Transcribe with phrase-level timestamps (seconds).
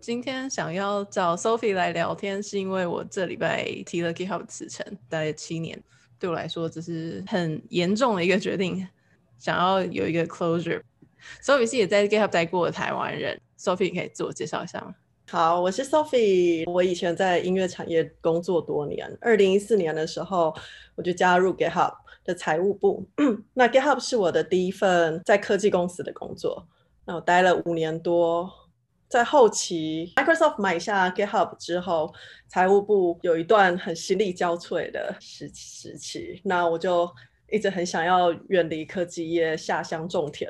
[0.00, 5.78] 今天想要找 Sophie 来聊天，是因为我这礼拜提了 GitHub 辞呈，待了七年，
[6.18, 8.88] 对我来说这是很严重的一个决定，
[9.38, 10.80] 想要有一个 closure。
[11.44, 14.94] Sophie 是也在 GitHub 待过的台湾人，Sophie 可以自我介绍一下吗？
[15.28, 20.54] 好，我是 Sophie，我以前在音乐产业工作多年，二零一四年的时候
[20.94, 21.92] 我就加入 GitHub
[22.24, 23.06] 的财务部。
[23.52, 26.66] 那 GitHub 是我的第一份在科技公司的工作，
[27.04, 28.50] 那我待了五年多。
[29.10, 32.14] 在后期，Microsoft 买下 GitHub 之后，
[32.46, 36.40] 财务部有一段很心力交瘁的时时期。
[36.44, 37.10] 那我就
[37.50, 40.48] 一直很想要远离科技业，下乡种田。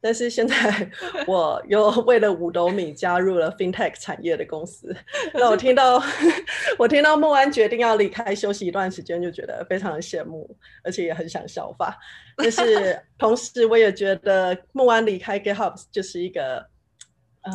[0.00, 0.90] 但是现在
[1.28, 4.96] 我又为了五斗米加入了 FinTech 产业的公司。
[5.34, 6.02] 那我听到
[6.78, 10.48] 我听到孟安决定要离开，休息一段时间，就觉得非常的羡慕，
[10.82, 11.98] 而且也很想效法。
[12.38, 16.66] 但是 同时，我也觉得孟安离开 GitHub 就是一个。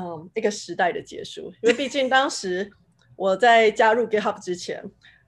[0.02, 2.72] 嗯，一个时代的结束，因为毕竟当时
[3.16, 4.84] 我在加入 GitHub 之前，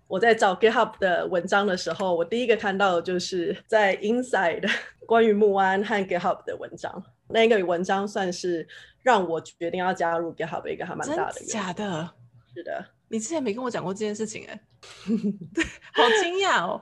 [0.08, 4.70] 我在找 GitHub 的文章的时候，我第一个看到的就是在 Inside
[5.06, 7.04] 关于木安和 GitHub 的文章。
[7.28, 8.68] 那个文章算是
[9.02, 11.40] 让我决定要加入 GitHub 一个还蛮大的。
[11.46, 12.12] 假的？
[12.54, 12.86] 是的。
[13.08, 14.60] 你之前没跟我讲过这件事情哎，
[15.54, 16.82] 对，好惊讶哦！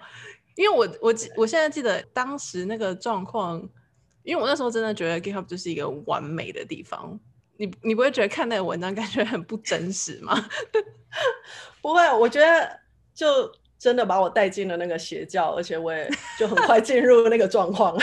[0.56, 3.58] 因为我我我现在记得当时那个状况，
[4.24, 7.20] 因为我那时候真的觉得 GitHub 就是一个完美的地方。
[7.64, 10.50] 你你不会觉得看那个文章感觉很不真实吗？
[11.82, 12.80] 不会，我觉得
[13.14, 17.98] 就真的把我带进了那个邪教，而且我也就很快进入那个状况，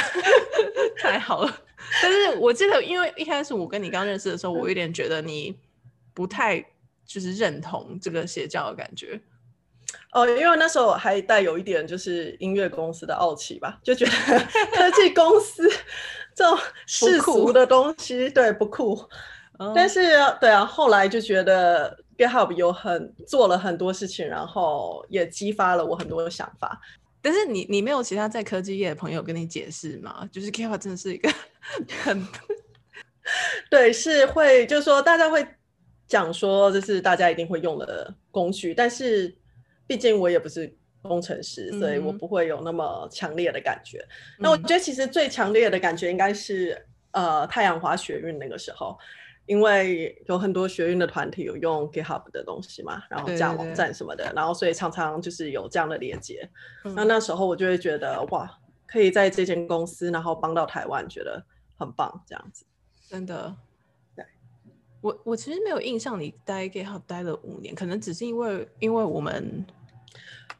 [0.97, 1.63] 太好了。
[2.03, 5.55] 但是我记得，因为一开始我跟你刚认识的时候，我有点觉得你
[6.15, 6.65] 不太
[7.05, 9.21] 就是认同这个邪教的感觉。
[10.13, 14.13] 哦，因为那时候还带有一点就是音乐公司的傲气吧，就觉得
[14.73, 15.69] 科技公司
[16.35, 19.07] 这种世俗的东西，对，不酷。
[19.75, 20.01] 但是，
[20.41, 26.81] 对啊，后来就觉得 GitHub 有很做了很多事情，然后也激发了我很多的想法。
[27.21, 30.27] 但是你你没有其他在科技业的朋友跟你解释吗？
[30.33, 31.31] 就是 GitHub 真的是一个
[32.03, 32.27] 很
[33.69, 35.47] 对，是会就是说大家会
[36.09, 39.37] 讲说这是大家一定会用的工具，但是
[39.87, 43.99] 毕竟我也不是工程师，所以我不会有那么强烈的感觉。
[43.99, 48.99] 嗯、那我觉得其实最强烈的感觉应该是呃太阳花学运那个时候。
[49.51, 56.49] 因为有很多学运的团体有用 GitHub 的东西嘛，然后架网站什么的，对对对，然后所以常常就是有这样的连接。
[56.85, 58.49] 嗯、那那时候我就会觉得哇，
[58.87, 61.45] 可以在这间公司，然后帮到台湾，觉得
[61.77, 62.65] 很棒，这样子。
[63.09, 63.57] 真的，
[64.15, 64.25] 对。
[65.01, 69.67] 我我其实没有印象你待 GitHub 待了五年，可能只是因为因为我们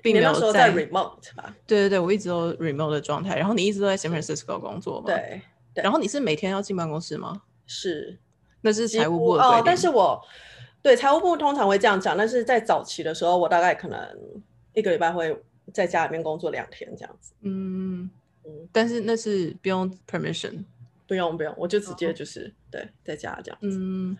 [0.03, 1.55] 并没有在，在 remote 吧？
[1.65, 5.07] 对对对，我一直都 remote 的状态，然后你一直都在 San Francisco 工作嘛？
[5.07, 5.41] 对。
[5.73, 7.43] 对，然后你是每天要进办公室吗？
[7.69, 8.19] 是。
[8.63, 10.21] 那是财务部的哦，但是我
[10.83, 13.99] 对财务部通常会这样讲，但是在早期的时候，我大概可能
[14.75, 15.37] 一个礼拜会
[15.73, 17.33] 在家里面工作两天这样子。
[17.43, 18.11] 嗯
[18.45, 20.65] 嗯，但是那是不用 permission，
[21.07, 23.79] 不用不用，我就直接就是、哦、对在家这样子。
[23.79, 24.17] 嗯，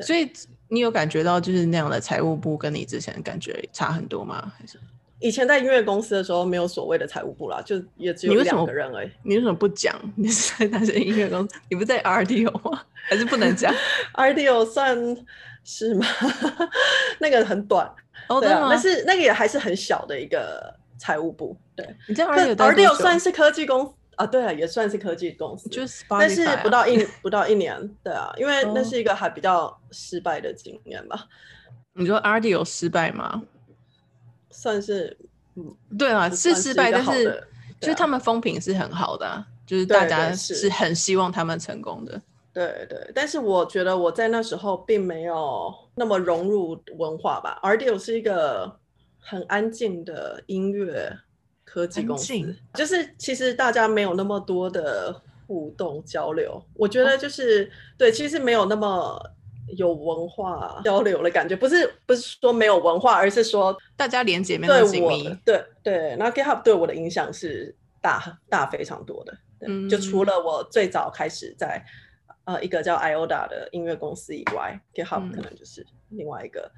[0.00, 0.30] 所以
[0.68, 4.52] 你有感觉到就是那样的财务部跟你之前感觉差很多吗？
[4.58, 4.78] 还是
[5.20, 9.10] 以前在音乐公司的时候没有所谓的财务部啦，就也只有两个人而已。
[9.22, 9.94] 你为什么不讲？
[10.16, 12.82] 你是在那些音乐公司，你不在 RDO 吗？
[13.08, 13.72] 还是不能讲
[14.14, 14.96] ？RDO 算
[15.62, 16.06] 是吗？
[17.20, 17.86] 那个很短，
[18.28, 21.56] 哦、对啊，但是那个也还是很小的一个财务部。
[21.76, 24.26] 对，你在 RDO 算是科技公司啊？
[24.26, 31.26] 对啊，也算是科技公司，就是、啊，但是不到一不到一年，对啊，因为那是一个还比较失败的经验吧。
[31.94, 33.42] 你说 RDO 失败吗？
[34.50, 35.16] 算是，
[35.54, 37.46] 嗯，对啊，是失败，但是
[37.80, 42.20] 就是他们风评是很好的、啊，就是大家是很希望他们成功的。
[42.52, 47.60] 对对，但是我觉得我在那时候并没有那么融入文化吧。
[47.62, 48.76] RDO 是一个
[49.20, 51.16] 很安静的音乐
[51.64, 52.34] 科技公司，
[52.74, 56.60] 就是其实大家没有那么多的互动交流。
[56.74, 59.16] 我觉得就是、哦、对，其实没有那么
[59.76, 61.56] 有文化交流的感觉。
[61.56, 65.34] 不是不是说没有文化，而是说大家连接没有紧密。
[65.44, 69.38] 对对，那 GitHub 对我的影响是大大非常多的。
[69.66, 71.84] 嗯，就除了我最早开始在。
[72.44, 76.72] 呃，一个叫 IODA 的音乐公司以外，GitHub 可能就是另外一个。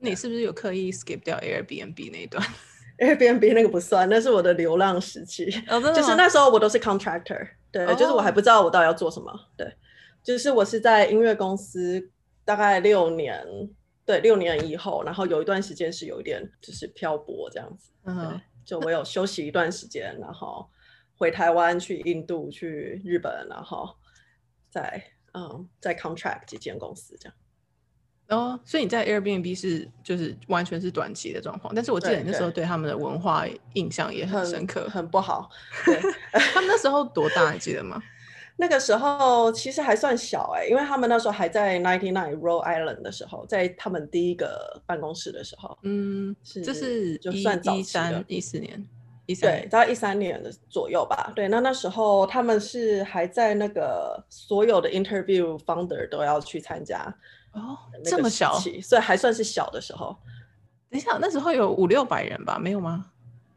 [0.00, 2.42] 嗯、你是不是有刻意 skip 掉 Airbnb 那一段？
[2.98, 5.52] Airbnb 那个不算，那是我的流浪时期。
[5.68, 9.30] 哦， 就是那时候我都是 contractor，对、哦，就是我还不知道我到底要做什么。
[9.56, 9.66] 对，
[10.22, 12.10] 就是我是在音乐公司
[12.44, 13.44] 大概六年，
[14.04, 17.90] 对，六年以后，然后有一段时间是有一点就是漂泊这样子。
[18.04, 20.68] 嗯，就我有休息一段时间，然后
[21.16, 23.88] 回台湾、去印度、去日本，然后。
[24.72, 25.04] 在
[25.34, 27.36] 嗯，在 contract 几间公司这样，
[28.28, 35.50] 哦，所以你在 Airbnb 是就是完全是短期的状况，但是我记得你那时候对他们的文化印象也很深刻，很，很不好。
[35.84, 36.00] 对，
[36.32, 38.02] 他们那时候多大，你记得吗？
[38.56, 48.86] 那个时候其实还算小哎、欸，因为他们那时候还在 Ninety Nine Rhode Island 的时候，在他们第一个办公室的时候，嗯，是这是就算一三一四年，
[49.26, 51.32] 一三对，大概一三年的左右吧。
[51.34, 57.02] 对，那那时候他们是还在那个所有的 interview founder 都要去参加
[57.54, 60.16] 哦，这么小，所以还算是小的时候。
[60.90, 62.58] 等一下，那时候有五六百人吧？
[62.60, 63.06] 没有吗？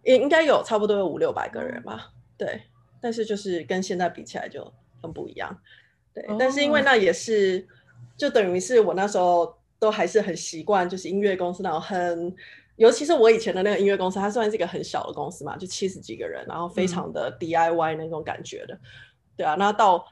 [0.03, 2.13] 应应该有，差不多有五六百个人吧。
[2.37, 2.61] 对，
[3.01, 4.73] 但是就是跟现在比起来就。
[5.11, 5.57] 不一样，
[6.13, 6.37] 对，oh.
[6.39, 7.67] 但是因为那也是，
[8.17, 12.33] 就等于是我那时候都还是很习惯，就是音乐公司那种很，
[12.77, 18.79] 尤其是我以前的那个音乐公司，它算是一个很小的公司嘛，就七十几个人，然后非常的 DIY 那种感觉的，嗯、
[19.37, 20.05] 对啊，那到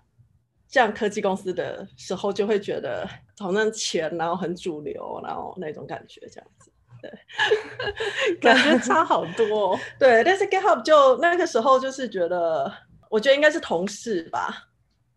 [0.67, 3.07] 这样科技公司的时候，就会觉得
[3.37, 7.11] 好像钱，然后很主流，然后那种感觉这样子，对，
[8.41, 12.71] 感觉差好多， 对，但是 GitHub 就那个时候就是觉得，
[13.09, 14.69] 我觉得应该是同事吧。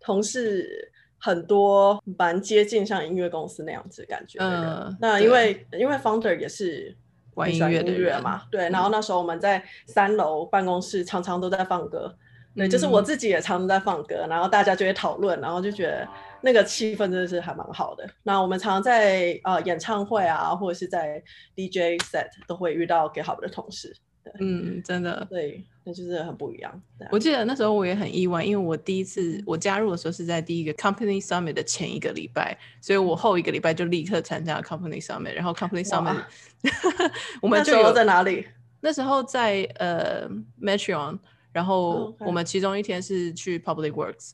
[0.06, 4.62] 同事很多，蛮接近像音乐公司那样子的感觉的人。
[4.62, 6.96] 嗯、那因为因为 founder 也是
[7.34, 8.70] 玩音乐的人嘛，对。
[8.70, 12.16] 然后那时候我们在三楼办公室常常都在放歌，
[12.54, 16.06] 嗯、对，就是我自己也常常在放歌，然后大家就会讨论，然后就觉得
[16.40, 18.08] 那个气氛真的是还蛮好的。
[18.22, 21.20] 那我们常常在呃演唱会啊，或者是在
[21.56, 23.92] DJ set 都会遇到 GitHub 的同事。
[24.40, 26.82] 嗯，真的，对，那就是很不一样。
[27.10, 36.24] 我记得那时候我也很意外，因为我第一次我加入的时候是在第一个 Company Summit 的前一个礼拜，所以我后一个礼拜就立刻参加了 Company Summit，然后 Company Summit
[37.40, 38.46] 我们就有在哪里？
[38.80, 40.28] 那时候在呃
[40.60, 41.18] Metreon，
[41.52, 44.32] 然后我们其中一天是去 Public Works，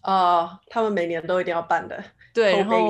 [0.00, 2.02] 啊、呃，他们每年都一定要办的。
[2.44, 2.88] 对，然后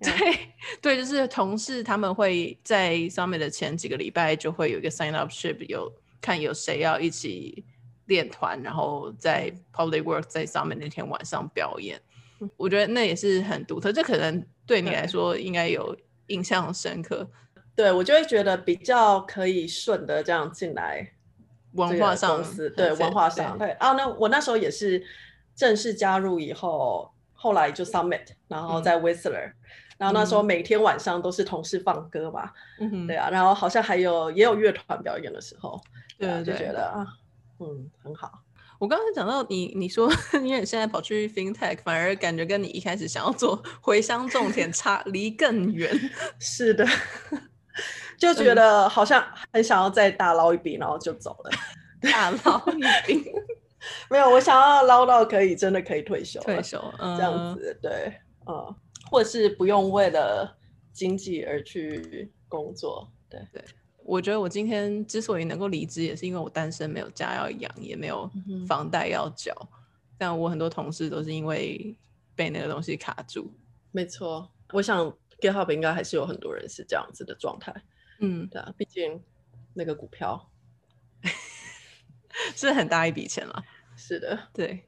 [0.00, 0.38] 对
[0.80, 7.64] 对，就是同事他们会在上面的前几个礼拜就会有一个 sign up ship，有看有谁要一起
[8.06, 12.00] 练团，然后在 public work 在上面那天晚上表演。
[12.56, 15.96] 我觉得那也是很独特，这可能对你来说应该有
[16.28, 17.28] 印象深刻。
[17.74, 21.12] 对，我就会觉得比较可以顺的这样进来，
[21.72, 22.44] 文化上
[22.76, 25.02] 对文化上对啊，那我那时候也是
[25.56, 27.10] 正式加入以后。
[27.44, 29.54] 后来就 Summit，然后在 Whistler，、嗯、
[29.98, 35.78] 然后那时候每天晚上都是同事放歌吧，嗯、对啊，然后好像还有也有乐团表演的时候，
[36.18, 37.06] 对，对，对，就觉得啊，
[37.60, 38.32] 嗯，很好。
[38.78, 40.10] 我刚才讲到你，你说
[40.42, 45.94] 因为你现在跑去 FinTech，反而感觉跟你一开始想要做回乡种田差离更远。
[46.40, 46.86] 是的，
[48.16, 51.50] 就觉得好像很想要再大捞一笔，然后就走了，
[52.10, 53.30] 大捞一笔。
[54.10, 58.12] 没有，我想要捞到可以真的可以退休，退休、嗯、这样子，对，
[58.46, 58.74] 嗯，
[59.10, 60.56] 或者是不用为了
[60.92, 63.62] 经济而去工作，对对。
[64.06, 68.30] 我觉得我今天之所以能够离职，也是因为我单身，没有家要养，也没有
[68.68, 69.56] 房贷要缴。
[69.62, 69.68] 嗯、
[70.18, 71.96] 但我很多同事都是因为
[72.36, 73.50] 被那个东西卡住。
[73.92, 75.10] 没错，我想
[75.40, 77.74] GitHub 应该还是有很多人是这样子的状态。
[78.20, 79.22] 嗯，对啊，毕竟
[79.72, 80.50] 那个股票
[82.54, 83.64] 是很大一笔钱了。
[83.96, 84.84] 是的，对。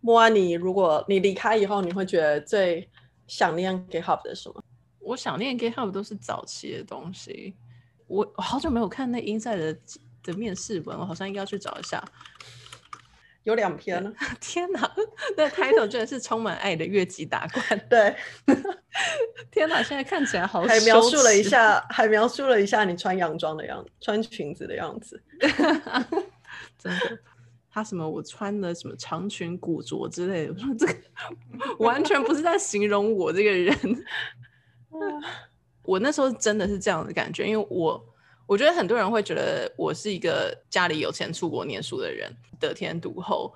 [0.00, 2.88] 莫安妮，如果你离开以后，你会觉得最
[3.26, 4.62] 想念 GitHub 的什么？
[5.00, 7.56] 我想念 GitHub 都是早期的东西。
[8.06, 9.78] 我我好久没有看那 Inside 的
[10.22, 12.04] 的面试文，我好像应该要去找一下。
[13.42, 14.12] 有两篇呢。
[14.40, 14.92] 天哪，
[15.36, 17.76] 那开头居然是充满爱的越级打怪。
[17.88, 18.14] 对。
[19.50, 20.62] 天哪，现在看起来好。
[20.62, 25.20] 还描述了一下，还描述了一下你穿洋装的样子，穿裙子的样子。
[26.78, 27.18] 真的。
[27.76, 28.08] 他什么？
[28.08, 30.54] 我穿的什么长裙古着之类的？
[30.54, 30.94] 我 说这个
[31.78, 34.04] 完全不是在形容我这个人。
[35.84, 38.02] 我那时候真的是这样的感觉，因为我
[38.46, 43.52] 我觉得很多人会觉得我是一个家里有钱出国念书的人，得天独厚。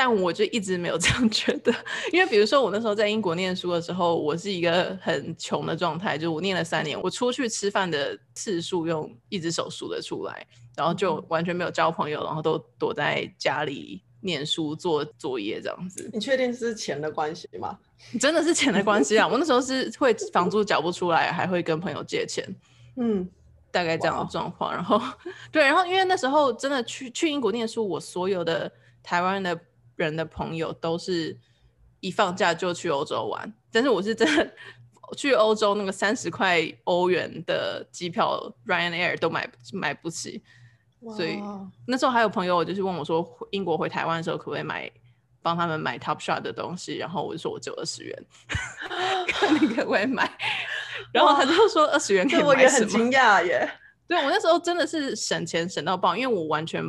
[0.00, 1.74] 但我就一直没有这样觉得，
[2.14, 16.08] 因为比如说我那时候在英国念书的时候，我是一个很穷的状态，就我念了三年，我出去吃饭的次数用一只手数得出来，然后就完全没有交朋友，然后都躲在家里念书做作业这样子。
[16.12, 17.76] 你确定是钱的关系吗？
[18.20, 19.26] 真的是钱的关系啊！
[19.26, 22.44] 我那时候是会房租缴不出来，还会跟朋友借钱，
[22.98, 23.28] 嗯，
[23.72, 24.72] 大概这样的状况。
[24.72, 25.02] 然后
[25.50, 28.70] 对，然后因为那时候真的去去英国念书，我所有的
[29.02, 29.60] 台湾的。
[29.98, 31.36] 人的朋友都是
[32.00, 34.54] 一放假就去欧洲玩，但是我是真的
[35.16, 40.42] 去欧洲那个三十块欧元的机票，Ryanair 都买买不起，
[41.16, 41.40] 所以
[41.86, 44.90] 那时候还有朋友，我就是问我说，英国回台湾的时候可不可以买
[45.42, 48.24] 帮他们买 Topshop 的东西，然后我就说我只有二十元，
[49.28, 50.30] 看你可不可以买，
[51.12, 52.48] 然后他就说二十元可以买什么？
[52.50, 53.68] 我也很惊讶耶。
[54.06, 56.82] 对，我那时候真的是省钱省到爆，因为我完全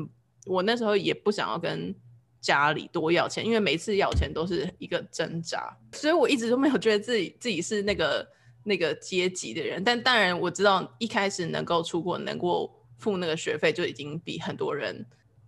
[0.45, 1.93] 我那时候也不想要跟
[2.41, 8.27] 家里多要钱，因为每次要钱都是一个挣扎，所以我一直都没有觉得自己自己是那个
[8.63, 9.83] 那个阶级的人。
[9.83, 15.05] 但当然我知道一开始能够出国，能够付那个学费，就已经比很多人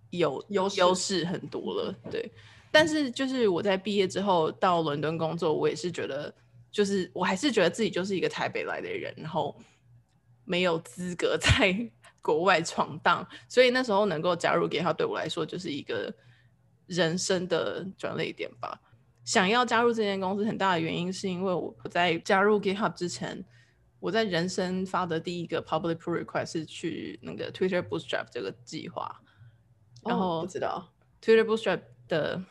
[0.10, 1.96] 有优优势很多了。
[2.10, 2.32] 对，
[2.72, 6.34] 但是就是我在毕业之后到伦敦工作，我也是觉得，
[6.72, 9.56] 就是我还是觉得自己就是一个台北来的人，然后。
[10.44, 16.14] 没有资格 在国外闯荡，所以那时候能够加入 GitHub 对我来说就是一个
[16.92, 18.80] 人生的转捩点吧。
[19.24, 23.44] 想要加入这间公司很大的原因是因为我在加入 GitHub 之前，
[24.00, 29.22] 我在人生发的第一个 public pull request 是去那个 Twitter Bootstrap 这个计划。
[30.04, 32.44] 然后、哦、不知道 Twitter Bootstrap 的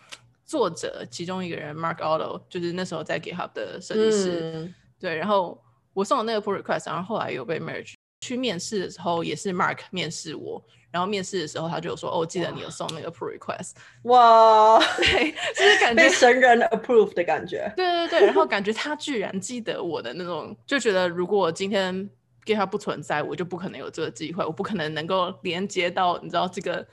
[0.45, 5.63] 作者其中一个人 Mark Otto 就是那时候在 GitHub 的设计师，嗯、对，然后。
[5.93, 7.95] 我送了那个 pull request，然后后来有被 merge。
[8.21, 13.73] 去面试的时候也是 Mark 面试我，然后面试的时候他就说：“哦，记得你有送那个 pull request。
[14.05, 17.73] ”哇，对，就是感 觉被神人 approve 的感觉。
[17.77, 22.09] 对对对，然后感觉他居然记得我的那种，就觉得如果今天
[22.45, 26.87] GitHub 不存在，我就不可能有这个机会，我不可能能够连接到你知道这个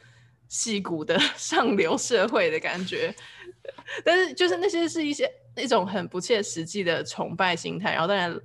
[0.48, 3.14] 戏骨的 上流社会的感觉。
[4.06, 8.40] 但是就是那些是一些那种很不切实际的崇拜心态，然后当然。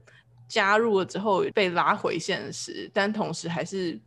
[0.53, 3.99] 加入了之后被拉回现实，但同时还是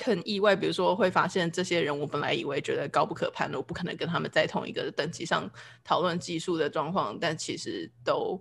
[0.00, 0.56] 很意外。
[0.56, 5.48] 比如说会发现这些人，我本来以为觉得高不可攀的，我不可能跟他们在同一个等级上
[5.84, 8.36] 讨论技术的状况，但其实都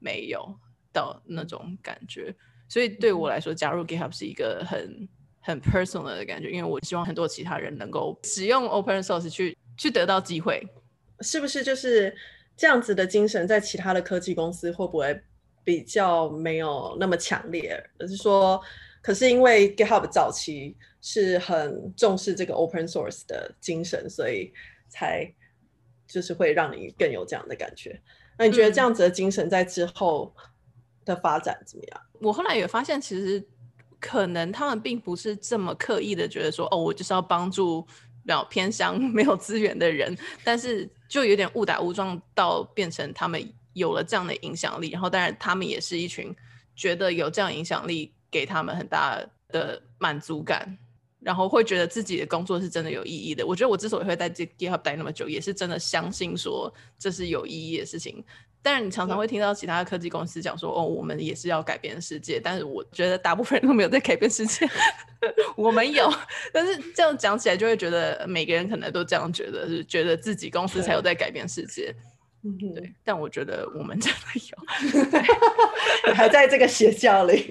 [0.00, 0.52] 没有
[0.92, 2.34] 到那种感觉。
[2.68, 5.08] 所以对我来说，加入 GitHub 是一个很
[5.42, 10.66] 很 personal 的感觉，因为我希望很多其他人能够使用 Open Source 去去得到机会。
[11.20, 12.12] 是不是就是
[12.56, 15.22] 这样子的精神，在其他的科技公司会不会？
[15.64, 18.60] 比较没有那么强烈，而是说，
[19.02, 24.52] 可是因为 GitHub 早期是很重视这个 open source 的精神，所以
[24.88, 25.26] 才
[26.06, 27.98] 就是会让你更有这样的感觉。
[28.36, 30.34] 那你觉得这样子的精神在之后
[31.04, 32.00] 的发展怎么样？
[32.14, 33.42] 嗯，我后来也发现，其实
[33.98, 43.42] 可能他们并不是这么刻意的觉得说，哦，我就是要帮助比较偏乡 没有资源的人，但是就有点误打误撞到变成他们。
[43.74, 46.34] 有了这样的影响力，然后当然他们也是一群
[46.74, 50.76] 觉得有这样影响力给他们很大的满足感，
[51.20, 53.46] 然后会觉得自己的工作是真的有意义的。
[53.46, 58.24] 我觉得我之所以会在 GitHub 待那么久，也是真的相信说这是有意义的事情。
[58.66, 64.66] 但是你常常会听到其他的科技公司讲说，哦，我们也是要改变世界，但是我觉得大部分人都没有在改变世界。
[65.54, 66.10] 我们有，
[66.50, 71.94] 但是这样讲起来就会觉得每个人可能都这样觉得，是觉得自己公司才有在改变世界。
[72.44, 74.18] 嗯，对，但我觉得我们真的
[76.04, 77.48] 有， 还在这个邪教里。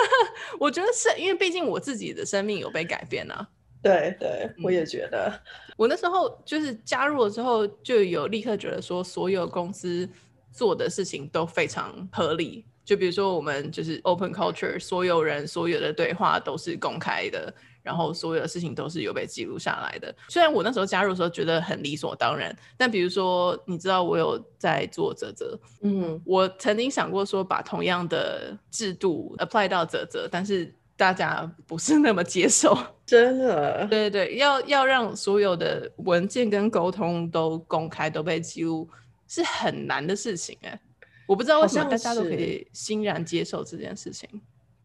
[0.60, 3.48] 我觉得是因为毕竟我自己的生命有被改变啊。
[3.82, 5.32] 对对，我也觉得。
[5.32, 10.08] 嗯，我那时候就是加入了之后，就有立刻觉得说，所有公司
[10.52, 12.64] 做的事情都非常合理。
[12.84, 17.52] 就比如说，我们就是 open culture，所有人所有的对话都是公开的。
[17.86, 20.12] 然后所有的事情都是有被记录下来的。
[20.28, 32.76] 虽然我那时候加入的时候觉得很理所当然，但比如说，你知道我有在做啧啧，嗯，我曾经想过说把同样的制度 apply 到啧啧，但是大家不是那么接受。
[33.06, 33.86] 真的？
[33.86, 38.90] 对对对，要要让所有的文件跟沟通都公开都被记录，
[39.28, 40.80] 是很难的事情哎。
[41.28, 44.28] 我不知道为什么大家都可以欣然接受这件事情。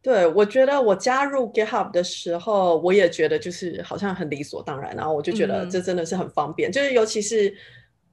[0.03, 7.53] 对，我觉得我加入 GitHub 的时候，我也觉得就是好像很理所当然，然后我就觉得这真的是很方便，嗯、就是尤其是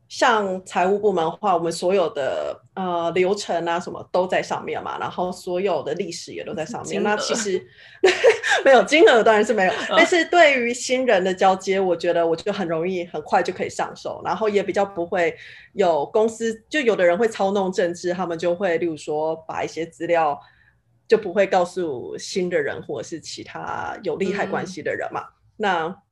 [0.06, 7.00] 像财务部门的话，我们所有的呃流程啊什么都在上面嘛，然后所有的历史也都在上面。
[7.02, 7.66] 那其实
[8.66, 15.34] 没有金额当然是没有，但是对于新人的交接，我觉得我就很容易很快就可以上手，然后也比较不会
[15.72, 20.38] 有公司就有的人会操弄政治，他们就会例如说把一些资料。
[21.08, 25.22] 就不会告诉新的人或者是其他有利害关系的人嘛。
[25.22, 26.02] 嗯、那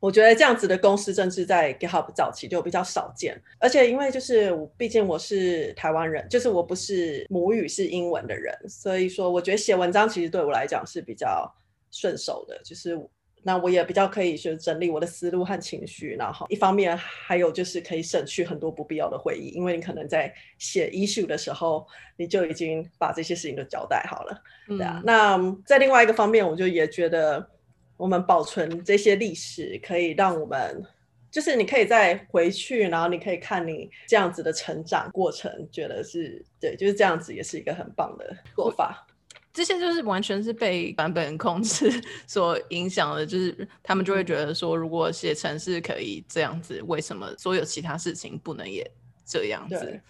[0.00, 11.54] 我觉得这样子的公司政治在 GitHub 早期就比较少见，而且因为就是毕竟我是台湾人，就是我不是母语是英文的人，所以说我觉得写文章其实对我来讲是比较
[11.92, 12.98] 顺手的，就是。
[13.42, 25.00] 那我也比较可以去整理我的思路和情绪，然后一方面还有就是可以省去很多不必要的会议，因为你可能在写 issue 的时候，你就已经把这些事情都交代好了，嗯、对啊。
[25.04, 27.48] 那在另外一个方面，我就也觉得
[27.96, 30.84] 我们保存这些历史，可以让我们
[31.30, 39.06] 就是你可以再回去，然后你可以看你这样子的成长过程，觉得是对，就是这样子，也是一个很棒的做法。
[39.52, 41.90] 这些就是完全是被版本控制
[42.24, 48.88] 所影响的，就是他们就会觉得说，如果写程式可以这样子，为什么所有其他事情不能也
[49.26, 50.00] 这样子？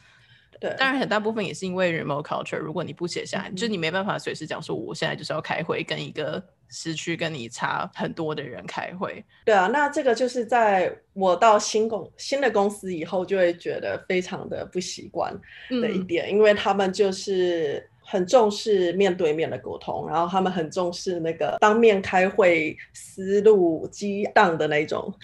[0.60, 9.24] 对，对当然很大部分也是因为 remote culture，如果你不写下来，嗯、就你没办法随时讲说，我现在就是要开会，跟一个时区跟你差很多的人开会。
[9.46, 15.34] 对啊，那这个就是在我到新公新的公司以后，就会觉得非常的不习惯
[15.70, 17.89] 的一点，嗯、因为他们就是。
[18.10, 25.14] 很重视面对面的沟通，然后他们很重视那个当面开会思路激荡的那种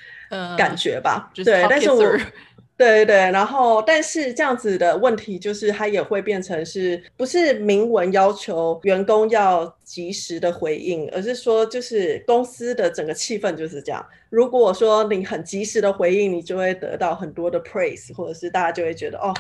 [0.56, 1.28] 感觉吧。
[1.34, 2.00] Uh, 对，但是我，
[2.76, 14.06] 对对，然后但是这样子的问题就是，它也会变成是不是明文要求员工要及时的回应，而是说就是公司的整个气氛就是这样。
[14.30, 19.34] 如果说你很及时的回应，你就会得到很多的 praise，或者是大家就会觉得哦。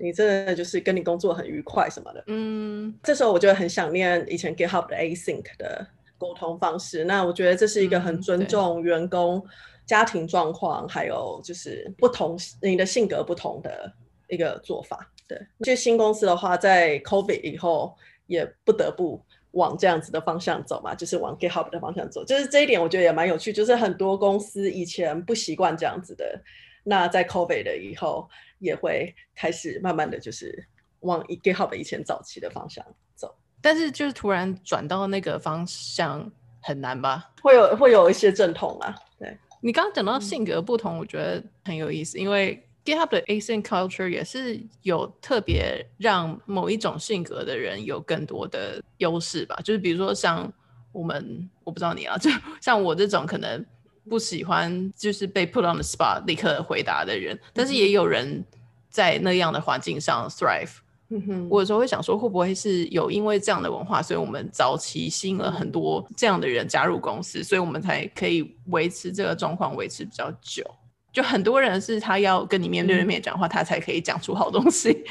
[0.00, 5.84] 你真的就是跟你工作很愉快什么的，嗯，这时候我就很想念以前 GitHub 的 Async 的
[6.16, 7.04] 沟通方式。
[7.04, 9.44] 那我觉得这是一个很尊重员工
[9.86, 13.92] 家庭状况，还有就是不同你的性格不同的
[14.28, 15.10] 一个做法。
[15.26, 17.92] 对，就新公司的话，在 COVID 以后
[18.28, 22.24] 也不得不往这样子的方向走嘛，就是往 GitHub 的方向走。
[22.24, 26.40] 就是这一点我觉得也蛮有趣，就是很多公司以前不习惯这样子的，
[26.84, 28.30] 那在 COVID 的以后。
[28.58, 30.66] 也会开始慢慢的就是
[31.00, 32.84] 往 GitHub 以前早期的方向
[33.14, 37.30] 走，但是就是突然转到那个方向很难吧？
[37.42, 38.94] 会有会有一些阵痛啊。
[39.18, 49.56] 对，你刚刚讲到性格不同，嗯、我觉得很有意思，因为 GitHub 的 Asian Culture 也是有特别让某一种性格的人有更多的优势吧。
[49.64, 50.52] 就是比如说像
[50.92, 53.64] 我们，我不知道你啊，就像我这种可能。
[54.08, 58.44] 不喜欢就是被 put on the spot 立刻回答的人，但是也有人
[58.88, 60.78] 在那样的环境上 thrive。
[61.10, 70.62] 嗯哼，我有时候会想说，会不会是有因为这样的文化，所以我们早期吸引了很多这样的人加入公司，所以我们才可以维持这个状况维持比较久。
[71.10, 75.02] 就很多人是他要跟你面对面讲话，嗯、他才可以讲出好东西。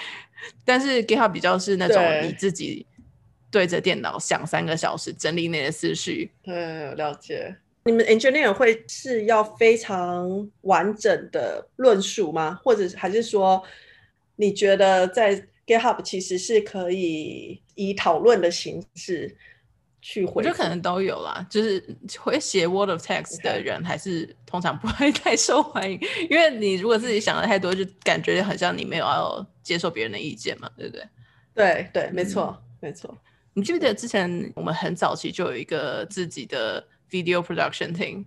[0.64, 2.86] 但是 GitHub 比较是那种你自己
[3.50, 6.32] 对着电脑想三个小时整理那些思绪。
[6.44, 7.56] 对，了解。
[7.88, 12.60] 你们 engineer 会是要非常完整的论述吗？
[12.62, 13.64] 或者还是说，
[14.36, 19.34] 你觉得在 GitHub 其实是可以以讨论的形式
[20.02, 20.34] 去回？
[20.36, 21.82] 我觉得可能都有啦，就是
[22.20, 25.98] 会写 Word of Text 的人还是通常不会太受欢迎
[26.30, 31.08] 因为你如果自己想的太多，就感觉很像你没有要接受别人的意见嘛，对不对？
[31.56, 33.18] 对对，没错、嗯、没错。
[33.54, 38.26] 你记不记得之前我们很早期就有一个自己的 Video production team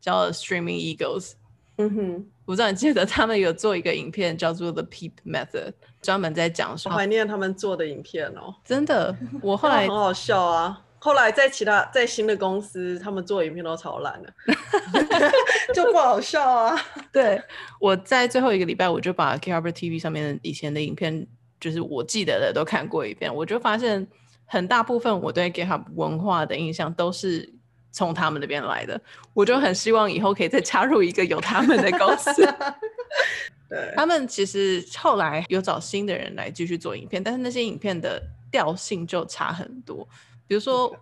[0.00, 1.32] 叫 Streaming Eagles，
[1.76, 14.32] 嗯哼，我不知道你记得他们有做一个影片叫做 The Peep Method，专门在讲说，怀念他们做的影片哦，真的，我后来很好笑啊，后来在其他在新的公司，他们做影片都超烂的，
[15.74, 16.76] 就不好笑啊。
[17.12, 17.40] 对，
[17.78, 21.26] 我在最后一个礼拜，我就把 GitHub TV 上面以前的影片，
[21.60, 24.06] 就是我记得的都看过一遍，我就发现
[24.46, 27.54] 很大部分我对 GitHub 文化的印象都是。
[27.92, 29.00] 从他们那边来的，
[29.34, 32.32] 我就很希望以后可以再加入一个有他们的公司。
[33.68, 40.06] 对，他们其实后来有找新的人来继续做影片，但是那些影片的调性就差很多。
[40.46, 40.94] 比如说，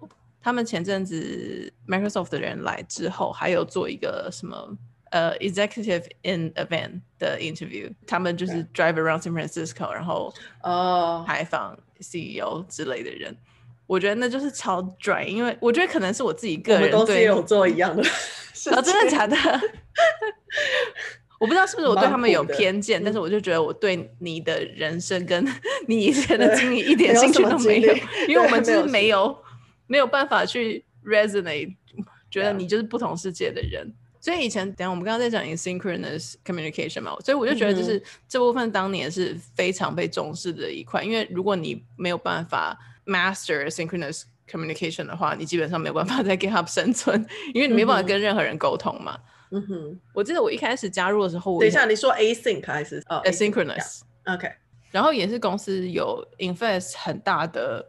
[0.42, 4.76] 他们前阵子 Microsoft 的人来之后，还有做一个什么
[5.10, 13.36] 呃、uh, Executive in Event 的 interview，他们就是 drive around San Francisco，然后呃采访 CEO 之类的人。
[13.90, 18.00] 我觉得那就是超拽，因为我觉得可能是我自己个人对，我们公司有做一样的
[18.70, 19.36] 啊，真的假的？
[21.40, 25.44] 我不知道是不是我对他们有偏见，但是我就觉得我对你的人生跟
[25.88, 27.92] 你以前的经历一点兴趣都没有，
[28.28, 29.36] 因为我们就是没有
[29.88, 31.74] 没有办法去 resonate，
[32.30, 33.92] 觉得你就是不同世界的人。
[34.20, 42.78] 所以以前等下我们刚刚在讲 asynchronous communication 嘛，所以我就觉得就是这部分当年是非常被重视的一块，因为如果你没有办法。
[43.10, 49.18] Master synchronous communication 的话，你基本上没有办法在 GitHub 生存，因为你没办法跟任何人沟通嘛。
[49.50, 54.54] 嗯哼，我记得我一开始加入的时候，等一下你说 async 还是、oh, asynchronous？OK，、yeah.
[54.92, 57.84] 然后也是公司有 invest 很大的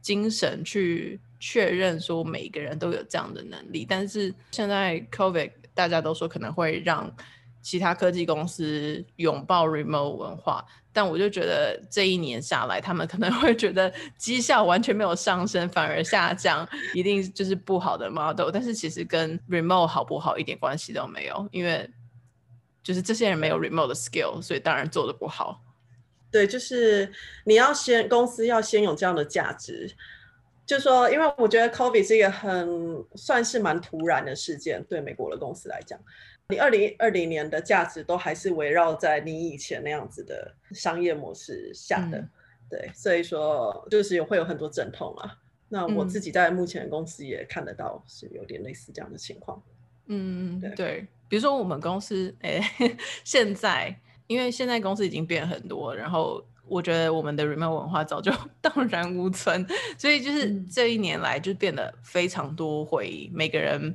[0.00, 7.12] 精神去确认说每一个人都有这样的能力，但是现在 COVID 大家都说可能会让
[7.62, 10.64] 其他科技公司拥抱 remote 文化。
[10.92, 18.50] 但我就觉得这一年下来，他们可能 会觉得绩效完全没有上升，反而下降，一定就是不好的 model。
[18.50, 21.88] 但是其实跟 remote 好不好一点关系都没有，因为
[22.82, 25.62] 就是这些人没有 remote 的 skill，所以当然做得不好。
[26.32, 27.12] 对，就是
[27.44, 29.94] 你要先公司要先有这样的价值。
[30.66, 35.98] 就说，因为我觉得 COVID 是一个很算是蛮突然的事件，对美国的公司来讲，
[36.50, 42.30] 你二零二零年的价值都还是围绕在你以前那样子的商业模式下的，嗯、
[42.68, 45.38] 对，所以说就是有会有很多阵痛啊。
[45.68, 49.62] 那我自己在目前公司也看得到是有点类似这样的情况。
[50.06, 52.60] 嗯，对，对，比如说我们公司，哎，
[53.22, 59.64] 现在因为现在公司已经变很多，然后我觉得我们的 remote 文化早就 荡然无存，
[59.96, 63.94] 所以就是这一年来就变得非常多会议，每个人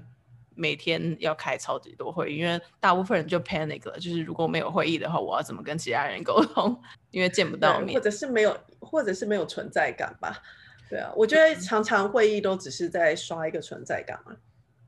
[0.55, 6.81] 每天要开超级多会议，因为大部分人就 panic 了，就是如果没有会议的话，我要怎么跟其他人沟通？
[7.11, 10.41] 因为见不到面，或者是没有，或者是没有存在感吧。
[10.89, 14.35] 对啊，我觉得常常会议都只是在刷一个存在感嘛。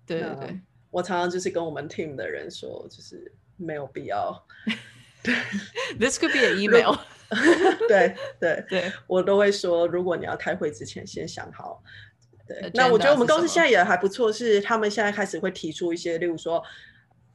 [0.06, 0.60] 对对对。
[0.90, 4.46] 我常常就是跟我们 team 的人说，就是没有必要。
[5.22, 5.36] 对
[6.00, 6.96] ，This could be an email
[7.90, 11.84] 对对对，我都会说，如果你要开会之前先想好。
[12.48, 16.64] 对，那我觉得我们公司现在也还不错，是他们现在开始会提出一些，例如说，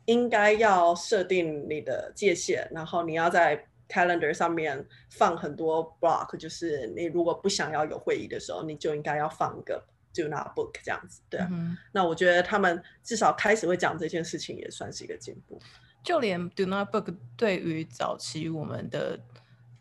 [0.06, 9.84] 应该要设定你的界限，然后你要在 calendar 上面放很多 block，就是你如果不想要有会议的时候，你就应该要放一个。
[10.14, 11.48] Do not book 这样子，对啊。
[11.50, 15.58] 嗯、那我觉得他们至少开始会讲这件事情，也算是一个进步。
[16.04, 19.18] 就连 Do not book 对于早期我们的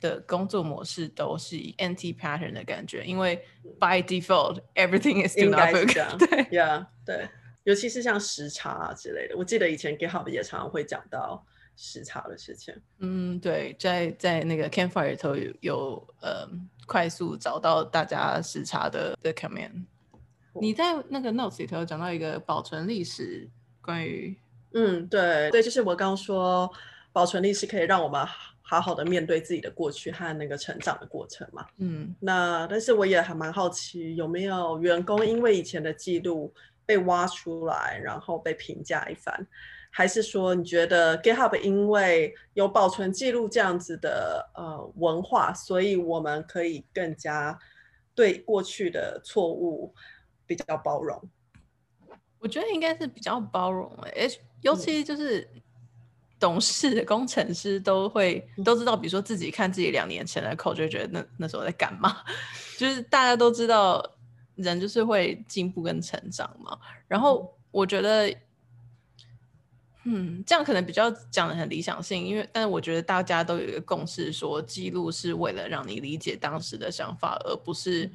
[0.02, 3.38] 的工作模式都是以 anti pattern 的感觉，因为
[3.80, 6.18] by default everything is do not book。
[6.18, 7.30] 对， Yeah，对。
[7.64, 11.46] 尤其是像时差啊之类的，我记得以前 GitHub 也常常会讲到
[11.78, 12.74] 时差的事情。
[12.98, 16.50] 嗯，对，在在那个 Campfire 里头有有呃
[16.88, 19.86] 快速找到大家时差的的 command。
[20.60, 23.48] 你在那个 notes 里头讲到一个保存历史，
[23.80, 24.36] 关于
[24.74, 26.68] 嗯，对对，就是我刚刚说
[27.14, 28.26] 保存历史可以让我们
[28.72, 31.68] 好好的面对自己的过去和那个成长的过程嘛。
[31.78, 36.54] 嗯，那但是我也还蛮好奇，有没有员工因为以前的记录
[36.86, 39.46] 被挖出来，然后被评价一番，
[39.90, 47.60] 还是说你觉得 GitHub 因为有保存记录这样子的呃文化，所以我们可以更加
[48.16, 49.94] 对过去的错误。
[50.48, 51.18] 比较包容，
[52.40, 54.28] 我觉得应该是比较包容哎，
[54.60, 55.48] 尤其就是
[56.42, 62.18] 懂事的工程师都会、嗯、都知道，比如说自己看自己两年前的 code，就觉得那那时候在干嘛？
[62.80, 64.04] 就是大家都知道，
[64.56, 66.76] 人就是会进步跟成长嘛。
[67.08, 68.36] 然后我觉得，
[70.06, 78.10] 嗯，这样可能比较讲的很理想性，因为但是我觉得大家都有一个共识，说记录是为了让你理解当时的想法，而不是。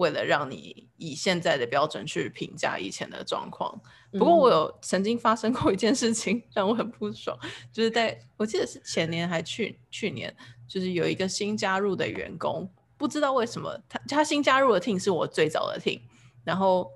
[0.00, 3.78] 为了让你以现在的标准去评价以前的状况，
[4.12, 7.38] 不过我有曾经发生过一件事情让我很不爽，
[7.70, 10.34] 就是在我记得是前年还去去年，
[10.66, 16.00] 就是有一个新加入的员工，不知道为什么他他新加入的 team 是我最早的 team，
[16.44, 16.90] 然后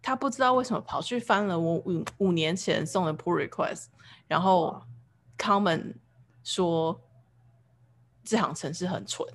[0.00, 3.88] 他不知道为什么跑去翻了我五五年前送的 pull request，
[4.26, 4.82] 然后
[5.36, 5.94] comment
[6.42, 6.98] 说
[8.24, 9.28] 这行程式很蠢。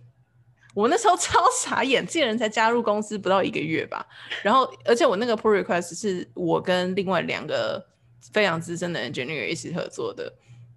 [0.74, 4.06] 我那时候 超傻眼，这个人才加入公司不到一个月吧，
[4.44, 7.86] 然后而且我那个 pull request 是我跟另外两个
[8.34, 10.32] 非常资深的 engineer 一起合作的，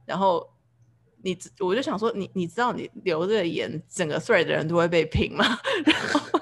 [0.04, 0.48] 然后
[1.22, 5.44] 你我就想说，你你知道你留这个言，整个 thread 的人都会被评吗？
[5.84, 6.40] 然后，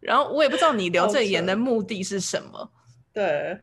[0.00, 2.70] 然后我也不知道你留这个言的目的是什么，
[3.12, 3.60] 对。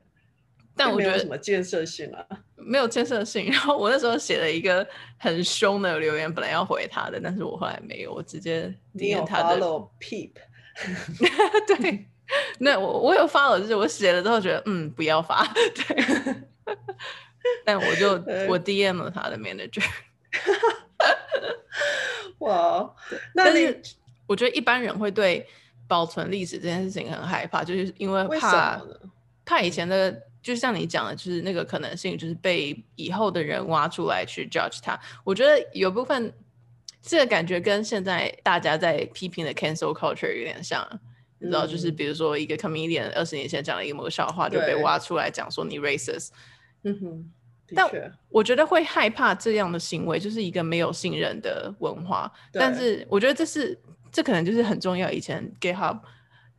[0.80, 2.24] 但我觉得什么建设性啊？
[2.58, 3.50] 没有建设性。
[3.52, 4.86] 然后我那时候写了一个
[5.18, 9.58] 很凶的留言，本来要回他的，但是我后来没有，我直接点他的。
[9.58, 10.32] follow peep。
[11.68, 12.06] 对，
[12.60, 16.36] 那我我有 follow，就是我写了之后觉得嗯不要发，对。
[17.66, 18.12] 但我就
[18.50, 19.84] 我 DM 了他的 manager。
[22.40, 22.94] 哇，
[23.34, 23.76] 那你
[24.28, 25.48] 我觉得一般人会对
[25.88, 28.96] 保存历史这件事情很害怕，就是因为怕为
[29.46, 30.24] 怕以前的。
[30.48, 34.98] 就像你讲的，就是那个可能性，就是被以后的人挖出来去 judge 他。
[35.26, 36.32] 我觉得有部分
[37.02, 41.00] 这个感觉跟现在大家在批评的 cancel culture 有点像，嗯、
[41.40, 46.30] 你知道，就是比如说一个 comedian 二十年前讲了一个某个笑话，就被挖出来讲说你 racist。
[46.84, 47.32] 嗯哼，
[47.76, 47.86] 但
[48.30, 52.32] 我觉得会害怕这样的行为，就是一个没有信任的文化。
[52.54, 53.78] 但是我觉得这是
[54.14, 55.12] 这可能就是很重要。
[55.12, 56.00] 以前 GitHub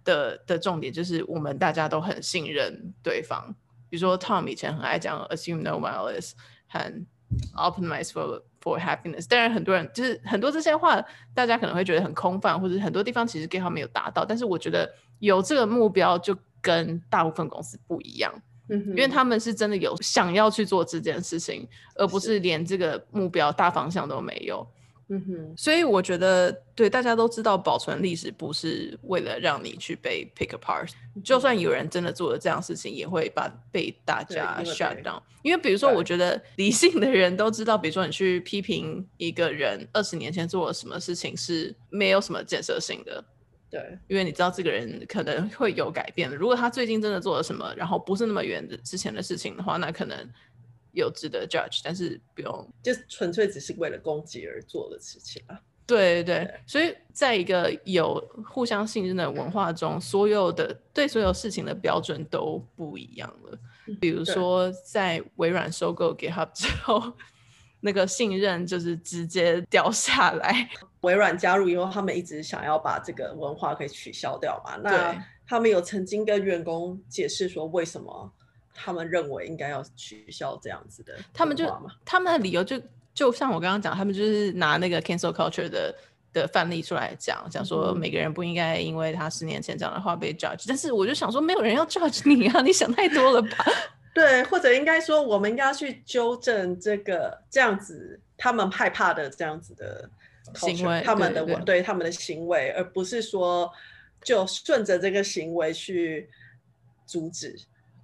[0.05, 3.55] 的的重点就是我们大家都很信任对方。
[3.89, 6.33] 比如说，Tom 以前很爱讲 assume no malice
[6.69, 6.81] 和
[7.57, 9.27] optimize for for happiness。
[9.29, 11.03] 当然，很多人就是很多这些话，
[11.35, 14.25] 大家可能会觉得很空泛，或者很多地方其实 GitHub 没有达到。
[14.25, 18.33] 但是我觉得有这个目标，就跟大部分公司不一样，
[18.69, 24.67] 因为他们是真的有想要去做这件事情，而不是连这个目标大方向都没有。
[25.11, 30.91] 嗯哼，所以我觉得，对，大家都知道，保存历史不是为了让你去被 pick apart。
[31.25, 35.23] 就算有人真的做了这样事情，也会把被大家 shut down。
[35.43, 43.25] 因为比如说，我觉得理性的人都知道，比如说你去批评一个人二十年前做了什么事情是没有什么建设性的。
[43.71, 46.37] 对，因为你知道这个人可能会有改变的。
[46.37, 50.17] 如果他最近真的做了什么，然后不是那么远的之前的事情的话，那可能。
[50.93, 55.59] 有值得 judge，但是不用，就纯粹只是为了攻击而做的事情啊。
[55.87, 63.59] 对对对，所以在一个有互相信任的文化中，所有的对所有事情的标准都不一样了。
[63.99, 67.11] 比如说，在微软收购 GitHub 之后，
[67.81, 70.69] 那个信任就是直接掉下来。
[71.01, 74.77] 微软加入以后，他们一直想要把这个文化可以取消掉嘛？
[74.77, 78.31] 那他们有曾经跟员工解释说为什么？
[78.81, 81.67] 他们认为应该要取消这样子的，他们就
[82.05, 82.81] 他们的理由就
[83.13, 85.93] 就像我刚刚讲，他们就是拿那个 cancel culture 的
[86.33, 93.67] 的范例出来讲，讲说每个人不应该因为他十年前讲的话被 judge，但是我就想说，没有人要 judge 你啊，你想太多了吧？
[94.15, 100.09] 对，或者应该说，我们应该要去纠正这个这样子他们害怕的这样子的
[100.55, 103.71] 行为，他们的对，对，对他们的行为，而不是说
[104.23, 106.29] 就顺着这个行为去
[107.07, 107.57] 阻止。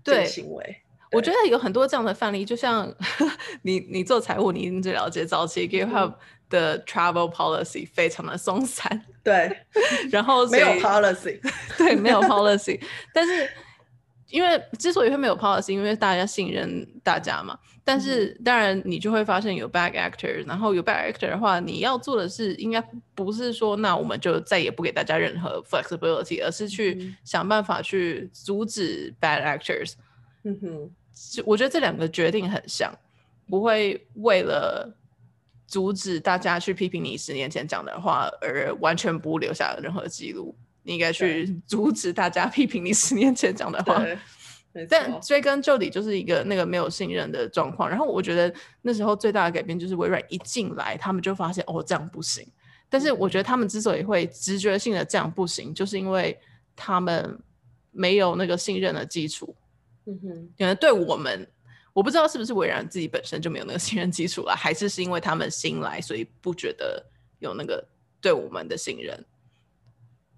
[0.05, 0.77] 对行为，
[1.11, 2.93] 我觉得有很多这样的范例，就像
[3.63, 6.15] 你你做财务，你一定最了解早期 GitHub
[6.51, 9.57] 的 travel policy 非常的松散，对，
[10.13, 11.41] 然后 没有 policy，
[11.79, 12.81] 对，没有 policy，
[13.13, 13.49] 但是
[14.29, 22.83] 因为之所以会没有 policy，因为大家信任大家嘛，但是当然你就会发现有 bad actor，然后有 bad actor 的话，你要做的是应该
[23.15, 29.93] 不是说那我们就再也不给大家任何 flexibility，而是去想办法去阻止 bad actors。
[30.45, 30.91] 嗯哼，
[31.45, 32.91] 我觉得这两个决定很像，
[33.51, 34.91] 不会为了
[35.67, 40.57] 阻止大家去批评你十年前讲的话而完全不留下任何记录。
[40.83, 44.03] 你应该去阻止大家 批评你十年前讲的话。
[44.89, 47.89] 但追根究底就是一个那个没有信任的状况。
[47.89, 52.47] 然后我觉得那时候最大的改变就是微软一进来，他们就发现哦，这样不行。
[52.89, 56.39] 但是我觉得他们之所以会直觉性的这样不行，就是因为
[56.77, 57.39] 他们
[57.91, 59.55] 没有那个信任的基础。
[60.07, 61.49] 嗯哼，可能对我们，
[61.93, 67.05] 我不知道是不是微软自己本身就没有那个信任基础了，还是是因为他们新来，所以不觉得
[67.39, 67.87] 有那个
[68.21, 69.25] 对我们的信任。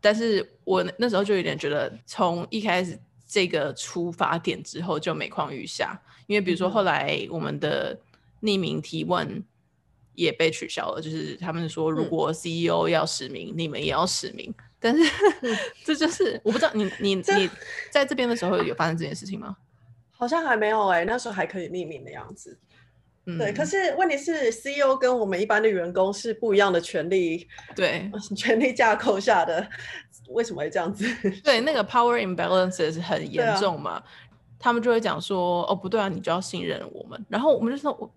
[0.01, 2.97] 但是我那时候就有点觉得，从一开始
[3.27, 7.99] 这个出发点之后就每况愈下，因为比如说后来我们的
[8.43, 9.43] 匿名提问
[10.15, 14.55] 也被取消了，就是他们说如果 CEO 要实名，嗯、你们也要实名。
[14.79, 15.11] 但是，
[15.85, 17.51] 这就是 我不知道你你你
[17.91, 19.57] 在这边的时候有发生这件事情吗？
[20.13, 22.59] 好像还没有哎、欸，那时候还可以匿名的样子。
[23.29, 29.69] 嗯、对，可是问题是，CEO 跟我们一般的员工是不一样的权利，对， 权力架构下的，
[30.31, 31.05] 为什么会这样子？
[31.45, 34.05] 对，那个 power imbalances 很严重嘛，啊、
[34.59, 37.25] 他们就会讲说，哦，不对啊，你就要信任我们。
[37.29, 38.11] 然后我们就说，我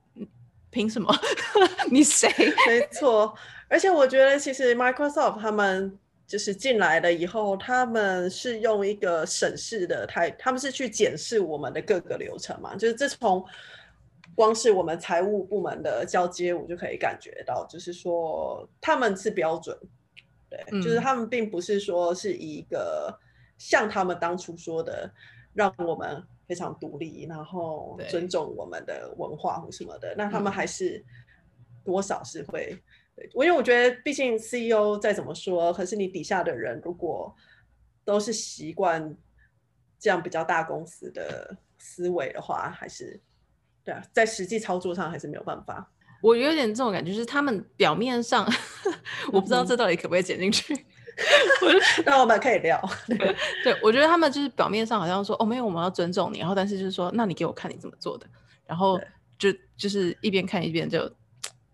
[0.69, 1.13] 凭什么？
[1.91, 2.27] 你谁？
[2.67, 3.33] 没错，
[3.67, 5.97] 而且我觉得其实 Microsoft 他们。
[6.29, 12.75] 就是进来了以后，他们是用一个审视的态，他们是去检视我们的各个流程嘛。
[12.75, 13.43] 就是这从
[14.35, 19.75] 光是我们财务部门的交接，我就可以感觉到，就是说他们是标准，
[20.49, 23.19] 对，嗯、就是他们并不是说是一个
[23.57, 25.11] 像他们当初说的，
[25.53, 30.15] 让我们非常独立，然后尊重我们的文化或什么的。
[30.17, 31.03] 那他们还是
[31.83, 32.81] 多少是会。
[33.33, 37.35] 我因为我觉得，毕竟 CEO 再怎么说，可是你底下的人如果
[38.05, 39.15] 都是习惯
[39.99, 43.19] 这样比较大公司的思维的话，还是
[43.83, 45.91] 对啊，在实际操作上还是没有办法。
[46.21, 48.47] 我有点这种感觉，就是他们表面上，
[49.31, 50.73] 我不知道这到底可不可以剪进去。
[52.05, 52.81] 那我们可以聊。
[53.07, 58.25] 对，对，我觉得他们就是表面上好像说哦，没有，我们要尊重你，然后但是就是说，那你给我看你怎么做的，
[58.65, 58.99] 然后
[59.37, 61.11] 就就是一边看一边就。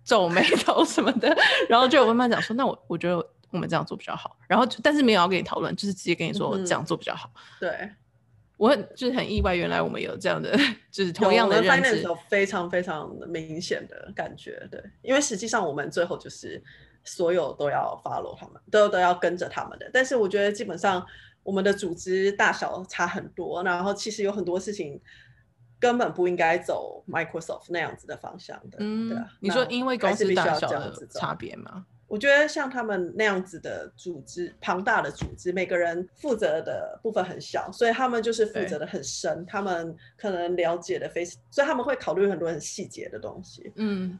[0.07, 1.35] 皱眉头什么的，
[1.67, 3.17] 然后就慢慢讲说，那我我觉得
[3.49, 4.37] 我们这样做比较好。
[4.47, 7.27] 然后但是没有要跟你讨论，就是直接跟你说这样做比较好。
[7.33, 7.89] 嗯、对，
[8.57, 10.57] 我很就是很意外，原来我们有这样的
[10.91, 14.67] 就是同样的认知，有非常非常明显的感觉。
[14.71, 16.61] 对，因为实际上我们最后就是
[17.03, 19.89] 所有都要 follow 他们，都都要跟着他们的。
[19.93, 21.05] 但是我觉得基本上
[21.43, 25.01] 我们的组织大小差很多，然后其实有很多事情。
[25.77, 29.27] 根本不应该走 Microsoft 那样子的方向的，嗯、对啊。
[29.41, 31.85] 你说因为公司大小的差别吗？
[32.07, 43.71] 我觉得像他们那样子的组织，庞大的组织，每个人负责的部分很小，所以他们就是负责的很深，他们可能了解的非常，所以他们会考虑很多很细节的东西。
[43.75, 44.19] 嗯，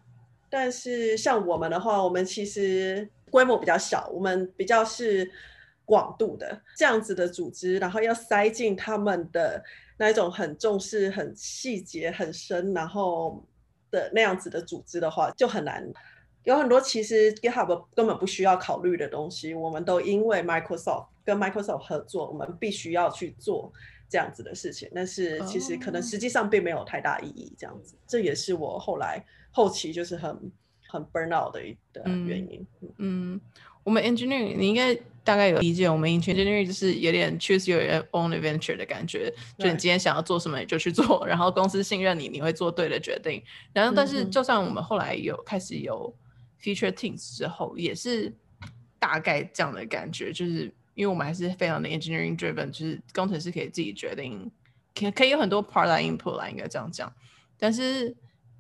[0.49, 5.31] 但是像我们的话，我们其实规模比较小，我们比较是
[5.85, 9.63] 广度的这样子的组织，然后要塞进他们的
[9.97, 13.45] 那一种很重视、很细节、很深，然后
[13.91, 15.87] 的那样子的组织的话，就很难。
[16.45, 23.71] 有很多其实 GitHub 根本不需要考虑的东西，我们都因为 Microsoft 跟 Microsoft 合作，我们必须要去做
[24.08, 24.89] 这样子的事情。
[24.93, 27.95] 但是其实可能实际上并没有太大意义，这样子。
[28.08, 30.51] 这也是我后来后期就是很
[30.88, 32.65] 很 burn out 的一的原因。
[32.81, 33.41] 嗯，嗯，
[33.84, 37.81] 我们 engineering 你应该大概有理解，我们 engineering 就是有点 choose your
[38.12, 43.41] own adventure 的感觉，就你今天想要做什么你就去做， 然后公司信任你，你会做对的决定。
[43.73, 46.13] 然后但是就算我们后来有开始有
[46.61, 48.33] Feature teams 之后也是
[48.97, 54.51] 大概这样的感觉，就是因为我们还是非常的 engineering driven，就是工程师可以自己决定，
[54.95, 57.13] 可可以有很多 part line input 啦，应该这样讲。
[57.57, 58.09] 但是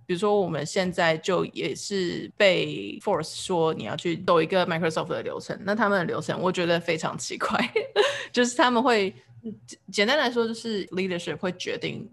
[0.05, 7.59] 比如说我们现在就也是被 force 说你要去走一个 Microsoft 的流程，那他们的流程我觉得非常奇怪，
[8.31, 9.15] 就是他们会
[9.91, 12.07] 简单来说就是 leadership 会决定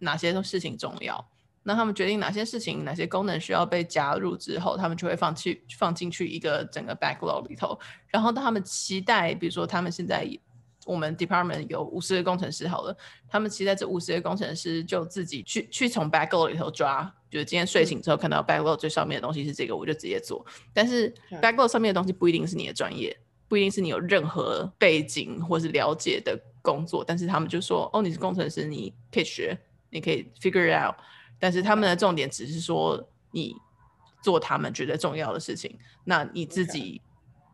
[0.00, 1.26] 哪些事情重要。
[1.62, 7.78] 那他们决定哪些事情、哪些功能需要被加入之后，他们就会放去放进去一个整个 backlog 里头。
[8.08, 10.26] 然后他们期待，比如说他们现在
[10.86, 12.96] 我们 department 有五十个工程师好了，
[13.28, 20.44] 他们期待这五十个工程师就自己去去从 backlog 里头抓，就是今天睡醒之后看到 backlog 最上面的东西是这个，我就直接做。
[20.72, 23.14] 但是 backlog 上面的东西不一定是你的专业，
[23.46, 29.56] 不一定是你有任何背景或是了解的工作，但是他们就说，哦，你是工程师，你可以学，
[29.90, 30.94] 你可以 figure it out。
[31.40, 33.56] 但是他们的重点只是说你
[34.22, 37.02] 做他们觉得重要的事情，那你自己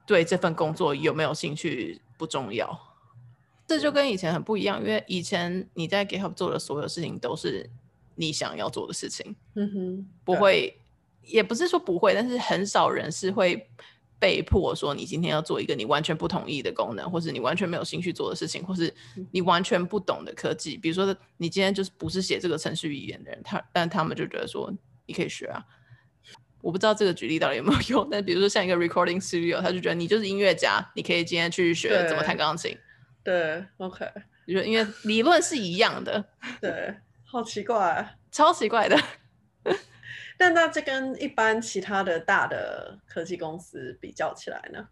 [0.07, 2.79] 对这份工作有没有兴趣不重要。
[3.67, 7.71] 这就跟以前很不一样，因为以前你在 GitHub 做的所有事情都是
[8.17, 10.79] 你想要做的事情，嗯哼，不会，
[11.23, 13.71] 也不是说不会，但是很少人是会。
[14.19, 18.93] 被迫说你今天要做一个你完全不同意的功能，或是你完全没有兴趣做的事情，或是
[19.31, 20.77] 你完全不懂的科技。
[20.77, 24.73] 比如说，你今天就是不是写这个程序语言的人，他但他们就觉得说
[25.07, 25.65] 你可以学啊。
[26.63, 32.77] 我不知道这个举例到底有没有用，但比如说像一个 recording studio，他就觉得你就是音乐家，你可以今天去学怎么弹钢琴。
[33.23, 34.05] 对，OK，
[34.47, 36.25] 因为因为理论是一样的。
[36.61, 38.99] 对，好奇怪，超奇怪的。
[40.39, 44.87] 但那这跟一般其他的大的科技公司比较起来呢？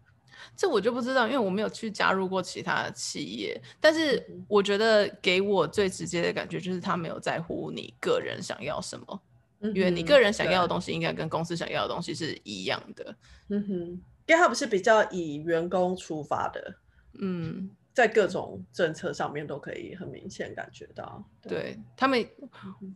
[0.55, 3.59] 这我就不知道，因为我没有去加入过其他的企业。
[3.79, 9.21] 但是我觉得给我最直接的感觉就是他没有在乎你个人想要什么，
[9.61, 13.15] 嗯、因为你个人想要的东西应该跟公司想要的东西是一样的。
[13.49, 16.75] 嗯哼，GitHub 是比较以员工出发的，
[17.19, 17.71] 嗯。
[17.95, 22.27] 在各种政策上面都可以很明显感觉到，对，对他们，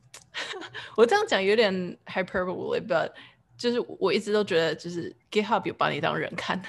[0.97, 1.73] 我这样讲有点
[2.05, 3.09] hyperbole，but
[3.57, 6.61] 就是我一直都觉得，就是 GitHub 有把你当人看，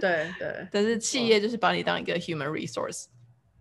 [0.00, 3.08] 对对， 但是企业就是把你当一个 human resource，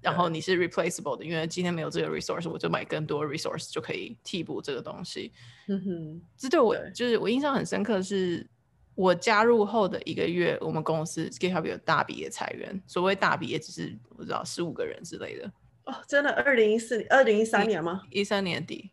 [0.02, 5.34] 然后你是 replaceable 的，因为今天没有这个 resource，我就买更多 resource 就可以替补这个东西。
[5.68, 8.48] 嗯哼，这对我就是我印象很深刻是。
[8.96, 12.82] 我加入后的一个月，我们公司 GitHub 有大笔的裁员。
[12.88, 15.52] 所谓大笔，也只是不知道十五个人之类的。
[15.84, 16.32] 哦，真的？
[16.32, 18.04] 二零一四年、二零一三年吗？
[18.10, 18.90] 一三年底。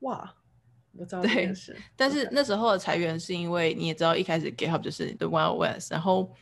[0.00, 0.34] 哇，
[0.92, 1.76] 我知道这件事。
[1.96, 6.32] 但是那时候的裁员是因为你也知道，一开始 GitHub 就是 the Wild West，然后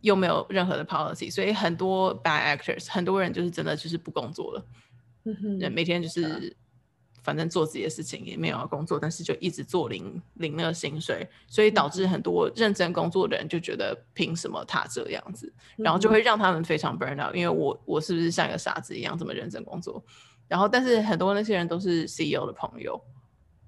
[0.00, 4.66] 又没有任何的 policy，所以很多 bad actors，很多人就是真的就是不工作了。
[5.24, 6.56] 嗯哼，每天就是。
[7.28, 17.36] 反正做自己的事情也没有要工作，但是就一直做零零那个薪水，所以导致很多认真工作的人就觉得凭什么他这样子，然后就会让他们非常 burn out。
[17.36, 20.02] 因为我我是不是像一个傻子一样这么认真工作？
[20.48, 22.94] 然后但是很多那些人都是 CEO 的朋友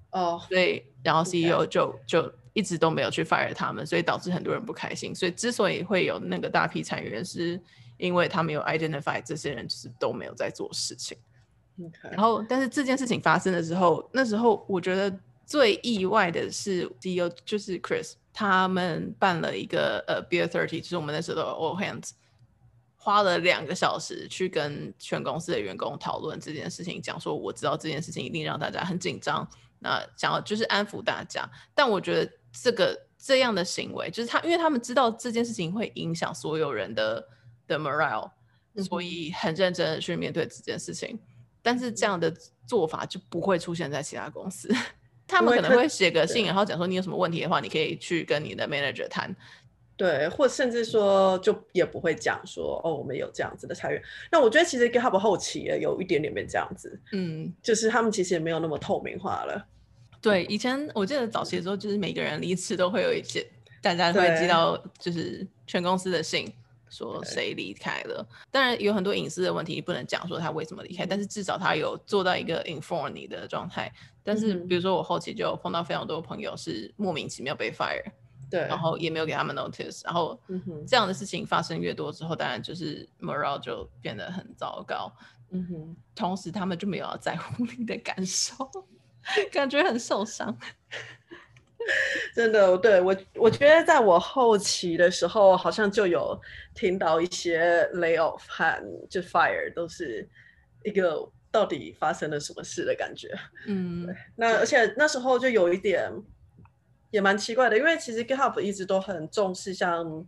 [0.09, 5.13] 哦，oh, 所以然后 CEO 就就一直都没有去 fire 他们，所以导致很多人不开心。
[5.13, 7.61] 所以之所以会有那个大批裁员，是
[7.97, 11.15] 因为他们有 identify 这些人就是都没有在做事情。
[12.03, 15.11] 然后，但是这件事情发生的时候，那时候我觉得
[15.45, 22.07] 最意外的是，CEO 就是 Chris，他们办了一个呃 Beer Thirty，就是我们那时候的 All Hands，
[22.95, 29.47] 花了两个小时去跟全公司的员工讨论这件事情，讲说我知道这件事情一定让大家很紧张，
[29.79, 37.27] 那想要就是安抚大家，但我觉得这个这样的行为，就是他因为他们知道这件事情会影响所有人的
[37.67, 38.29] 的 morale，
[38.77, 41.19] 所以很认真的去面对这件事情。
[41.61, 42.33] 但是这样的
[42.65, 44.73] 做法就不会出现在其他公司，
[45.27, 49.35] 他们可能会写个信，然后讲说你有什么问题的话，你可以去跟你的 manager 谈，
[49.95, 54.01] 对，或甚至说就也不会讲说哦，我们有这样子的裁员。
[54.31, 59.67] 那我觉得其实 GitHub 后期也有一点点变这样子，嗯，就是他们其实也没有那么透明化了。
[60.21, 63.45] 对，以前我记得早期的时候，就是每个人离职都会有一些，
[63.81, 66.51] 大家会寄到就是全公司的信，
[66.91, 68.23] 说谁离开了。
[68.51, 73.91] 当然有很多隐私的问题，不能讲说他为什么离开，但是至少他有做到一个 inform 你的状态。
[74.23, 78.03] 但是比如说我后期就碰到非常多朋友是莫名其妙被 fire，
[78.51, 80.39] 对，然后也没有给他们 notice，然后
[80.87, 85.11] 这样的事情发生越多之后，当然就是 morale 就变得很糟糕。
[85.49, 88.53] 嗯哼，同时他们就没有要在乎你的感受。
[89.51, 90.57] 感觉很受伤，
[92.35, 92.77] 真的。
[92.77, 96.39] 对我，我觉得在我后期的时候，好像就有
[96.73, 100.27] 听到一些 layoff 和就 fire，都是
[100.83, 103.29] 一个到底发生了什么事的感觉。
[103.67, 106.11] 嗯，那而且那时候就有一点
[107.09, 110.25] 也蛮奇怪的，因为其实 GitHub 一直都很重视像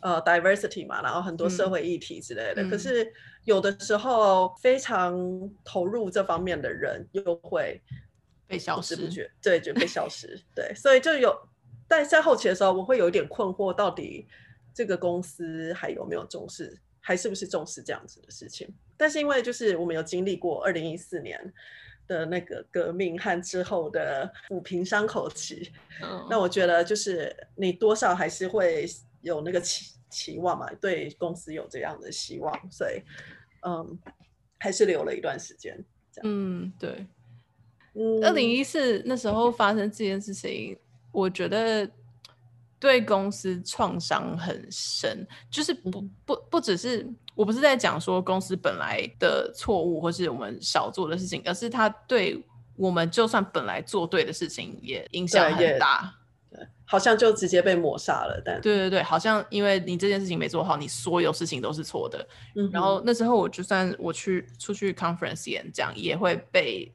[0.00, 2.62] 呃 diversity 嘛，然后很多社会议题之类的。
[2.62, 3.12] 嗯、可是
[3.44, 5.16] 有的时候非常
[5.64, 7.80] 投入这方面的人又会。
[8.46, 11.34] 被消失，不觉对，就被消失，对，所以就有，
[11.88, 14.26] 但在后期的时候，我会有一点困惑，到底
[14.72, 18.68] 这个公司还有没有重视，还是不是重视这样子的事情？
[18.96, 21.52] 但是因为就是我们有经历过二零一四年
[22.06, 25.72] 的那个革命和之后的抚平伤口期，
[26.02, 28.86] 嗯，那我觉得就是你多少还是会
[29.20, 33.02] 有那个期期望嘛，对公司有这样的希望，所以
[33.66, 33.98] 嗯，
[34.58, 35.82] 还是留了一段时间，
[36.22, 37.06] 嗯，对。
[38.24, 40.76] 二零一四那时候发生这件事情，
[41.12, 41.88] 我觉得
[42.80, 52.44] 对公司创伤很深，就是不不不只是我不是在讲说公司本来的错误或是我们少做的事情，而是他对
[52.76, 56.12] 我们就算本来做对的事情也影响很大，
[56.50, 58.42] 对，好像就直接被抹杀了。
[58.44, 62.26] 但对对对，好像因为你这件事情没做好，你所有事情都是错的。
[62.56, 66.92] 嗯，然后那时候我就算我去出去 conference 演讲，也会被。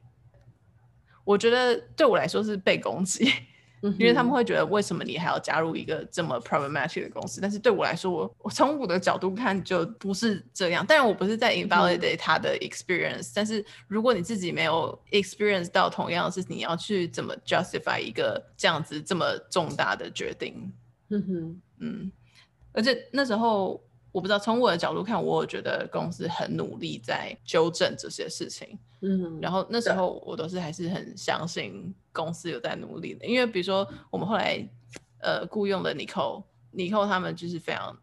[1.24, 3.30] 我觉得对我来说是被攻击，
[3.98, 7.40] 因为他们会觉得为什么你还要加入一个这么 problematic 的公司？
[7.40, 10.84] 但是对我来说，我我从我的角度看就不是这样。
[10.84, 20.72] 当然，我不是在 invalidate 他的 experience，嗯，但是如果你自己没有 experience 到同样的事情，你要去怎么 justify 一个这样子这么重大的决定？
[21.08, 22.12] 嗯哼，嗯，
[22.72, 23.82] 而且那时候。
[24.12, 28.78] 我不知道，从我的角度看，我觉得公司很努力在纠正这些事情。
[29.02, 34.62] 嗯，然后那时候我都是还是很相信公司有在努力的，因为比如说我们后来
[35.20, 37.96] 呃雇佣了 Nicole，Nicole 他们就是非常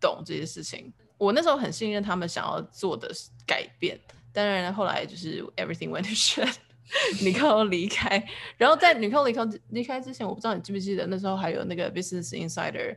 [0.00, 0.92] 懂这些事情。
[1.18, 3.10] 我那时候很信任他们想要做的
[3.46, 3.98] 改变，
[4.32, 8.22] 当然后来就是 everything went to shit，Nicole 离开。
[8.58, 12.96] 然后在 Nicole 离开离开之前，我不知道你记不记得那时候还有那个 Business Insider。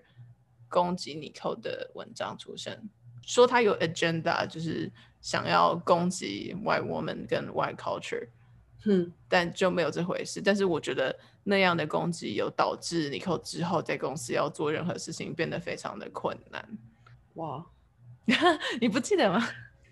[0.70, 2.80] 攻击 Nicole 的文章出现，
[3.24, 8.28] 说他有 agenda，就是想要攻击 white woman 跟 white culture，
[8.86, 10.41] 嗯，但就没有这回事。
[10.41, 16.78] 但是我觉得那样的攻击有导致 Nicole 之后在公司要做任何事情变得非常的困难。
[17.34, 17.65] 哇，
[18.80, 19.45] 你不记得吗？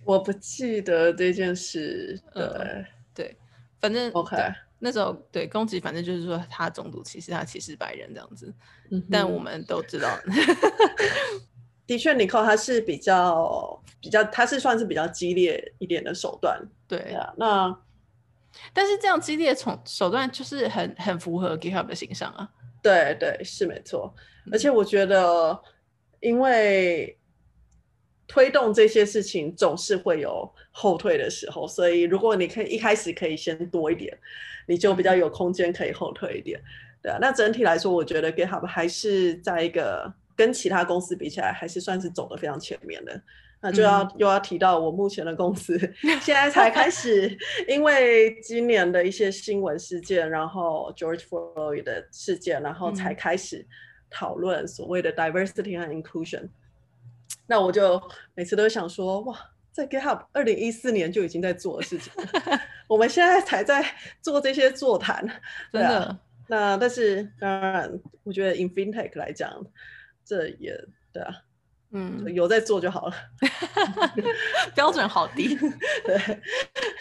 [0.06, 2.22] 我不记得这件事。
[2.34, 3.38] 对、嗯、对，
[3.82, 4.38] 反正 OK。
[4.80, 8.54] 那时候对攻击，反正就是说他种族歧视，他歧视白人这样子。
[8.92, 10.16] 嗯、但我们都知道，
[11.88, 16.62] 的确，Nicole 他是比较比较，他是算是比较激烈一点的手段。
[16.88, 17.76] 对啊，那
[18.72, 22.48] 但是这样激烈从手段就是很很符合 GitHub 的形象啊。
[22.84, 24.14] 对对，是没错。
[24.52, 25.60] 而且我觉得，
[26.20, 27.18] 因为
[28.28, 34.16] 推动这些事情总是会有后退的时候，所以如果你可以一开始可以先多一点。
[34.68, 36.62] 你就比较有空间可以后退一点，
[37.02, 37.18] 对啊。
[37.20, 43.20] 那整体来说，我觉得 GitHub 还是在一个跟其他公司比起来，还是算是走得非常前面的。
[43.60, 45.80] 那就要、嗯、又要提到我目前的公司，
[46.22, 47.36] 现在才开始，
[47.68, 53.66] 因为今年的一些新闻事件，然后 George Floyd 的事件，然后才开始
[54.12, 56.50] 讨论所谓的 diversity 和 inclusion。
[57.48, 58.00] 那我就
[58.36, 59.36] 每次都想说，哇。
[59.78, 62.12] 在 GitHub 二零一四年就已经在做的事情，
[62.90, 63.86] 我们现在才在
[64.24, 65.24] 做这些座谈，
[65.72, 66.00] 真的。
[66.00, 69.54] 啊、那但是当然，我觉得 in FinTech 来讲，
[70.26, 70.76] 这也
[71.14, 71.32] 对啊，
[71.92, 73.14] 嗯，有在做就好了。
[74.74, 75.56] 标准好低。
[75.56, 76.42] 对。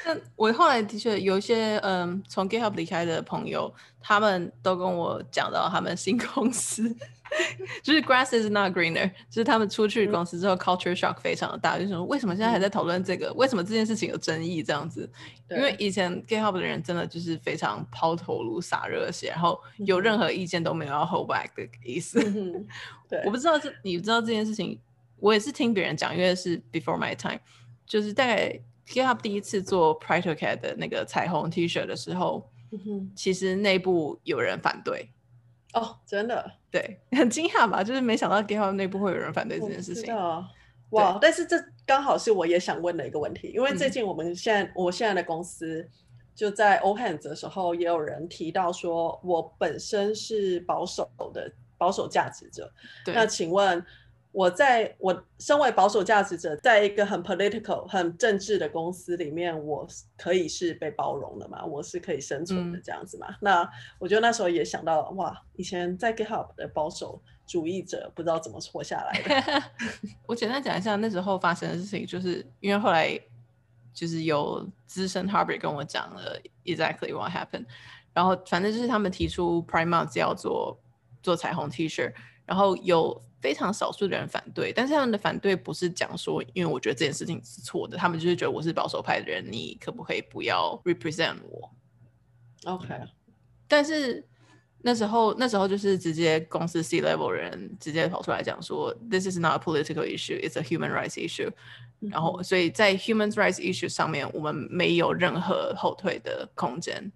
[0.04, 6.94] 那我后来的确有一些嗯，从 GitHub 离开的朋友，他们都跟我讲到他们新公司。
[7.82, 13.36] 就是 grass is not greener，就是他们出去公司之后、嗯、culture shock 非常的大，就是说为什么现在还在讨论这个、嗯？
[13.36, 14.62] 为什么这件事情有争议？
[14.62, 15.10] 这样子，
[15.50, 22.20] 因为以前 GitHub 的人真的就是非常抛头颅洒热血，然后有任何意见都没有要 hold back 的意思。
[22.22, 22.66] 嗯、
[23.08, 24.78] 对，我不知道这你知道这件事情，
[25.18, 27.40] 我也是听别人讲，因为是 before my time，
[27.86, 32.50] 就是大概 GitHub 第一次做 PrideCat 的那个彩虹 T 恤的时候。
[32.72, 35.08] 嗯，其实内部有人反对。
[35.78, 37.84] 哦，真的，对， 很惊讶吧？
[37.84, 40.14] 就是没想到 GitHub 内部会有人反对这件事情。
[40.90, 41.18] 哇！
[41.20, 45.86] 但是这刚好是我也想问的一个问题，因为最近我们现在、嗯、我现在的公司
[46.34, 52.72] 就在 All Hands 的时候，也有人提到说，我本身是保守的保守价值者。
[53.06, 53.84] 那请问？
[54.36, 61.64] 我在我身为保守价值者，在一个很 political、很政治的公司里面，我可以是被包容的嘛？
[61.64, 63.26] 我是可以生存的这样子嘛？
[63.30, 69.62] 嗯、那我觉得那时候也想到，哇，以前在 GitHub 的保守主义者不知道怎么活下来的。
[70.28, 73.18] 我简单讲一下那时候发生的事情，就是因为后来
[73.94, 77.64] 就是有资深 Harbor 跟我讲了 exactly what happened，
[78.12, 80.78] 然后反正就是他们提出 Prime Month 要做
[81.22, 82.12] 做彩虹 T 恤，
[82.46, 83.20] 然后有。
[83.38, 91.70] 非常少数的人反对，但是他们的反对不是讲说，因为我觉得这件事情是错的，他们就是觉得我是保守派的人，你可不可以不要 represent 我
[92.64, 92.94] ？OK。
[93.68, 94.26] 但是
[94.78, 101.52] 那时候，那时候就是直接公司 C level 人直接跑出来讲说，This is not a political issue, it's a human rights issue。
[102.00, 107.12] 然后，所以在 human rights issue 上面，我们没有任何后退的空间。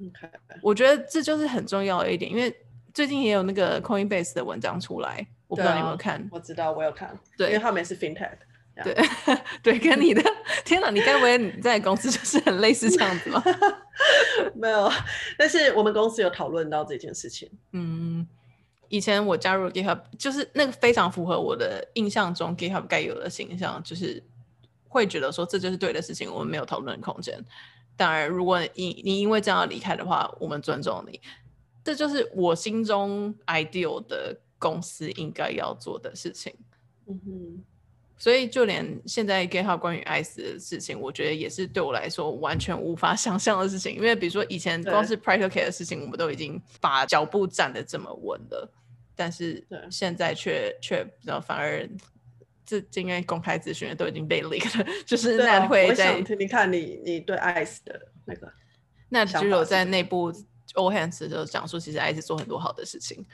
[0.00, 0.28] OK。
[0.62, 2.52] 我觉得这就是很重要的一点，因为
[2.94, 5.26] 最近也有那个 Coinbase 的文章出来。
[5.48, 6.18] 我不知道你有没有看？
[6.20, 7.14] 啊、我知道，我有看。
[7.36, 8.38] 对，因为他们也是 FinTech。
[8.82, 8.96] 对
[9.62, 10.20] 对，跟你的
[10.64, 13.40] 天哪，你该不会你在公司就是很类似这样子吗？
[14.56, 14.90] 没有，
[15.38, 17.48] 但是我们公司有讨论到这件事情。
[17.70, 18.26] 嗯，
[18.88, 24.20] 以前我加入 GitHub，就是那个非常符合我的印象中 GitHub 该有的形象，就是
[24.88, 27.38] 会觉得说这就是对的事情，我们没有讨论空间。
[27.96, 31.20] 当然，如果你你因为这样离开的话，我们尊重你。
[31.84, 34.36] 这就是我心中 ideal 的。
[34.56, 36.50] 公司应该要做的事情，
[37.06, 37.62] 嗯哼，
[38.16, 43.94] 所以就连现在 GitHub 关于 ICE 的事情，我觉得也是对我来说完全无法 想象的事情。
[43.94, 48.66] 因为比如说以前光是 PracticeKit 的事情，我们都已经把脚步站得这么稳了，
[49.14, 51.86] 但是现在却却比较反而
[52.64, 58.50] 这这应该公开咨询的都已经被 leak 了，就是那会在你看你你对 ICE 的那个，
[59.10, 60.32] 那只有在内部
[60.74, 63.24] All Hands 就讲说，其实 ICE 做很多好的事情。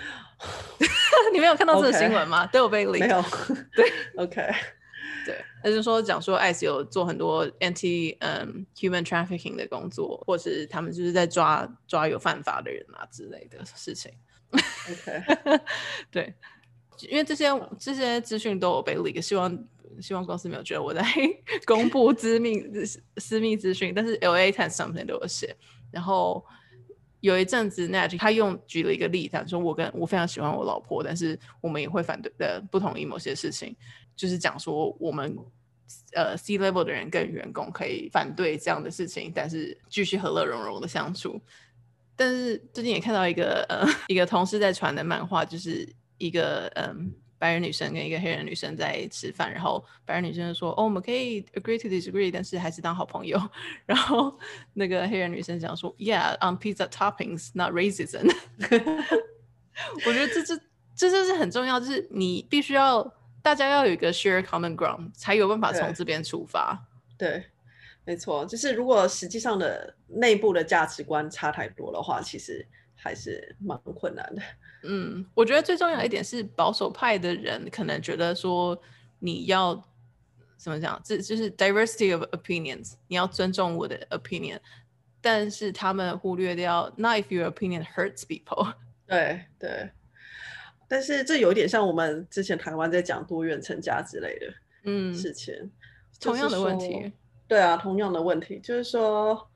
[1.32, 2.46] 你没有看到这个新闻吗？
[2.46, 3.00] 都有被 leak。
[3.00, 3.22] 没有。
[3.76, 4.50] 对，OK。
[5.26, 14.10] 对，那就是说讲说 ICE 有做很多 anti 嗯、um, human trafficking 的工作，或是他们就是在抓抓有犯法的人啊之类的事情。
[14.50, 15.60] OK。
[16.10, 16.34] 对，
[17.10, 19.54] 因为这些这些资讯都有被 leak，希望
[20.00, 21.04] 希望公司没有觉得我在
[21.66, 22.64] 公布私密
[23.18, 25.54] 私密资讯，但是 LA Times 上面都有写，
[25.92, 26.42] 然后。
[27.20, 33.76] 有一阵子，Nat 他用举了一个例子，他说我跟我非常喜欢我老婆，但是我们也会反对的，不同意某些事情，
[34.16, 35.36] 就是讲说我们
[36.14, 41.40] 呃 C level 的人跟员工可以反对这样的事情，但是继续和乐融融的相处。
[42.16, 47.12] 但是最近也看到一个呃 一个同事在传的漫画，就是一个嗯。
[47.40, 53.40] 呃白人女生跟一个黑人女生在吃饭，然后白人女生就说：“哦，我们可以 agree to disagree，但是还是当好朋友。
[53.86, 54.38] ”然后
[54.74, 58.30] 那个黑人女生讲说：“Yeah，on pizza toppings, not racism。
[60.06, 60.56] ”我觉得这这
[60.94, 63.02] 这就是很重要，就是你必须要
[63.42, 66.86] 大家要有一个 share common ground，才有办法从这边出发。
[67.16, 67.44] 对，对，
[68.04, 72.66] 没错，就是如果实际上的内部的价值观差太多的话，其实
[73.02, 74.42] 还是蛮困难的。
[74.84, 78.80] 嗯，我觉得最重要一点是保守派的人可能觉得说
[79.18, 79.74] 你要
[80.56, 84.58] 怎么讲，这就是 diversity of opinions，你要尊重我的 opinion，
[85.20, 88.74] 但是他们忽略掉 not if your opinion hurts people。
[89.08, 89.90] 对对，
[90.86, 95.70] 但是这有点像我们之前台湾在讲多元成家之类的嗯事情，嗯，
[96.20, 97.12] 同样的问题。
[97.48, 99.49] 对啊，同样的问题，就是说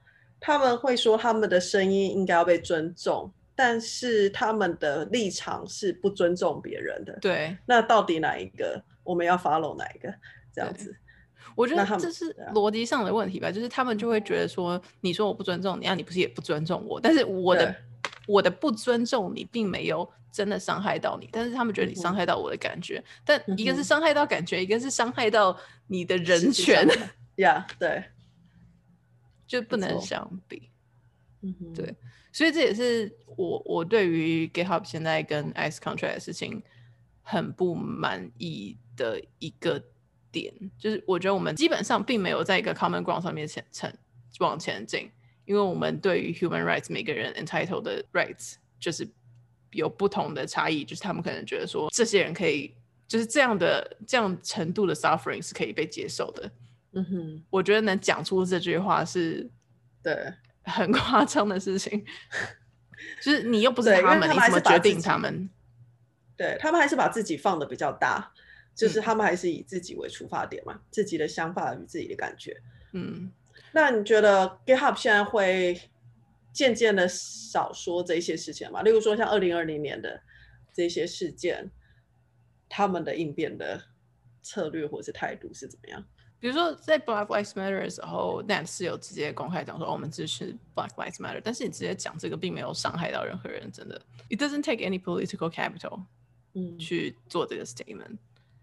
[0.45, 3.33] 他们会说他们的声音应该要被尊重。
[3.57, 7.57] 但是他们的立场是不尊重别人的，对。
[7.67, 10.13] 那到底哪一个我们要 follow 哪一个？
[10.53, 10.93] 这样子，
[11.55, 13.53] 我觉得这是逻辑上的问题吧。
[13.53, 17.01] 就是他们就会觉得说，你说我不尊重你，啊，你不是也不尊重我？
[17.01, 17.73] 但是我的
[18.27, 22.99] 我的不尊重你，并没有真的伤害到你，但是他们觉得你伤害到我的感觉。
[22.99, 26.85] 嗯、但一个是伤害到感觉，嗯、一个是伤害到你的人权。
[27.37, 28.05] 呀，yeah, 对，
[29.47, 30.71] 就不能相比。
[31.43, 31.95] 嗯哼，对。
[32.33, 36.61] 所以这也是我我对于 GitHub 现在跟 ICE Contract 的事情
[37.23, 39.81] 很不满意的一个
[40.33, 43.97] 点，就是我觉得我们基本上并没有在一个 common ground 上面前前
[44.41, 45.09] 往前进，
[45.45, 49.09] 因为我们对于 human rights 每个人 entitled 的 rights 就是
[49.71, 52.75] 有不同的差异，就是他们可能觉得说这些人可以
[53.07, 56.51] 就是这样的这样程度的 suffering 是可以被接受的。
[56.95, 59.51] 嗯哼，我觉得能讲出这句话是，
[60.03, 60.35] 对。
[60.67, 62.03] 很夸张的事情，
[63.21, 65.51] 就是你又不是他们，你怎么决定他们？
[66.39, 68.33] 对，他们还是把自己放的比较大，
[68.75, 72.57] 就是他们还是以自己为出发点嘛，嗯、自己的想法与自己的感觉。
[72.93, 73.31] 嗯，
[73.73, 75.79] 那你觉得 GitHub 现在会
[76.51, 78.81] 渐渐的少说这些事情吗？
[78.81, 80.23] 例如说像二零二零年的
[80.73, 81.71] 这些事件，
[82.71, 83.83] 他们的应变的
[84.41, 86.03] 策略或者是态度是怎么样？
[86.45, 93.99] 比如说在 Black Lives Matter 的时候，Nat 是有直接公开讲说，哦，我们支持 Black Lives Matter，但是你直接讲这个，并没有伤害到任何人，真的。
[94.29, 96.03] It doesn't take any political capital，
[96.53, 98.19] 嗯，去做这个 statement，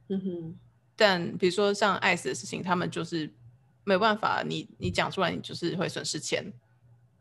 [0.09, 0.59] 嗯哼。
[0.95, 3.27] 但比如说像 ICE 的事情，他们就是
[3.83, 6.53] 没有办法，你你讲出来，你就是会损失钱，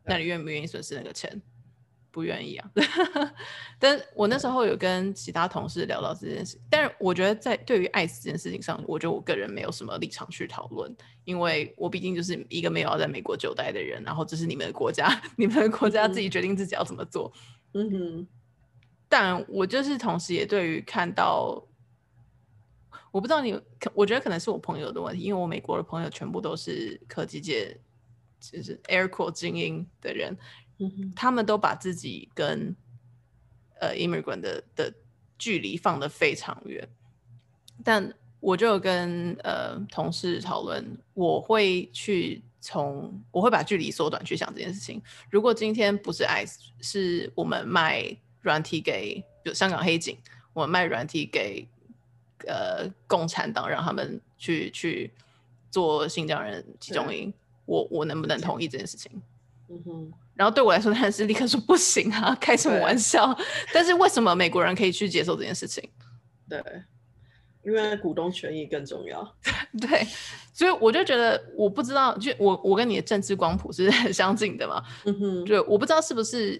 [0.03, 1.41] 那你愿不愿意损失那个钱？
[2.11, 2.71] 不愿意啊，
[3.79, 10.93] 但我那时候有跟其他同事聊到这件事，但是我觉得在对于爱死这件事情上，我觉得我个人没有什么立场去讨论，
[11.23, 17.31] 因为我毕竟就是一个没有要在美国久待的人，然后这是你们的国家， 你们的国家自己决定自己要怎么做。
[17.73, 18.27] 嗯哼，
[19.07, 21.65] 但我就是同时也对于看到，
[23.11, 23.57] 我不知道你，
[23.93, 27.79] 我觉得可能是我朋友的问题，因为我美国的朋友全部都是科技界，
[28.41, 30.37] 就是 Air Quote 精英的人。
[31.15, 32.75] 他们都把自己跟
[33.79, 34.93] 呃 immigrant 的的
[35.37, 36.87] 距离放得非常远，
[37.83, 45.01] 但我就有跟呃同事讨论，我会去从我会把距离缩短去想这件事情。
[45.29, 50.17] 如果今天不是 ICE，是我们卖软体给就香港黑警，
[50.53, 51.67] 我们卖软体给
[52.47, 55.11] 呃共产党，让他们去去
[55.69, 57.33] 做新疆人集中营，
[57.65, 59.11] 我我能不能同意这件事情？
[59.69, 60.13] 嗯哼。
[60.41, 63.37] 然后对我来说，当然是立刻说不行啊，开什么玩笑？
[63.71, 65.87] 但是为什么美国人可以去接受这件事情？
[66.49, 66.59] 对，
[67.63, 69.35] 因为股东权益更重要。
[69.79, 70.03] 对，
[70.51, 74.83] 所以我就觉得，我不知道，就我我跟你的政治光谱是很相近的嘛。
[75.05, 76.59] 嗯哼，就我不知道是不是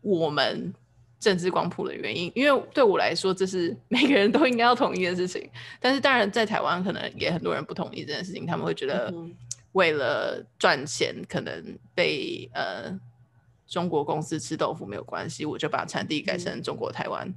[0.00, 0.72] 我们
[1.18, 5.50] 政治光谱的原因，因为对我来说，这是 每个人都应该要同意的事情。
[5.80, 9.12] 但是当然，在台湾可能也很多人不同意这件事情，他们会觉得。
[9.76, 12.98] 嗯为了赚钱，可能被呃
[13.66, 17.30] 中国公司吃豆腐没有关系，我就把产地改成中国台湾，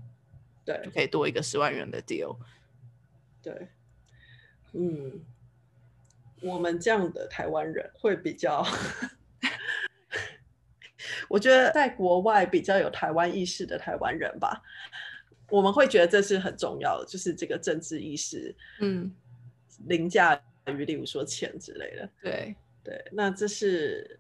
[0.63, 2.37] 对，就可以多一个十万元的 deal。
[3.43, 3.67] 对，
[4.71, 5.21] 嗯，
[6.41, 8.65] 我们这样的台湾人会比较，
[11.27, 14.63] 我觉得在国外比较有台湾意识的台湾人吧，
[15.49, 19.13] 我们会觉得这是很重要的，就是这个政治意识，嗯，
[19.87, 20.41] 凌驾。
[20.67, 24.19] 于例如说钱之类的，对对，那这是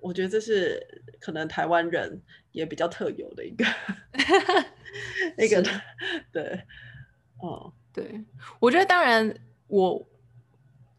[0.00, 2.20] 我觉得这是可能台湾人
[2.52, 3.64] 也比较特有的一个
[5.36, 5.62] 那个
[6.32, 6.62] 对
[7.40, 8.24] 哦对，
[8.60, 9.34] 我觉得当然
[9.66, 10.06] 我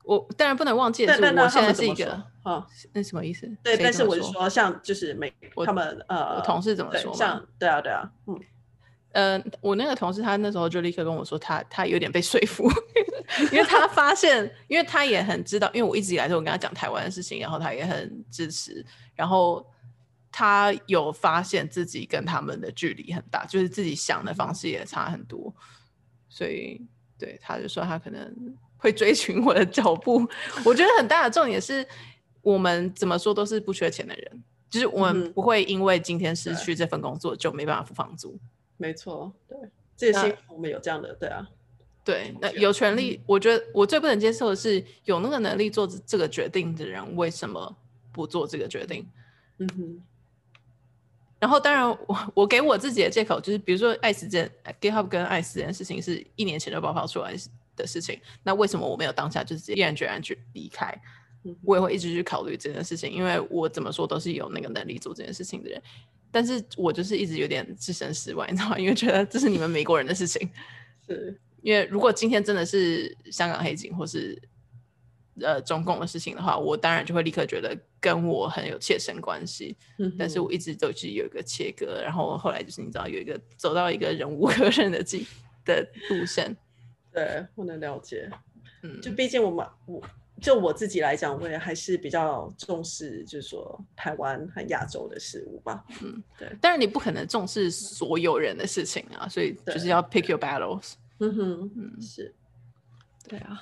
[0.04, 2.12] 我当然不能忘记但是，我现在是一个
[2.44, 3.50] 啊，那什么意思？
[3.64, 5.32] 对，但是我是说像就是美
[5.66, 7.14] 他们呃我同事怎么说？
[7.14, 8.40] 像对啊对啊，嗯。
[9.14, 12.70] 呃，我那个同事他那时候就立刻跟我说他，他他有点被说服，
[13.52, 19.66] 因为他发现，因为他也很知道，因为我一直以来都跟他讲台湾的事情，然后他也很支持，然后
[20.32, 25.54] 他有发现自己跟他们的距离很大，就是自己想的方式也差很多，
[26.30, 26.82] 所以
[27.18, 30.28] 对他就说他可能会追寻我的脚步。
[30.64, 31.86] 我觉得很大的重点是
[32.42, 38.40] 我们怎么说都是不缺钱的人，就是我们不会因为今天失去这份工作就没办法付房租。
[38.78, 39.58] 没错，对，
[39.98, 41.48] 这些我们有这样的，对啊，
[42.08, 47.76] 对，那有权利，我觉得我最不能接受的是有那个能力做这个决定的人，为什么
[48.14, 49.06] 不做这个决定？
[49.58, 50.02] 嗯哼。
[51.38, 54.50] 然后，当然，我我给我自己的借口就是，比如说爱死这
[54.80, 57.36] GitHub 跟爱死这件事情是一年前就爆发出来
[57.76, 60.98] 的事情，那为什么我没有当下就直接毅然决然去离开？
[61.62, 65.82] 我也会一直去考虑这件事情，因为我怎么说都是有那个能力做这件事情的人。
[66.32, 68.80] 但是我就是一直有点置身事外，你知道吗？
[68.80, 70.50] 因为觉得这是你们美国人的事情。
[71.06, 74.42] 是，因为如果今天真的是香港黑警或是
[75.42, 79.76] 呃中共的事情的话，我当然就会立刻觉得跟我很有切身关系。
[80.00, 85.26] 嗯，但是我一直都是有一个切割，然后后来就是你知道有一个走到一个忍无可忍的境
[85.66, 86.56] 的路线。
[87.12, 88.30] 对，我能了解。
[88.84, 90.02] 嗯，就毕竟我们我。
[90.40, 95.84] 就我自己来讲，我也还是比较重视，就是说台湾和亚洲的事物吧。
[96.04, 96.48] 嗯，对。
[96.62, 100.94] 但是你不可能重视所有人的事情啊，所以就是要 pick your battles。
[101.20, 102.34] 嗯哼，嗯，是。
[103.28, 103.62] 对啊。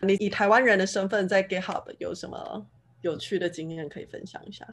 [0.00, 2.66] 你以台湾人的身份在 GitHub 有什么
[3.00, 4.66] 有趣的经验可以分享一下？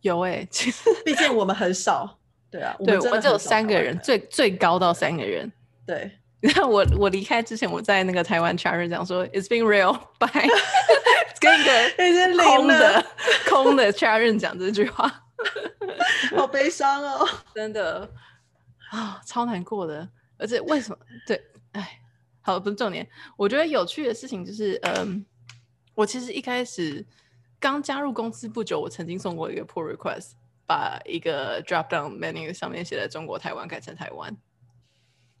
[0.00, 2.18] 有哎、欸，其 实毕竟我们很少。
[2.50, 5.50] 对啊，对，我们只有三个人，最最高到三个人。
[5.86, 6.10] 对。
[6.42, 10.48] 你看我我离开之前，我在那个台湾 Chatter 讲说，It's been real，bye。
[11.40, 13.06] 跟一个空的
[13.48, 15.24] 空的 Chatroom 讲这句话，
[16.36, 18.10] 好悲伤哦，真的
[18.90, 20.08] 啊，超难过的。
[20.42, 20.98] 而且为什么？
[21.26, 21.40] 对，
[21.72, 22.00] 哎，
[22.40, 23.08] 好，不是重点。
[23.36, 25.24] 我觉得有趣的事情就是，嗯，
[25.94, 27.06] 我其实一开始
[27.60, 30.32] 刚加入公司不久，我曾经送过一个 pull request，
[30.66, 34.36] 把一个 drop down menu 上面写的中国台湾改成台湾，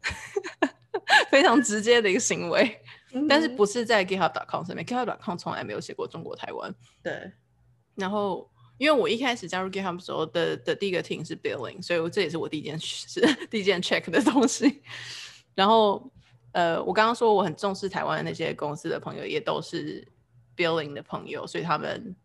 [1.30, 2.80] 非常直接的一个行为。
[3.28, 6.74] 但是不是在 GitHub.com 上面，GitHub.com 从来没有写过中国台湾。
[7.02, 7.32] 对。
[7.94, 13.20] 然后，因为我一开始加入 GitHub 时候的的第一个 team 是 Billing，所以我这也是我第一件是
[13.50, 14.82] 第一件 check 的东西。
[15.54, 16.10] 然后，
[16.52, 20.06] 呃，我刚刚说我很重视台湾的那些公司的朋友，也都是
[20.56, 22.16] Billing 的朋友，所以他们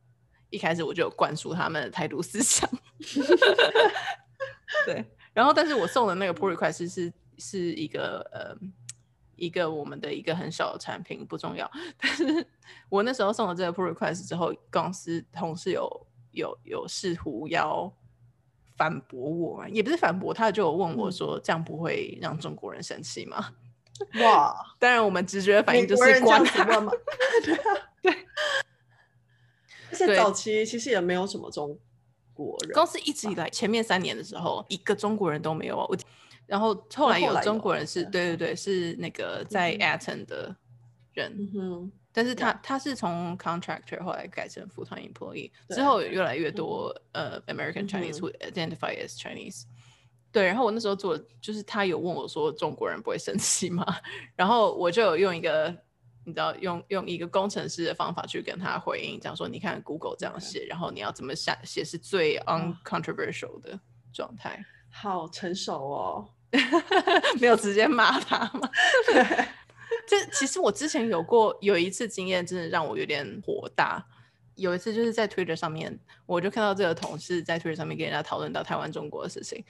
[0.50, 2.70] 一开始我就有灌输他们的态度思想。
[4.86, 5.06] 对。
[5.34, 8.58] 然后，但是我送的那个 pull request 是是，是一个呃。
[9.40, 11.72] 一个我们的一个很小的产品不重要，
[12.02, 12.48] 但是
[12.90, 16.07] 我那时候送了这个 pull request 之后，公司同事有
[16.38, 17.92] 有有试图要
[18.78, 23.54] 反驳我嘛，也不是反驳，他就有问我说，这样不会让中国人生气吗？
[24.22, 26.92] 哇， 当然我们直觉反应就是关他嘛，
[27.44, 28.14] 对啊， 对。
[29.90, 31.78] 而且早期其实也没有什么中
[32.34, 35.78] 国人，公司一直以来前面三年的时候，一个中国人都没有。
[35.78, 35.98] 我。
[36.46, 40.56] 然后后来有中国人是对对对，是那个在 Atom 的
[41.12, 49.66] 人，嗯哼，但是他他是从 contractor 后来改成 full time employee，之后有越来越多呃 American Chinese 会 identify as Chinese，
[50.32, 53.86] 对，然后我那时候做就是他有问我说中国人不会生气吗？
[54.36, 55.72] 然后我就有用一个
[56.26, 63.80] 你知道用用一个工程师的方法去跟他回应，讲说你看 Google 这样写，然后你要怎么写写是最 uncontroversial 的
[64.12, 66.30] 状态，好成熟哦。
[67.40, 68.68] 没有直接骂他吗？
[70.08, 74.06] 这其实我之前有过有一次经验，真的让我有点火大。
[74.56, 79.64] 有一次就是在 Twitter 上面，我就看到这个同事在 Twitter 上面跟人家讨论到台湾、中国的事情，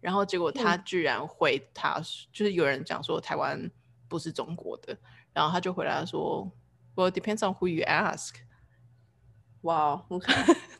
[0.00, 2.00] 然后结果他居然回他，
[2.32, 3.70] 就是有人讲说台湾
[4.08, 4.96] 不是中国的，
[5.32, 6.50] 然后他就回答说
[6.94, 8.34] ：“Well, depends on who you ask。”
[9.62, 10.04] 哇，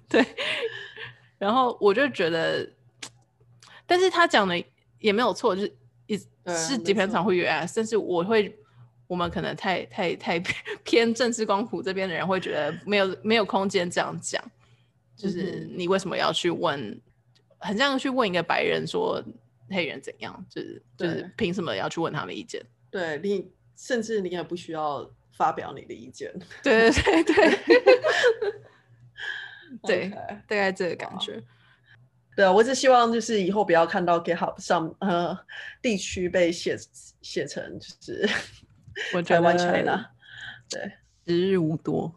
[0.08, 0.24] 对。
[1.38, 2.70] 然后我就觉得，
[3.86, 4.62] 但是他讲的。
[5.00, 5.76] 也没有错，就是
[6.06, 8.58] 一是 depends on who you ask，但是我会，
[9.06, 10.38] 我们可能太太太
[10.84, 14.42] 偏政治光谱这边的人会觉得没有没有空间这样讲，
[15.16, 17.00] 就是你为什么要去问，
[17.58, 19.22] 很像去问一个白人说
[19.70, 22.62] 黑人怎样，就是就是凭什么要去问他们意见？
[22.90, 26.32] 对你，甚至你也不需要发表你的意见。
[26.62, 27.34] 对对对
[29.82, 30.10] 对，对，
[30.46, 31.42] 大概这个感觉。
[32.36, 35.36] 对啊，我只希望就是以后不要看到 GitHub 上呃
[35.80, 36.76] 地区被写
[37.22, 38.28] 写成就是
[39.26, 40.10] 台湾 China，
[40.68, 40.92] 对，
[41.26, 42.14] 时日无多。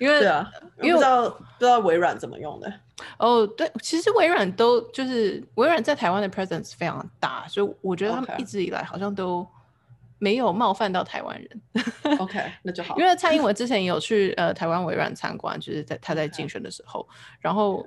[0.00, 2.72] 因为对啊，因为不知道不知道微软怎么用的。
[3.18, 9.46] 哦，对，其实微软都就是微软在台湾的 presence 非常大，所以我觉得他们一直以来好像都
[10.18, 12.18] 没有冒犯到台湾人。
[12.18, 12.96] OK，那就好。
[12.98, 17.08] 因为蔡英文之前也有去呃台湾微软参观，就是在他在竞选的时候.
[17.40, 17.86] 然后。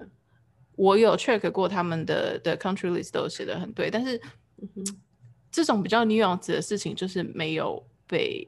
[0.78, 4.20] 我有 check 过他们的的 country list 都写的很对，但是
[5.52, 8.48] 这种比较 nuance 的事情就是没有被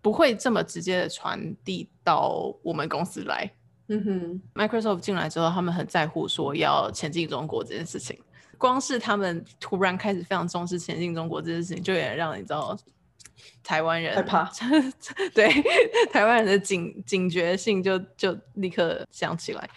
[0.00, 3.50] 不会这么直接的传递到我们公司来。
[3.88, 8.18] 嗯哼，Microsoft 进来之后，他们很在乎说要前进中国这件事情。
[8.56, 12.78] 光是他们突然开始非常重视前进中国这件事情，就有点让你知道
[13.64, 14.48] 台湾人害怕。
[15.34, 15.50] 对，
[16.12, 19.68] 台湾人的警警觉性就就立刻想起来。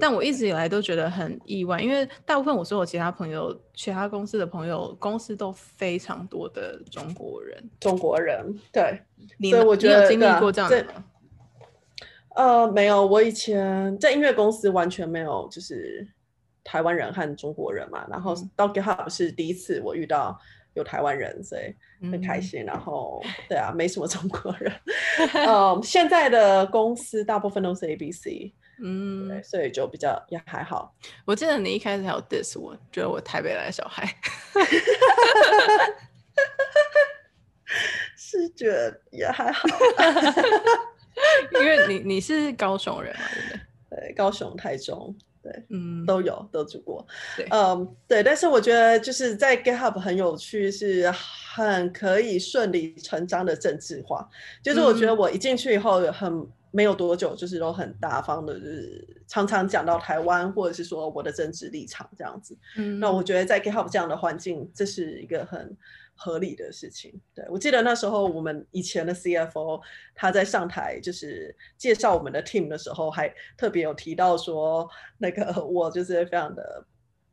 [0.00, 7.62] 但我一直以来都觉得很意外，因为大部分我说我其他朋友、其他公司的朋友，公司都非常多的中国人。
[7.78, 8.98] 中国人，对，
[9.50, 11.04] 所以我觉得你有经历过这样的吗？
[12.34, 16.08] 呃，没有，我以前在音乐公司完全没有，就是
[16.64, 18.06] 台湾人和中国人嘛。
[18.08, 20.38] 然后到 GitHub 是第一次我遇到
[20.72, 22.62] 有台湾人，所以很开心。
[22.62, 24.72] 嗯、然后对啊，没什么中国人。
[25.46, 28.26] 嗯， 现在的公司大部分都是 ABC。
[28.84, 30.92] 嗯，对，所以就比较也还好。
[31.24, 34.04] 我记得你一开始还有 diss 我，觉得我台北来的小孩，
[38.16, 39.68] 是觉得也还好，
[41.60, 43.60] 因为你你是高雄人嘛，对不对？
[44.08, 47.06] 对，高雄、台中，对，嗯，都有都住过。
[47.36, 54.28] 对，嗯，对，但是我觉得就是在 GitHub 很有趣，是很可以顺理成章的政治化。
[54.60, 56.50] 就是我觉得我一进去以后很。
[56.72, 62.58] 没有多久，就是都很大方的，就是常常讲到台湾，或者是说我的政治立场这样子。
[62.76, 65.76] 嗯，那我觉得在 GitHub 这样的环境，这是一个很
[66.14, 67.20] 合理的事情。
[67.34, 69.80] 对，我记得那时候我们以前的 CFO
[70.14, 76.84] 他在上台就是介绍我们的 team 的时候，还特别有提到说，那个 我就是非常的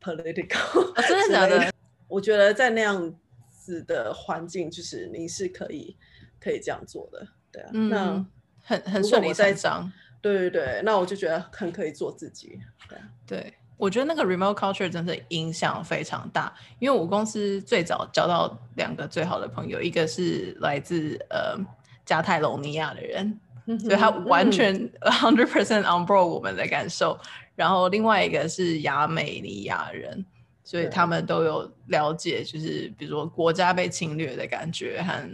[0.02, 1.72] political，哦，真的假的？
[2.08, 3.14] 我觉得在那样
[3.48, 5.96] 子的环境，就是你是可以
[6.40, 7.26] 可以这样做的。
[7.52, 8.26] 对啊，嗯、那
[8.62, 9.92] 很很顺理成章。
[10.20, 12.60] 对对对，那我就觉得很可以做自己。
[12.88, 13.54] 对对。
[13.76, 21.56] 我觉得那个 remote culture 真的影响非常大，因为我公司最早交到两个最好的朋友，一个是来自呃
[22.04, 23.40] 加泰隆尼亚的人，
[23.78, 27.18] 所以他完全 hundred percent on board 我们的感受，
[27.56, 30.26] 然后另外一个是亚美尼亚人。
[30.70, 35.28] 所以他们都有了解，就是比如说国家被侵略的感觉，和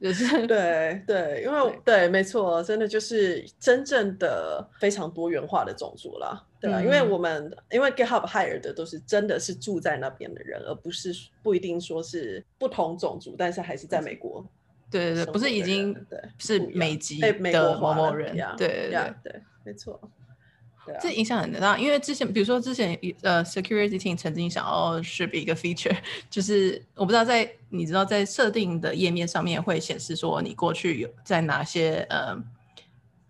[0.00, 6.78] 就是 对对，因为对，对，没错，真的就是真正的非常多元化的种族啦，对吧？
[6.78, 11.12] 嗯、因为我们因为 GitHub hire 的都是真的是住在那边的人，而不是
[11.42, 14.46] 不一定说是不同种族，但是还是在美国。
[14.88, 20.00] 对对对，不是已经对是美籍的某某人，对对，对，没错。
[20.94, 25.96] 啊、这影响很大，因为之前比如说之前呃，security team 曾经想要 ship 一个 feature，
[26.30, 32.36] 就是我不知道在你知道在设定的页面上面会显示说你过去有在哪些呃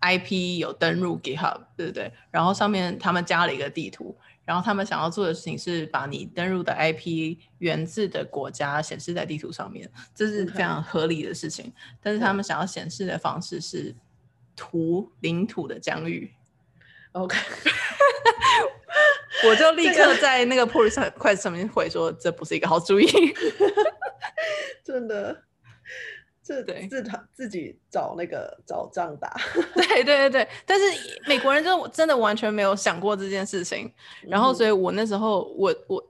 [0.01, 2.11] IP 有登入 GitHub，对不对？
[2.31, 11.71] 然后上面他们加了一个地图，然后他们想要做的事情是把你登入的 IP 源自的国家显示在地图上面，这是非常合理的事情。
[12.01, 13.95] 但是他们想要显示的方式是
[14.55, 16.31] 图领土的疆域。
[17.13, 17.37] OK，
[19.45, 23.07] 我就立刻在那个 pull 上快上面回说，这不是一个好主意，
[24.83, 25.43] 真的，
[26.41, 26.87] 这对。
[26.87, 29.35] 自他自己找那个找仗打，
[29.75, 30.85] 对对对对，但是
[31.27, 33.91] 美国人就真的完全没有想过这件事情，
[34.21, 36.03] 然后所以我那时候我我，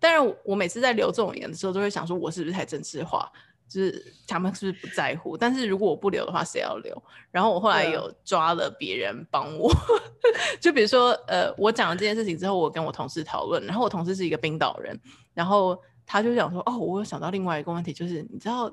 [0.00, 3.30] 当然我每次在留这种言的时候，都会想说，我是不是太政治化？
[3.70, 5.36] 就是他们是不是不在乎？
[5.36, 7.02] 但是如果我不留的话，谁要留？
[7.30, 9.72] 然后我后来有抓了别人帮我，
[10.60, 14.98] 就比如说，呃，我讲了这件事情之后，我跟我同事讨论，然后我同事是一个冰岛人，
[15.32, 18.68] 然后他就想说，哦，我有想到另外一个问题，就是你知道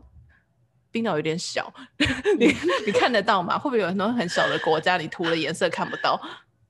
[0.89, 1.71] 冰岛有点小，
[2.39, 2.47] 你
[2.87, 3.59] 你看得到吗？
[3.59, 6.19] 会不会有很多很小的国家，你涂了颜色看不到？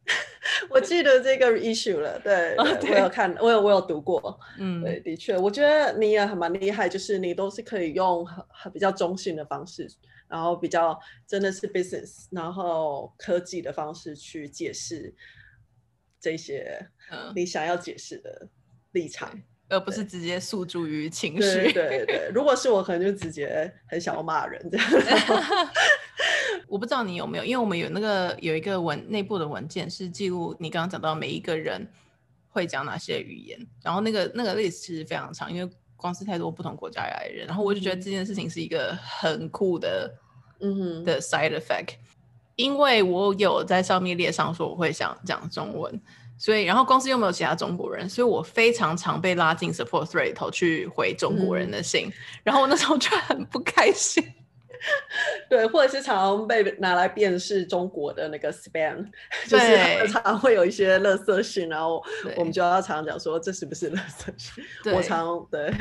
[0.70, 9.88] 我记得这个 issue 了，对，对 oh, 对我有看，我有我有读过，嗯，对，的确，我觉得你也很蛮厉害，就是你都是可以用很很比较中性的方式，
[10.30, 10.98] 然后比较
[11.28, 15.14] 真的是 business，然后科技的方式去解释
[16.20, 16.88] 这些
[17.36, 18.48] 你想要解释的
[18.92, 19.30] 立场。
[19.34, 21.74] 嗯而不是直接诉诸于情绪。
[21.74, 24.88] 对对对，如果是我，可能就直接很想要骂人这样。
[26.68, 31.88] 我不知道你有没有，因为我们有那个有一个文内部的文件是记录你刚刚讲到每一个人
[32.50, 40.14] 会讲哪些语言，然后那个那个 list 其实非常长，因为公司太多不同国家来的人，然后我就觉得这件事情是一个很酷的，
[40.60, 41.96] 嗯哼的 side effect，
[42.56, 46.02] 因为我有在上面列上说我会想讲中文。
[46.40, 52.14] 所以，然后公司又没有其他中国人，所以我非常常被拉进 support thread 头去回中国人的信，嗯、
[52.44, 54.24] 然后我那时候就很不开心。
[55.50, 59.06] 对，或者是常常被拿来辨识中国的那个 spam，
[59.48, 62.04] 就是 常常会有一些垃圾信，然后
[62.36, 64.94] 我们就要常常讲说这是不是垃圾信？
[64.94, 65.74] 我常对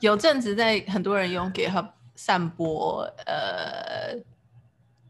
[0.00, 4.16] 有阵子在很多人用 GitHub 散播呃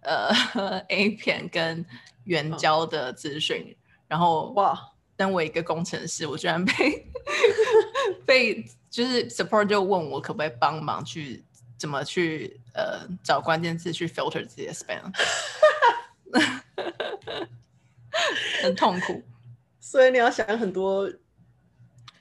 [0.03, 1.85] 呃 A 片跟
[2.25, 3.77] 援交的资讯。
[4.09, 4.77] 然后哇，
[5.17, 7.07] 当我一个工程师，我居然被
[8.27, 11.45] 被就是 support 就问我可不可以帮忙去
[11.81, 15.11] 怎么去呃找关键字去 filter 自己的 spam，
[18.63, 19.23] 很痛苦。
[19.81, 21.11] 所以你要想很多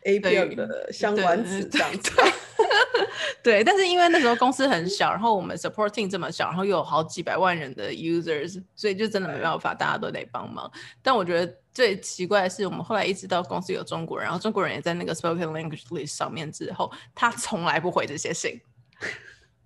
[0.06, 2.12] A B 的相关词这样子。
[3.44, 10.70] 对，但是因为那时候公司很小，然后我们 supporting 这么小，然后又有好几百万人的 users，所以就真的没办法，大家都得帮忙。
[11.02, 18.60] 但我觉得最奇怪的是，我们后来一直到公司有中国人，然后中国人也在那个 spoken language list 上面之后，他从来不回这些信，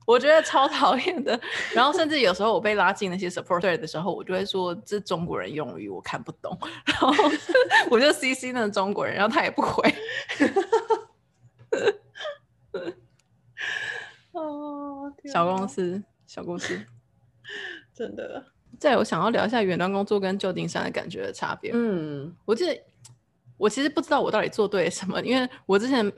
[0.06, 1.40] 我觉得超讨厌的。
[1.74, 7.14] 然后甚至有时候我被拉进那些 support 的时候，我就会说这中国人用语我看不懂，然后
[7.90, 9.94] 我就 CC 那个中国人，然后他也不回。
[14.34, 16.80] 哦，小公司，小公司，
[17.94, 18.46] 真的。
[18.80, 21.72] 再我想要聊一下远端工作跟旧金山的感觉的差别。
[21.74, 22.84] 嗯，我记得
[23.56, 26.12] 我其实不知道我到底做对了什么，因为我之前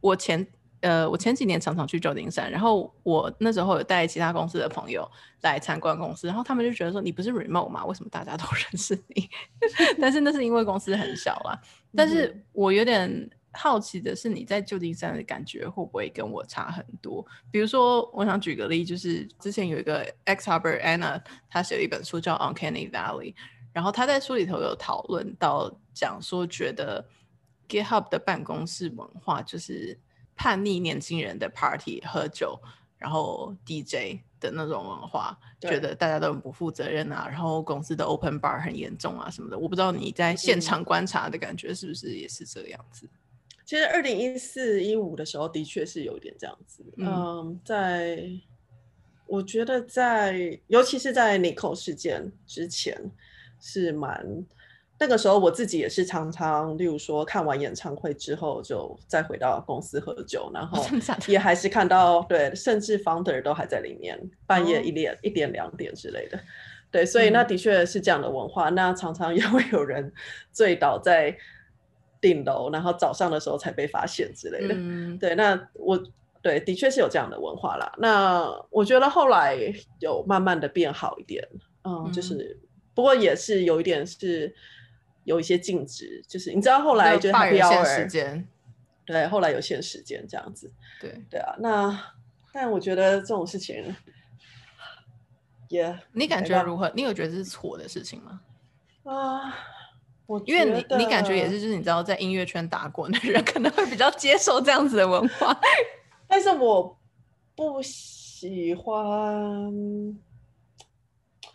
[0.00, 0.44] 我前
[0.80, 5.08] 呃我前几年常常去旧金山，然后我那时候有带其他公司的朋友
[5.42, 7.84] 来参观公司，然后他们就觉得说，你不是 remote 吗？
[7.84, 9.28] 为什么大家都 认识你？
[10.00, 11.60] 但是那是因为公司很小啦。
[11.94, 17.26] 但是我有点好奇的是，你在旧金山的感觉会不会跟我差很多？
[17.50, 23.32] 比如说，我想举个例，就是之前有一个 ex-Harvard Anna，他写了一本书叫《Uncanny Valley》，
[23.72, 27.04] 然后他在书里头有讨论到，讲说觉得
[27.68, 29.98] GitHub 的办公室文化就是
[30.40, 32.58] 叛逆年轻人的 party 喝酒，
[32.96, 39.58] 然后 DJ 的那种文化，觉得大家都很不负责任啊，然后公司的 open bar 很严重啊什么的。
[39.58, 43.06] 我不知道你在现场观察的感觉是不是也是这个样子？
[43.66, 46.82] 其实二零一四一五的时候，的确是有一点这样子。
[46.96, 48.26] 嗯，嗯，在
[49.26, 52.98] 我觉得在，尤其是在 Nicole 事件之前，
[53.60, 54.26] 是蛮
[55.00, 60.84] 那个时候，我自己也是常常，例如说看完演唱会之后，就再回到公司喝酒，然后
[61.26, 66.38] 也还是看到对，甚至 Founder 都还在里面，半夜一点、哦、一点两点之类的。
[66.92, 68.68] 对，所以那的确是这样的文化。
[68.70, 70.12] 嗯、那常常 也会有人
[70.52, 71.36] 醉倒在。
[72.22, 74.74] 顶楼，然后早上的时候才被发现之类的。
[74.76, 75.98] 嗯、 对，那我
[76.42, 77.90] 对的确是有这样的文化啦。
[77.96, 79.56] 那我觉得后来
[80.00, 81.42] 有慢慢的变好一点，
[81.82, 82.60] 嗯，嗯就是
[82.94, 84.54] 不过也是有一点是
[85.30, 88.48] 有一些禁止，就是你知道后来就他有限时间，
[89.06, 90.72] 对，后来有限时间这样子。
[91.00, 92.14] 对对啊，那
[92.52, 93.94] 但我觉得这种事情
[95.68, 96.90] 也，yeah, 你感觉如何？
[96.96, 98.40] 你有觉得这是错的事情吗？
[99.04, 99.54] 啊。
[100.26, 105.56] 我因为你你感觉也是，就是你知道，在音乐圈打滚的人可能会比较接受这样子的文化，
[106.28, 106.96] 但是我
[107.56, 109.72] 不喜欢。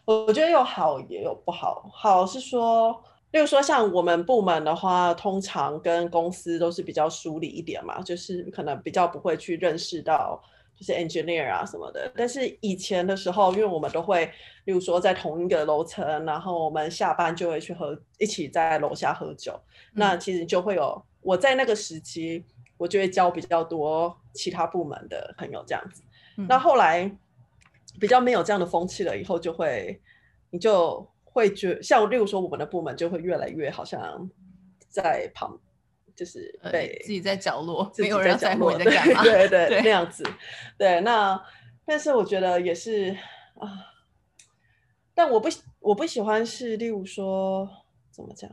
[0.04, 1.90] 我觉得有好也有不好。
[1.94, 3.02] 好是说，
[3.36, 10.42] 例如说像我们部门的话，通常跟公司都是比较疏离一点嘛，就是可能比较不会去认识到。
[10.78, 14.26] 就是 engineer 啊什么的，但是以前的时候，因为我们都会，
[14.66, 19.58] 例如说在同一个楼层，然后我们下班就会去喝，一起在楼下喝酒。
[19.94, 22.44] 嗯、那其实就会有我在那个时期，
[22.76, 26.04] 我就会交比较多其他部门的朋友这样子。
[26.36, 27.10] 嗯、那后来
[27.98, 29.98] 比较没有这样的风气了，以后就会
[30.50, 34.30] 你就会觉像例如说我们的部门就会越来越好像
[34.88, 35.60] 在旁。
[36.16, 40.24] 就是被、呃、自己在角落，没有人在乎你在干嘛，对对对， 对那样子。
[40.78, 41.38] 对，那
[41.86, 43.14] 但是我觉得也是
[43.60, 43.68] 啊，
[45.14, 45.50] 但我不
[45.82, 47.68] 我不喜欢是，例如说
[48.12, 48.50] 怎么讲，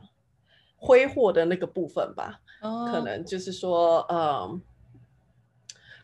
[0.75, 2.41] 挥霍的那个部分吧。
[2.59, 4.61] 哦、可能就是说，嗯，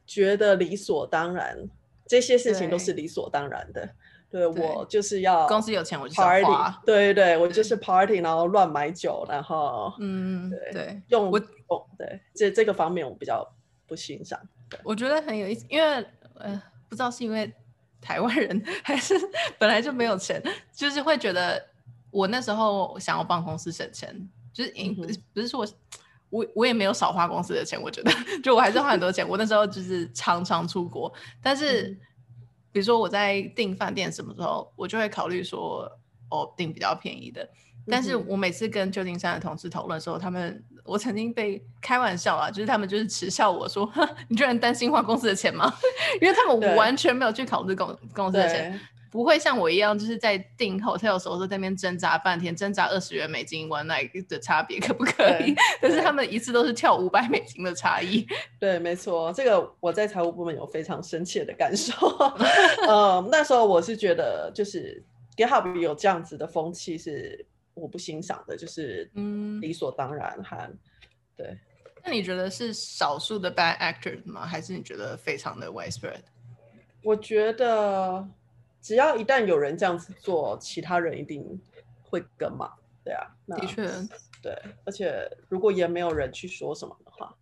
[0.07, 1.57] 觉得理所当然，
[2.07, 3.95] 这些事情都是理所当然的。
[4.31, 6.45] 对，我就是要公司有钱我就 party，
[6.85, 11.39] 对对对，我就是 party，然后乱买酒，然后嗯，对对，用我
[11.97, 13.43] 对这这个方面我比较
[13.87, 14.39] 不欣赏。
[14.83, 16.05] 我觉得很有意思，因为
[16.35, 17.51] 呃，不知道是因为
[17.99, 19.15] 台湾人还是
[19.57, 20.39] 本来就没有钱，
[20.71, 21.65] 就是会觉得
[22.11, 24.15] 我那时候想要帮公司省钱，
[24.53, 25.67] 就是不是不是说我
[26.29, 28.11] 我我也没有少花公司的钱，我觉得
[28.43, 31.11] 就我还是花很多钱，我那时候就是常常出国，
[31.41, 31.97] 但是。
[32.69, 35.89] 嗯比如说我在订饭店什么时候，我就会考虑说，
[36.29, 37.47] 哦，订比较便宜的。
[37.87, 43.91] 但是我每次跟旧金山的同事讨论的时候，他们我曾经被开玩笑啊，就是他们就是耻笑我说，
[44.29, 45.73] 你居然担心花公司的钱吗？
[46.21, 48.79] 因为他们完全没有去考虑公公司的钱。
[49.09, 55.55] 不会像我一样，就是在订 hotel 的时候在那边挣扎半天，挣扎二十元美金 one night 的差别可不可以？
[55.81, 58.25] 但是他们一次都是跳五百美金的差异。
[58.59, 61.93] 对，没错，这个我在财务部门有非常深切的感受。
[62.87, 65.03] 嗯， 那时候我是觉得，就是
[65.35, 69.09] GitHub 有这样子的风气是我不欣赏的，就是
[69.59, 70.77] 理所当然和、嗯、
[71.35, 71.57] 对。
[72.03, 74.45] 那你觉得是少数的 bad actors 吗？
[74.45, 76.21] 还是你觉得非常的 widespread？
[77.03, 78.27] 我觉得。
[78.81, 81.59] 只要一旦有人这样子做，其他人一定
[82.01, 82.73] 会跟嘛。
[83.03, 83.87] 对啊，的确，
[84.41, 84.55] 对，
[84.85, 87.35] 而且如果也没有人去说什么的话，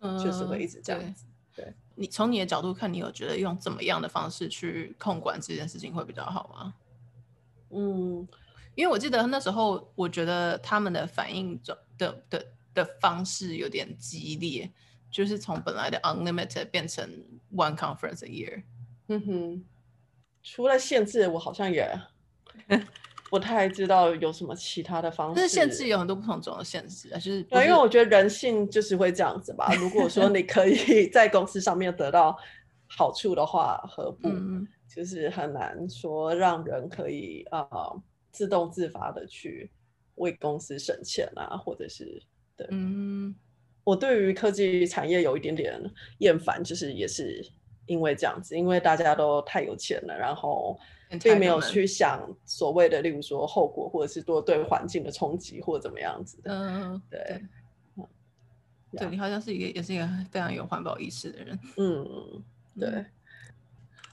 [0.00, 1.26] 嗯，就是会一直这样子。
[1.54, 6.74] 对，对你从你的角度看，你有觉得用怎么样的方式去控管这件事情会比较好吗？
[7.70, 8.26] 嗯，
[8.74, 14.70] 因为我记得那时候，我觉得他们的反应的的的的方式有点激烈，
[15.10, 17.06] 就是从本来的 unlimited 变成
[17.52, 18.62] one conference a year。
[19.08, 19.64] 嗯哼。
[20.42, 21.88] 除了限制，我好像也
[23.30, 25.34] 不太知道有什么其他的方式。
[25.36, 29.72] 但是限制有很多不同种的限制啊，就是对，因为我觉得人性就是会这样子吧。
[29.80, 32.36] 如果说你可以在公司上面得到
[32.88, 34.28] 好处的话，何不？
[34.94, 39.70] 就是很难说让人可以啊、呃、自动自发的去
[40.16, 42.22] 为公司省钱啊，或者是
[42.54, 42.66] 对。
[42.70, 43.34] 嗯，
[43.84, 45.80] 我对于科技产业有一点点
[46.18, 47.42] 厌烦，就是也是。
[47.92, 50.78] 因为这样子，因为大家都太有钱了，然后
[51.22, 56.50] 并没有去想所谓的，例如说后果，或者是多对环境的冲击，或者怎么样子的。
[56.50, 57.42] 嗯，对。
[58.94, 61.58] 对，你好像是一个也是一个非常有环保意识的人。
[61.76, 62.06] 嗯，
[62.78, 62.88] 对。
[62.88, 63.06] 嗯、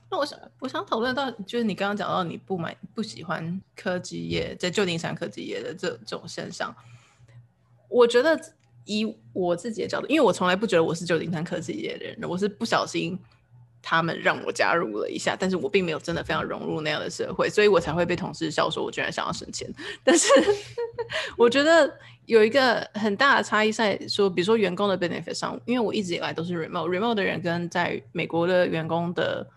[0.10, 6.74] 那我想我想讨论到，就是你刚刚讲到你不买不喜欢科技业在旧金山科技业的这这种现象，
[7.90, 8.40] 我觉得
[8.86, 13.20] 以我自己的角度，因为我从来不觉得我是旧金山科技业的人，我是不小心。
[13.82, 19.72] 他们让我加入了一下，但是我并没有真的非常融入那样的社会，所以我才会被同事笑说，我居然想要省钱。
[20.04, 20.28] 但是
[21.38, 21.92] 我觉得
[22.26, 29.48] 有一个很大的差异在说，比如说员工的 benefit 上，因为我一直以来都是 remote，remote 的人跟在美国的员工的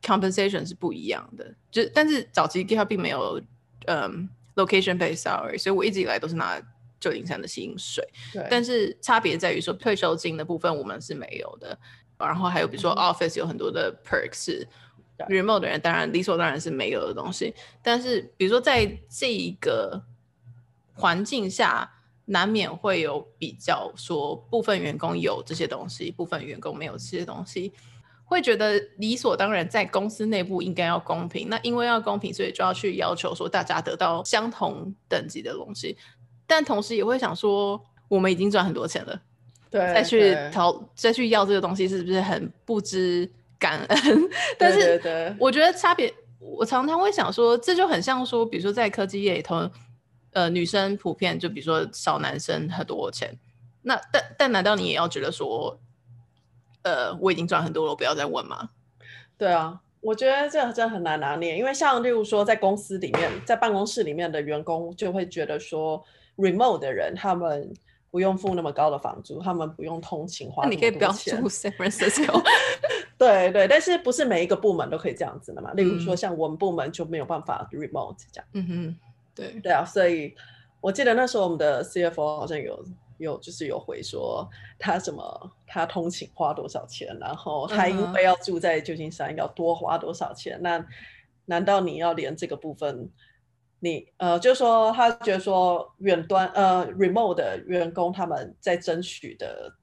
[0.00, 1.54] compensation 是不一样的。
[1.70, 3.40] 就但是早期 GitHub 并没有
[3.86, 6.60] 嗯 location based salary，所以我一直以来都是拿
[7.00, 8.06] 旧金山的薪水。
[8.32, 11.76] 对，但是差别在于说退休金的部分我们是没有的。
[12.26, 14.68] 然后还有比如说 Office 有很多的 perks 是
[15.28, 20.02] remote 的人当然理所当然是没有的东西，但是比如说在这一个
[20.94, 21.90] 环境下，
[22.26, 27.72] 难免会有比较，说部分员工有这些东西，部分员工没有这些东西，
[28.24, 31.48] 会觉得理所当然在公司内部应该要公平。
[31.48, 35.96] 那因为要公平，所以就要去要求说大家得到相同等级的东西，
[36.46, 39.20] 但同时也会想说，我们已经赚很多钱了。
[39.72, 43.26] 对，再去讨，再去要这个东西，是不是很不知
[43.58, 43.98] 感恩？
[44.58, 49.66] 但是我觉得差别，我常常会想说，这就很像说，比如说在科技业里头，
[50.32, 53.34] 呃，女生普遍就比如说少男生很多钱，
[53.80, 55.80] 那但但难道你也要觉得说，
[56.82, 58.68] 呃，我已经赚很多了，我不要再问吗？
[59.38, 66.04] 对啊，我觉得这个真的很难拿捏，因为像例如说在公司里面，在办公室里面的员工就会觉得说
[66.36, 67.72] ，remote 的人他们。
[68.12, 70.68] 不用付那么高的房租，他们不用通勤花那。
[70.68, 72.42] 你可以不要住 San Francisco。
[73.16, 75.72] 对对，但是不是每一个部门都可以这样子的嘛？
[75.72, 78.48] 例如说像我们部门就没有办法 remote 这样。
[78.52, 78.96] 嗯哼，
[79.34, 80.34] 对对啊，所以
[80.82, 82.84] 我记得那时候我们的 CFO 好像有
[83.16, 84.46] 有就是有回说
[84.78, 90.86] 他什么他通勤花多少钱，然后他因为要住在旧金山要多花多少钱，嗯、那
[91.46, 93.08] 难道你要连这个部分？
[93.84, 99.74] 你呃，就是说，他觉得说远端呃，remote 的员工他们在争取的，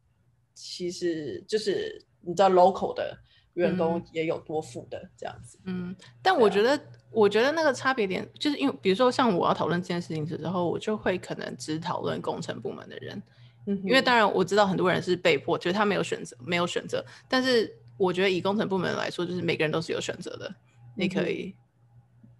[0.54, 3.18] 其实就是你知道，local 的
[3.56, 5.60] 员工也有多富的这样子。
[5.66, 5.93] 嗯，
[6.24, 6.82] 但我觉得，啊、
[7.12, 13.22] 我觉得那个差别点，就是因为比如说像我要讨论这件事情的时候，我就会可能只讨论工程部门的人，
[13.66, 17.04] 嗯，因为当然我知道很多人是被迫，就是他没有选择，没有选择。
[17.28, 20.56] 但是我觉得以工程部门来说，就是每个人都是有选择的，
[20.95, 21.54] 你可以。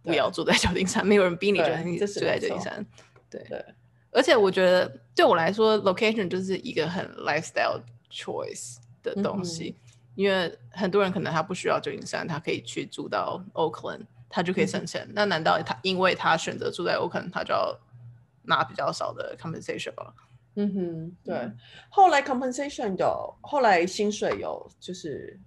[0.04, 2.86] 不要住在旧金山，没有人逼你住在旧金山。
[3.30, 3.66] 对，对，
[4.12, 7.82] 而且我觉得对我来说，location 就是一个很 lifestyle
[8.12, 15.06] choice 的东西，嗯，因为很多人可能他不需要旧金山，他可以去住到 Oakland，他就可以省钱。
[15.10, 17.78] 嗯、那难道他因为他选择住在 Oakland，他就要
[18.44, 20.14] 拿比较少的 compensation 吗？
[20.56, 21.36] 嗯哼，对。
[21.36, 21.58] 嗯、
[21.90, 25.40] 后来 compensation 有，后来薪水有，就是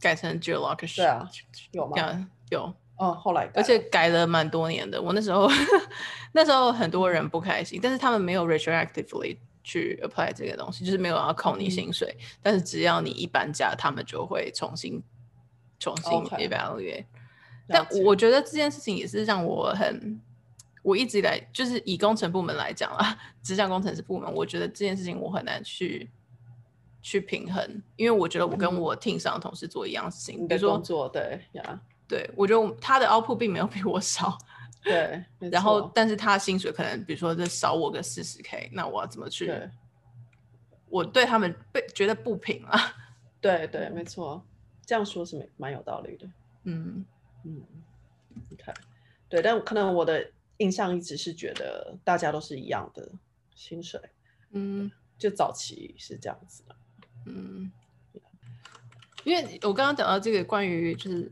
[0.00, 1.30] 改成 geolocation 对啊，
[1.70, 2.28] 有吗？
[2.50, 2.74] 有。
[2.98, 5.00] 哦，后来而且改了蛮多年的。
[5.00, 5.48] 我那时候
[6.32, 12.16] 那时候很多人不开心，但是他们没有 retroactively 去 apply 这个东西，就是没有要扣你薪水。
[12.18, 15.00] 嗯、但是只要你一搬家，他们就会重新
[15.78, 17.04] 重新 evaluate。
[17.68, 20.20] 但我觉得这件事情也是让我很，
[20.82, 26.10] 我一直以来就是以工程部门来讲啊，只讲工程师部门，我觉得这件事情我很难去
[27.00, 31.80] 去平衡，因为我觉得我跟我 team 上的同事做一样的事情，嗯、比如说做对呀。
[32.08, 34.38] 对，我觉得他的 output 并没有比我少，
[34.82, 39.44] 对，然后但是他薪水可能，比如说就少我个四十 k，那我要怎么去？
[39.44, 39.70] 对，
[40.88, 42.80] 我对他们被觉得不平啊。
[43.42, 44.42] 对对，没错，
[44.86, 46.26] 这样说是蛮蛮有道理的。
[46.64, 47.04] 嗯
[47.44, 47.62] 嗯，
[48.48, 48.74] 你看，
[49.28, 53.06] 对，但可能我的印象一直是觉得大家都是一样的
[53.54, 54.00] 薪水，
[54.52, 56.76] 嗯，就早期是这样子的，
[57.26, 57.70] 嗯，
[59.24, 61.30] 因为我刚刚讲到这个关于就是。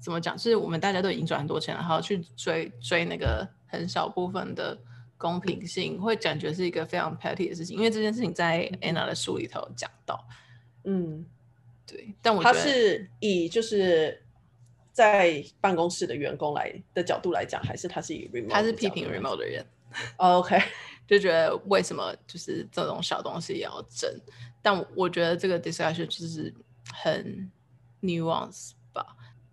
[0.00, 0.36] 怎么讲？
[0.36, 4.78] 就是我们大家都已经赚很多钱了，然后去追追那个很小部分的
[5.16, 7.76] 公平性，会感觉是一个非常 petty 的事情。
[7.76, 10.24] 因为这件事情在 Anna 的书里头有讲到。
[10.84, 11.26] 嗯，
[11.86, 12.14] 对。
[12.22, 14.22] 但我觉得他是以就是
[14.92, 18.50] 在办公室的员工来的角度来讲，还是他是以 remote？
[18.50, 19.66] 他是批评 remote 的人。
[20.18, 20.60] Oh, OK，
[21.06, 24.08] 就觉得为什么就是这种小东西也要争？
[24.60, 26.54] 但我觉得这个 discussion 就是
[26.92, 27.50] 很
[28.02, 28.72] nuance。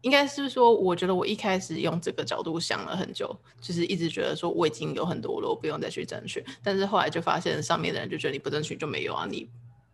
[0.05, 6.45] 应该是说，我觉得我一开始用这个角度想了很久，就是一直觉得说我已经有很多了，我不用再去争取。
[6.61, 9.49] 但是后来就发现上面的人就觉得你不争取就没有啊，你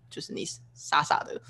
[0.10, 1.42] 就是你傻傻的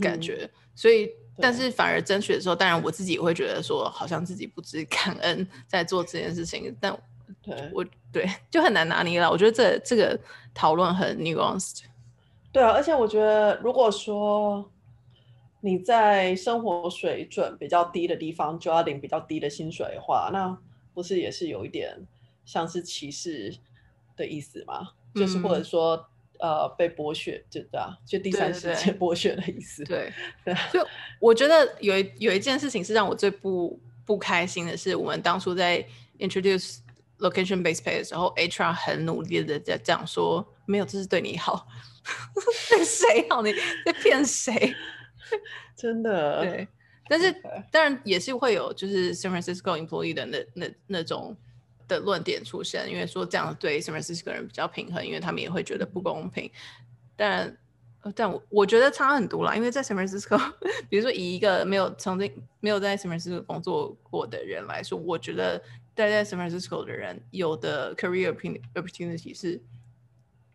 [0.00, 0.40] 感觉。
[0.42, 1.08] 嗯、所以，
[1.38, 6.76] 但是反而争取的时候，当然我自己也会觉得说，好像自己不知感恩在做这件事情。
[6.80, 6.92] 但
[7.40, 9.30] 对我对就很难拿捏了。
[9.30, 10.18] 我觉得这这个
[10.52, 11.82] 讨论很 nuanced。
[12.50, 14.68] 对啊，而且我觉得，如果说
[15.66, 20.56] 你在生活水准比较低的地方就要领比较低的薪水的话，那
[20.94, 22.06] 不是也是有一点
[22.44, 23.52] 像是歧视
[24.16, 24.90] 的意思吗？
[25.14, 26.08] 嗯、就是或者说。
[26.38, 29.82] 呃，被剥削，就这样，就第三世界剥削的意思。
[29.84, 30.12] 对
[30.44, 30.86] 对，就
[31.18, 35.82] 我觉得有一有一件事情是让我最不不开心的是，我们当初在
[36.18, 36.80] introduce
[37.20, 41.66] location based pay 的时候，HR 很努力的在讲说，没有，这是对你好，
[42.68, 43.40] 对谁好？
[43.40, 43.54] 你
[43.86, 44.74] 在骗谁？
[45.76, 46.68] 真的对，
[47.08, 47.34] 但是.
[47.70, 51.36] 当然也是会有就是 San Francisco employee 的那那那种。
[51.88, 56.50] 的论点出现，因为说这样对 San Francisco 人比较平衡，因为他们也会觉得不公平。
[57.14, 57.56] 但，
[58.12, 60.36] 但我我觉得差很多啦，因为在 San Francisco，
[60.88, 65.62] 比如说以一个没有曾经没有在 San Francisco 工作过的人来说，我觉得
[65.94, 68.34] 待在 San Francisco 的人有的 career
[68.74, 69.62] opportunity 是，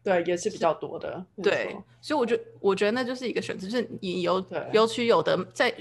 [0.03, 1.25] 对，也是比较多的。
[1.41, 5.73] 对，所以我觉得我觉得那就是一个选择，就是你有有取有得，在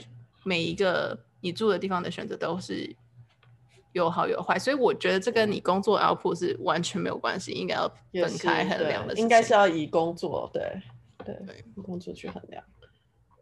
[0.43, 2.95] 每一个你住的地方的选择都是。
[3.93, 9.13] 有好有坏，所以我觉得这跟你工作 output 是完全没有关系，应该要分开衡量的。
[9.15, 10.81] 应该是要以工作对
[11.25, 12.63] 对对工作去衡量，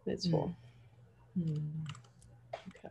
[0.05, 0.50] 没错。
[1.34, 1.84] 嗯，嗯
[2.50, 2.88] ，OK。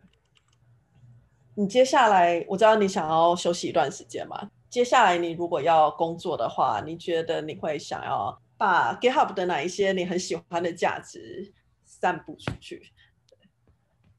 [1.56, 4.52] 你接下来我知道你想要休息一段时间嘛？
[4.70, 11.54] 接下来你如果要工作的话，你觉得你会想要把 GitHub 的哪一些你很喜欢的价值
[11.84, 12.92] 散布出去？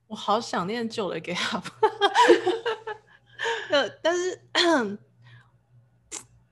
[0.07, 1.65] 我好想念旧的 GitHub。
[3.71, 4.41] 呃，但是，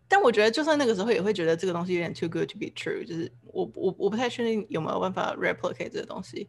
[0.07, 6.49] 但我觉得，就算那个时候也会觉得这个东西有点 too good to be true，就是我我我不太确定有没有办法 replicate 这个东西。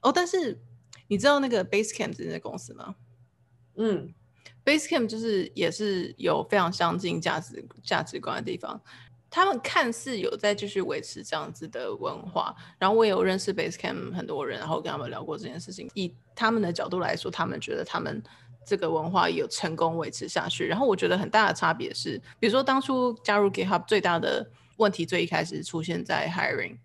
[0.00, 0.60] 哦，但是
[1.06, 2.96] 你知道那个 Basecamp 这间公司吗？
[3.76, 4.12] 嗯
[4.68, 8.78] ，Basecamp 就是也是有非常相近价值价值观的地方，
[9.30, 12.54] 他们看似有在继续维持这样子的文化。
[12.78, 15.88] 然后我也有认识 Basecamp 很多人，然后跟他们聊过这件事情。
[15.94, 18.22] 以他们的角度来说，他们觉得他们。
[18.66, 24.46] 这个文化有成功维持下去，然后我觉得很大的差别是，比如说当初加入 GitHub 最大的
[24.76, 26.76] 问题，最一开始出现在 hiring，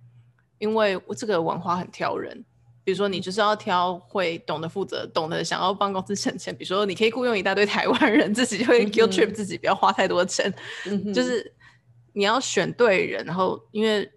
[0.60, 2.46] 因为这个文化很挑人。
[2.84, 6.56] 比如说你就是要挑会懂得负责、懂得想要帮公司省钱。
[6.56, 10.54] 比如说你可以雇佣一大堆台湾人，自己就会 guilt trip 自己，不要花太多钱。
[10.86, 11.54] 嗯、就是
[12.14, 14.12] 你要选对人，然后因为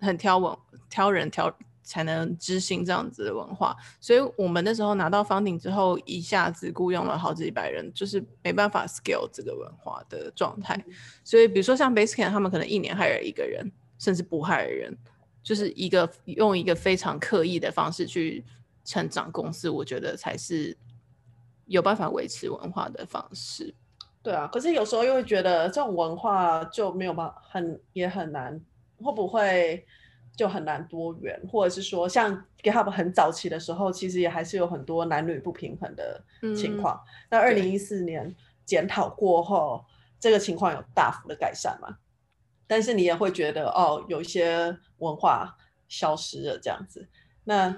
[0.00, 0.56] 很挑文
[0.88, 1.52] 挑人挑。
[1.90, 10.78] 才能执行这样子的文化，所以我们那时候拿到 funding 之后，一下子雇佣了好几百人，就是没办法 scale 这个文化的状态。
[11.24, 14.94] 所以比如说像 Basecamp，他们可能一年 hire 一个人，甚至不 hire 人，
[15.48, 18.44] 就是一个用一个非常刻意的方式去
[18.84, 20.76] 成长公司，我觉得才是
[21.64, 23.74] 有办法维持文化的方式。
[24.22, 28.60] 对啊，可是有时候又会觉得这种文化就没有办法，很也很难，
[29.02, 29.82] 会不会？
[30.36, 36.22] 就很难多元，或者是说，像 GitHub 很早期的时候，其实也还是有很多男女不平衡的
[36.54, 36.94] 情况。
[36.94, 38.32] 嗯、那二零一四年
[38.64, 39.84] 检讨过后，
[40.20, 41.96] 这个情况有大幅的改善嘛？
[42.68, 45.56] 但是你也会觉得，哦，有一些文化
[45.88, 47.08] 消失了这样子。
[47.42, 47.74] 那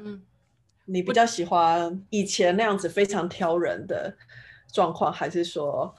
[0.85, 4.15] 你比较喜欢以前那样子非常挑人的
[4.71, 5.95] 状况，还是说，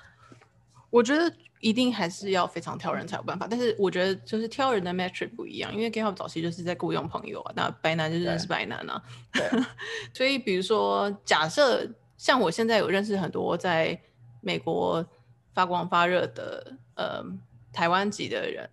[0.92, 1.34] 我觉得？
[1.64, 9.00] 一定还是要非常挑人才有办法，但是我觉得就是挑人的 metric 不一样，因为 GitHub 早期就是在雇佣朋友啊，那白男就认识白男啊，
[9.32, 9.48] 对，
[10.12, 11.88] 所以比如说假设
[12.18, 13.96] 像我现在有认识很多在
[14.42, 15.06] 美国
[15.54, 17.24] 发光发热的呃
[17.72, 18.68] 台湾籍的人，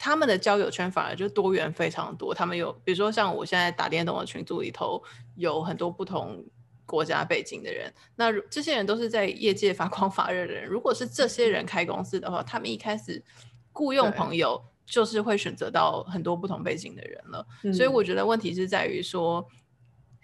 [0.00, 5.00] 他们的交友圈反而就多元非常多，他们有比如说像我现在打电动的群组里头
[5.36, 6.42] 有很多不同。
[6.86, 10.66] 国家背景的人，那这些人都是在业界发 光发热的人。
[10.66, 13.22] 如果是这些人开公司的话，他们一开始
[13.70, 17.46] 雇佣朋友就是会选择到很多不同背景的人了。
[17.72, 19.46] 所以我觉得问题是在于说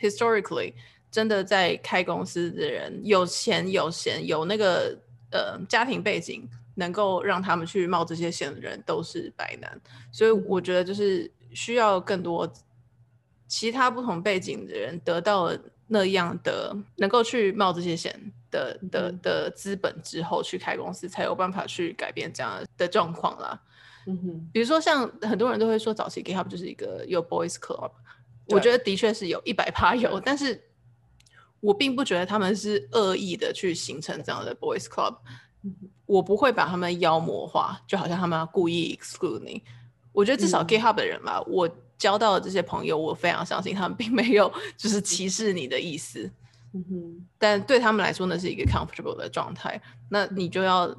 [0.01, 0.75] ，historically
[1.09, 4.99] 真的在开公司的人有钱有闲有那个
[5.31, 9.79] 呃家庭背景，能够让他们去冒这些险的人都是白男。
[10.11, 12.51] 所以我觉得就是需要更多
[13.47, 15.59] 其他不同背景的人得到了。
[15.89, 18.13] 那样的能够去冒这些险
[18.51, 23.63] 的的的资本之后去开公司，才有办法去改变这样的状况啦。
[24.09, 27.93] 嗯哼，比如说像很多人都会说，早期 GitHub 就是一个有 Boys Club，
[28.49, 30.61] 我觉得的确是有一百趴有，但是
[31.61, 35.19] 我并不觉得他们是恶意的去形成这样的 Boys Club，
[36.07, 39.63] 我不会把他们妖魔化，就好像他们要故意 exclude 你。
[40.13, 41.69] 我觉得至少 GitHub 的人吧，我。
[41.99, 46.31] 交到的这些朋友，我非常相信他们并没有就是歧视你的意思，
[46.75, 49.81] 嗯哼，但对他们来说，那是一个 comfortable 的状态。
[50.11, 50.95] 那你就要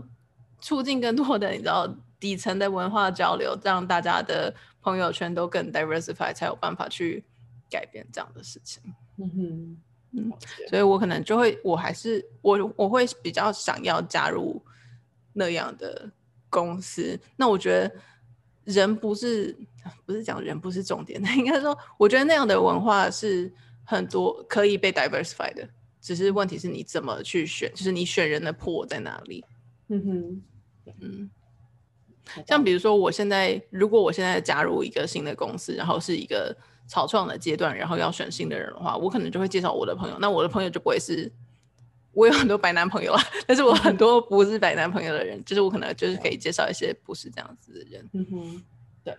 [0.60, 1.88] 促进更多的你知道
[2.20, 7.24] 底层的文化交流，让大家的朋友圈都更 diversify，才有办法去
[7.70, 8.82] 改变这样的事情。
[9.18, 9.78] 嗯哼，
[10.12, 10.32] 嗯，
[10.70, 14.62] 所以我可能就会，我还是我我会比较想要加入
[15.34, 16.10] 那样的
[16.50, 17.20] 公司。
[17.36, 17.92] 那我觉得
[18.64, 19.56] 人不是
[20.06, 23.52] 不是讲人不是重点， 应该说，我觉得那样的文化是
[23.84, 25.68] 很多可以被 diversify 的，
[26.02, 29.44] 只是问题是你怎么去选，就是你选人的 pool 在哪里。
[29.90, 30.04] 嗯
[30.86, 31.30] 哼，嗯。
[32.46, 36.54] 像比如说，我现在如果我现在加入一个新的公司，然后是一个
[36.88, 40.18] 草创的阶段，然后要选新的人的话，我可能就会介绍我的朋友。
[40.20, 41.32] 那我的朋友就不会是，
[42.14, 48.10] 我有很多白男朋友啊，但是我很多不是白男朋友的人，就是我可能就是可以介绍一些不是这样子的人。
[48.14, 48.64] 嗯哼，
[49.04, 49.18] 对，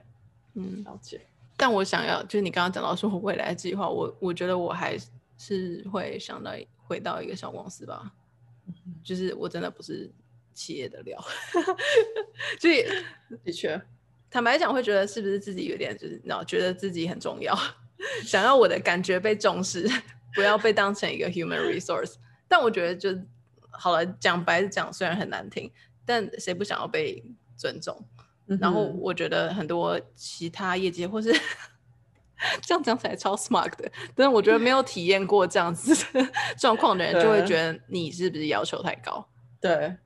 [0.54, 1.20] 嗯，了解。
[1.56, 4.98] 但我想要，就是你刚刚讲到说我未来计划，我我觉得我还
[5.36, 8.12] 是会想到回到一个小公司吧，
[9.04, 10.10] 就是我真的不是。
[10.54, 11.16] 企业的料，
[12.58, 12.82] 所以
[13.44, 13.80] 的确，
[14.30, 17.56] 坦白讲，会觉得是不是自己有点就是，你知道，觉得自己很重要，
[18.24, 19.88] 想要我的感觉被重视，
[20.34, 22.14] 不要被当成一个 human resource。
[22.46, 23.10] 但我觉得就
[23.70, 25.70] 好了，讲白讲，虽然很难听，
[26.04, 27.24] 但谁不想要被
[27.56, 27.98] 尊重？
[28.50, 31.30] 嗯、然后我觉得很多其他业界或是
[32.62, 36.26] 这样讲起来超 smart 的，但是我觉得没有体验过这样子的
[36.58, 39.28] 状况的人，就会觉得你是不是要求太高？
[39.60, 39.96] 对。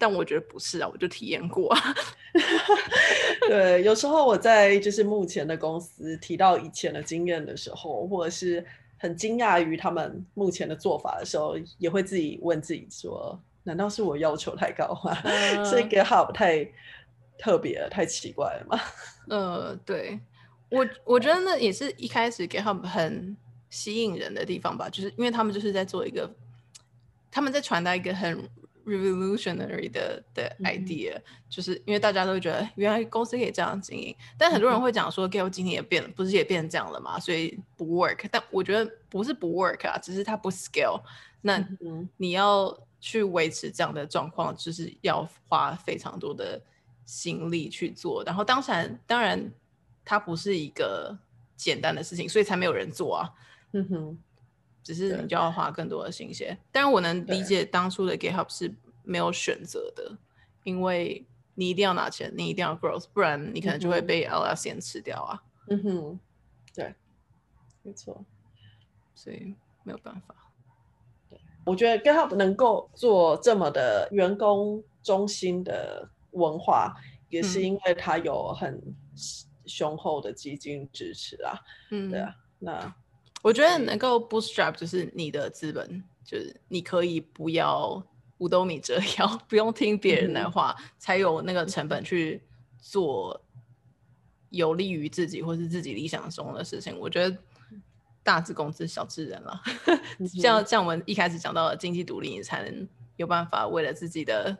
[0.00, 1.94] 但我觉得不是啊，我就体验过啊。
[3.48, 8.64] 对，有时候我在就是目前的公司提到以前的经验的时候，或者是
[8.98, 15.16] 很惊讶于他们目前的做法的时候，也会自己问自己说：难道是我要求太高吗？
[15.24, 16.70] 嗯、所以 GitHub 太
[17.38, 18.80] 特别、太奇怪了吗？
[19.28, 20.20] 呃，对
[20.70, 23.36] 我，我觉得那也是一开始 GitHub 很
[23.70, 26.30] 吸引人的地方吧，就是因为他们就是在做一个，
[27.30, 28.48] 他们在传达一个很。
[28.88, 38.26] Revolutionary 的的 idea，、嗯、就是因为大家都会觉得原来公司可以这样经营，但很多人会讲说 g a l e 今天也变了，不是也变成这样了嘛，所以不 work。
[38.30, 41.00] 但我觉得不是不 work 啊，只是它不 scale。
[41.40, 41.64] 那
[42.16, 46.60] 你要去维持这样的状况，就是要花非常多的
[47.04, 48.24] 心力去做。
[48.24, 49.52] 然后当然，当然
[50.04, 51.16] 它不是一个
[51.56, 53.30] 简单的事情，所以才没有人做啊。
[53.72, 54.18] 嗯哼。
[54.88, 58.74] 只是你就要花更多的心血，但是我能理解当初的 GitHub 是
[59.04, 60.16] 没有选择的，
[60.64, 65.42] 因为你一定要拿钱，你一定要 growth，不然你可能就会被 Atlassian 吃掉啊。
[65.68, 66.20] 嗯哼，
[66.74, 66.94] 对，
[67.82, 68.24] 没错，
[69.14, 69.54] 所以
[69.84, 70.34] 没有办法。
[71.28, 76.94] 对，我觉得 GitHub 能够做这么的员工中心的文化，
[77.28, 78.82] 也是因为它有很
[79.66, 81.60] 雄厚的基金支持啊。
[81.90, 82.94] 嗯，对啊，那。
[83.42, 88.02] 我觉得能够 bootstrap 就是你的资本，就是你可以不要
[88.38, 92.42] 五斗米折腰，不用听别人的话，嗯、才有那个成本去
[92.78, 93.40] 做
[94.50, 96.98] 有利于自己或是自己理想中的事情。
[96.98, 97.38] 我觉得
[98.24, 99.62] 大智公知小智人了，
[100.40, 104.58] 像像我们一开始讲到的经济独立，你才能有办法为了自己的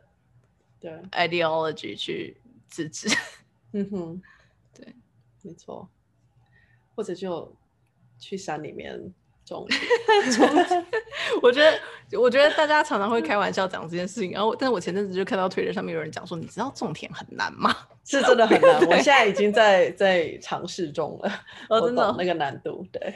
[0.79, 0.93] 对。
[1.11, 3.09] ideology 去自治。
[3.73, 4.23] 嗯哼，
[4.73, 4.95] 对，
[5.43, 5.89] 没错，
[6.95, 7.53] 或者就。
[8.19, 9.01] 去山里面
[9.45, 9.66] 种，
[11.43, 14.32] 我觉得，我觉得大家常常会开玩笑讲这件事情。
[14.32, 17.74] 然后，但是我前阵子就看到 Twitter 上面有人讲说，你知道种田很难吗？
[18.05, 18.81] 是真的很难。
[18.86, 21.31] 我现在已经在在尝试中了。
[21.69, 23.15] 哦，真的那个难度，对。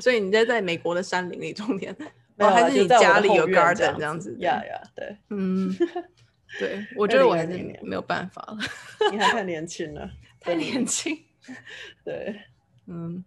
[0.00, 1.94] 所以你在在美国的山林里种田，
[2.38, 4.36] 哦，还是你家里有 garden 这样子？
[4.40, 5.72] 呀呀，对，嗯，
[6.58, 8.58] 对，我觉得我还是没有办法了。
[9.12, 10.10] 你还太年轻了，
[10.40, 11.16] 太年轻。
[12.04, 12.40] 对，
[12.86, 13.24] 嗯，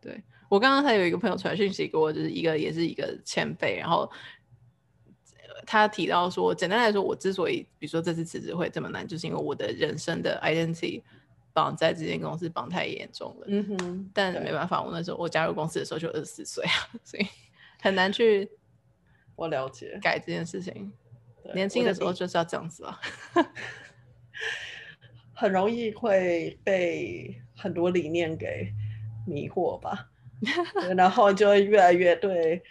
[0.00, 0.22] 对。
[0.50, 4.10] 我刚刚才有一个朋友传讯息给我，就是一个也是一个前辈，然后
[5.64, 11.00] 他提到说，简单来说，我之所以比如说这次辞职会这么难，就是因为我的人生的 identity
[11.52, 13.46] 绑在这间公司绑太严重了。
[13.46, 14.10] 嗯哼。
[14.12, 17.24] 但没办法，我那时候我加入公司的时候就二十四岁啊， 所以
[17.80, 18.50] 很难去
[19.36, 20.92] 我了解改这件事情。
[21.54, 23.00] 年轻的时候就是要这样子啊，
[25.32, 28.72] 很容易会被很多理念给
[29.26, 30.10] 迷惑吧。
[30.96, 32.62] 然后就会越来越对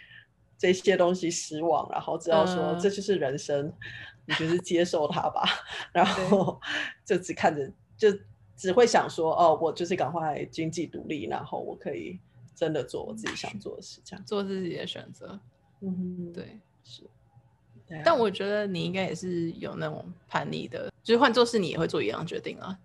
[0.58, 3.74] 这些东西失望，然后知道说这就是人生，嗯、
[4.26, 5.44] 你就是接受它吧。
[5.92, 6.60] 然后
[7.04, 8.08] 就只看着，就
[8.56, 12.18] 只会想说，哦，我就是赶快经济独立，然后我可以
[12.54, 15.40] 真的做我自己想做的事，这样做自己的选择。
[15.80, 17.04] 嗯哼，对，是。
[18.04, 22.78] 但我觉得你应该也是有那种叛逆的，就是换做是你也会做一样决定啊。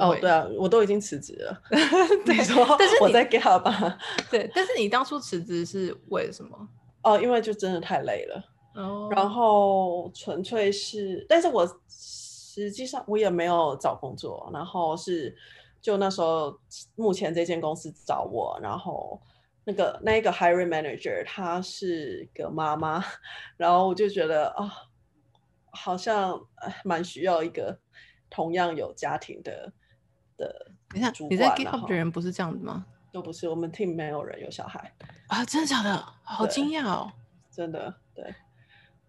[0.00, 1.62] 哦，对啊，我都已经辞职了。
[2.26, 3.98] 你说，但是我在 GitHub 吧。
[4.30, 6.68] 对，但是你当初辞职是为什么？
[7.02, 8.44] 哦，因为就真的太累了。
[8.74, 9.08] 哦。
[9.10, 15.36] 然后纯粹是，但是我实际上我也没有找工作，然后是
[15.80, 16.58] 就那时候
[16.96, 19.20] 目前这间公司找我，然后
[19.64, 23.04] 那个那一个 hiring manager 她是个妈妈，
[23.56, 24.70] 然后我就觉得啊，
[25.72, 26.40] 好像
[26.84, 27.78] 蛮需要一个
[28.28, 29.72] 同样有家庭的
[30.40, 30.66] 的。
[30.88, 32.84] 等一下，你在 GitHub 的人不是这样子吗？
[33.12, 34.92] 都不是，我们 team 没有人有小孩
[35.28, 35.44] 啊！
[35.44, 36.04] 真的假的？
[36.22, 37.12] 好惊讶哦！
[37.50, 38.24] 真的对。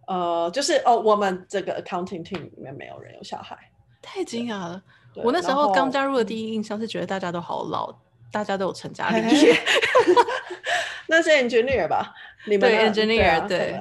[0.08, 3.58] 呃，就是哦，我们这个 accounting team 里面没有人有小孩，
[4.02, 4.84] 太惊讶了。
[5.16, 7.94] 我那时候刚加入的第一印象是觉得大家都好老，
[8.32, 9.56] 大家都有成家立业。
[11.08, 12.14] 那是 engineer 吧？
[12.48, 13.80] 你们对 engineer 对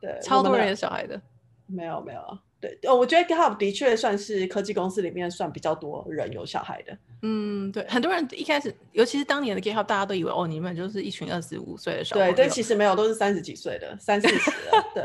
[0.00, 1.20] 对，对，超多人有小孩的。
[1.66, 2.38] 没有没有。
[2.62, 6.96] 对，哦，我觉得 GitHub 的确算是科技公司里面算比较多人有小孩的。
[7.22, 12.30] 嗯，对，很多人一开始，尤其是当年的 GitHub，大家都以为哦，你们就是一群二十五岁的小孩。
[12.30, 14.84] 对，但其实没有，都是三十几岁的，三四十的。
[14.94, 15.04] 对，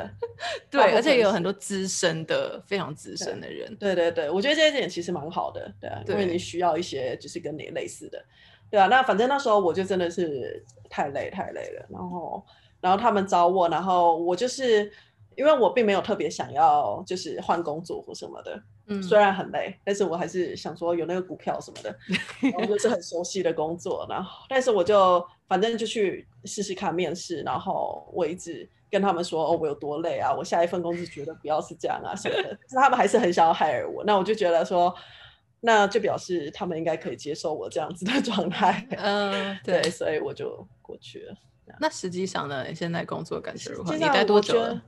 [0.69, 3.75] 对，而且也有很多资深的，非常资深的人。
[3.77, 8.23] 对对对，我觉得这一点其实蛮好的，对啊，因为你需要一些就是跟你类似的，
[8.69, 8.85] 对啊。
[8.85, 12.45] 那反正那时候我就真的是太累太累了，然后
[12.79, 14.91] 然后他们找我，然后我就是。
[15.37, 21.95] 因为我并没有特别想要，就是换工作或什么的，嗯，虽然很累，但是我还是想说有那个股票什么的，
[22.41, 34.91] 然后就是很熟悉的工作，然后，但是我就反正就去试试看面试，然后我一直跟他们说，哦，我有多累啊，我下一份工作绝对不要是这样啊什么的，但 是他们还是很想要 hire 我，那我就觉得说，
[35.59, 41.35] 那就表示他们应该可以接受我这样子的状态，嗯， 对，对，所以我就过去了。
[41.79, 43.93] 那实际上呢，你现在工作感觉如何？
[43.93, 44.81] 你待多久了？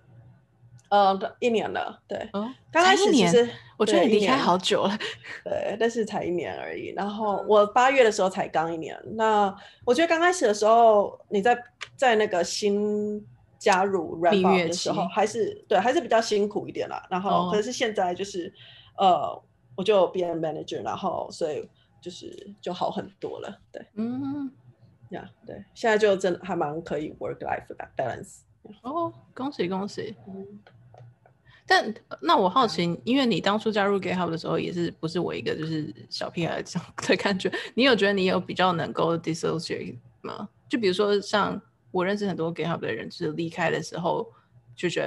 [0.89, 3.47] 呃，一年了，对，哦、刚开始其实
[3.77, 4.97] 我觉得你离开好久了，
[5.43, 6.91] 对，但是才一年而已。
[6.95, 9.55] 然后我八月的时候才刚一年，那
[9.85, 11.55] 我觉得刚开始的时候，你在
[11.95, 13.23] 在那个新
[13.59, 17.05] 加入 ramp 的时候，还是对，还是比较辛苦一点啦。
[17.07, 18.51] 然后可是现在就是，
[18.97, 19.43] 哦、呃，
[19.75, 21.69] 我就变 manager，然后所以
[22.01, 24.51] 就是就好很多了，对，嗯，
[25.09, 28.39] 呀、yeah，对，现在就真的还蛮可以 work life balance。
[28.81, 30.15] 哦，恭喜恭喜！
[30.27, 30.45] 嗯
[31.69, 37.51] 但那我好奇，因为你当初加入 GitHub 的时候，也是不是我一个就是小屁孩这样 的感觉？
[37.75, 40.49] 你有觉得你有比较能够 dissociate 吗？
[40.67, 44.27] 就比如说像我认识很多 GitHub 的人，就是离开的时候
[44.75, 45.01] 就觉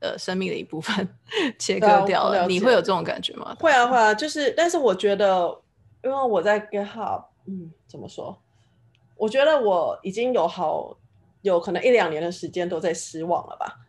[0.00, 1.08] 得，呃，生命的一部分
[1.58, 2.46] 切割掉了。
[2.46, 3.56] 你会有这种感觉吗？
[3.58, 5.58] 会啊会啊，就是，但是我觉得，
[6.04, 8.38] 因为我在 GitHub，嗯，怎么说？
[9.16, 10.94] 我觉得我已经有好
[11.40, 13.80] 有可能一两年的时间都在失望了吧。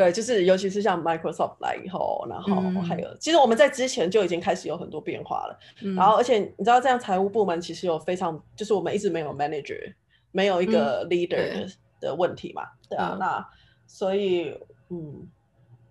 [0.00, 5.58] 对，就是尤其是像 Microsoft 来以后，然后还有，嗯、其实我们在之前就已经开始有很多变化了。
[5.82, 9.92] 嗯、然后，而且你知道，这样财务部门其实有非常，就是我们一直没有 manager，
[10.32, 11.70] 没有一个 leader
[12.00, 12.62] 的、问题嘛。
[12.88, 13.46] 对啊，嗯、那
[13.86, 14.58] 所以，
[14.88, 15.28] 嗯，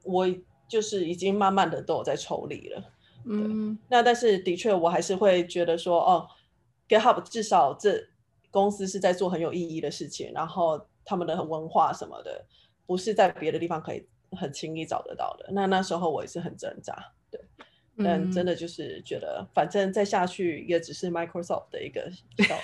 [0.03, 0.25] 我
[0.67, 2.83] 就是已经慢慢的都有在抽离了。
[3.25, 6.27] 嗯，那但是的确，我还是会觉得说，哦
[6.87, 8.03] ，GitHub 至少这
[8.49, 12.43] 公司是在做很有意义的事情，然后他们的文化什么的。
[12.89, 15.45] 不是在别的地方可以很轻易找得到的。
[15.51, 17.39] 那那时候我也是很挣扎，对，
[18.03, 22.09] 但真的就是觉得，反正再下去也只是 Microsoft 的一个
[22.39, 22.55] 小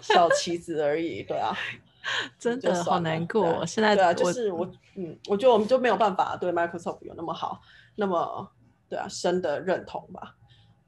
[0.00, 1.56] 小棋子而已，对啊，
[2.36, 3.64] 真的好难过。
[3.64, 7.60] 现在对啊，就是我，嗯，我觉得我们就没有办法对 Microsoft 有那么好，
[7.94, 8.50] 那么
[8.88, 10.34] 对啊深的认同吧。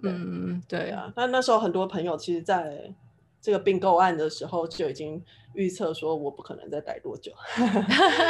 [0.03, 1.13] 嗯，对啊。
[1.15, 2.93] 那那时候很多朋友其实，在
[3.43, 5.23] 这个并购案的时候就已经。
[5.55, 7.31] 预测说我不可能再待多久，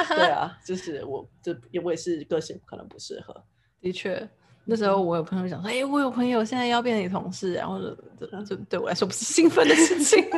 [0.08, 3.44] 对啊，就是我这因为是个性可能不适合。
[3.80, 4.28] 的确，
[4.64, 7.78] 那时候我有朋友讲说，哎、欸，我有朋友现在要变成你同事，然后
[8.18, 10.28] 这这对我来说不是兴奋的事情。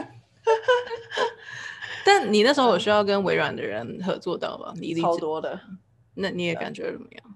[2.05, 4.75] 但你那时候有需要跟微软的人合作到吗？
[4.77, 5.59] 你超多的，
[6.13, 7.34] 那你也感觉怎么样？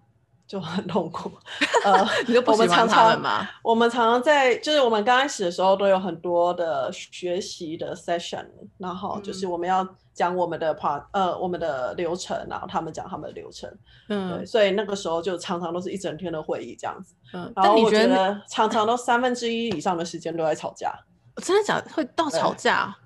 [0.49, 1.31] 就很痛苦，
[1.85, 3.47] 呃，你都不喜欢他们吗？
[3.63, 8.47] 我们常常在，就是我们刚开始的时候都有很多的学习的 session，
[8.79, 13.71] 然后就是我们要讲我们的 part，呃，我们的流程，然后他们讲他们的流程，
[14.09, 20.91] 嗯，对，所以那个时候就常常都是一整天的会议这样子，嗯，然后我觉得常常都三分之一以上的时间都在吵架，
[21.37, 21.91] 真的假的？
[21.93, 22.97] 会到吵架？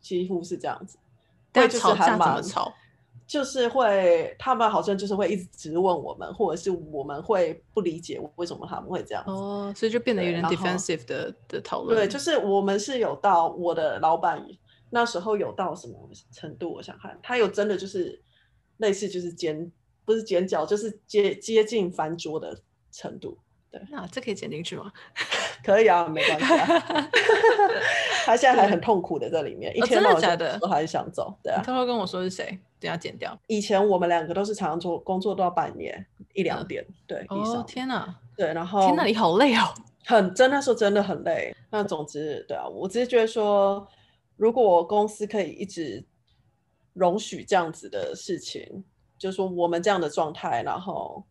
[0.00, 0.96] 几乎是这样子，
[1.50, 2.72] 但吵架怎么吵？
[3.26, 9.24] 就是会，他们好像就是会一直质问我们，或者是我们会不理解为什么他们会这样。
[9.26, 11.96] 哦，所以就变得有点 defensive 的的讨论。
[11.96, 14.46] 对，就是我们是有到我的老板
[14.90, 15.94] 那时候有到什么
[16.32, 16.74] 程度？
[16.74, 18.22] 我想看，他有真的就是
[18.76, 19.72] 类似就是尖，
[20.04, 22.56] 不是尖角，就是接接近翻桌的
[22.92, 23.38] 程度。
[23.70, 24.92] 对，那这可以剪进去吗？
[25.64, 27.10] 可以啊，没关系啊。
[28.26, 31.34] 他现在还很痛苦的在里面，一天到晚都还是想走。
[31.42, 32.58] 对啊，他会跟我说是谁。
[32.88, 33.38] 要剪掉。
[33.46, 37.26] 以前我们两个都是常常做工作到半夜，一两点，嗯、对。
[37.28, 38.14] 哦天哪！
[38.36, 39.62] 对，然后天哪，你好累哦，
[40.04, 41.54] 很真的说真的很累。
[41.70, 43.86] 那总之，对啊，我只是觉得说，
[44.36, 46.04] 如果公司可以一直
[46.92, 48.84] 容许这样子的事情，
[49.18, 51.24] 就是说我们这样的状态，然后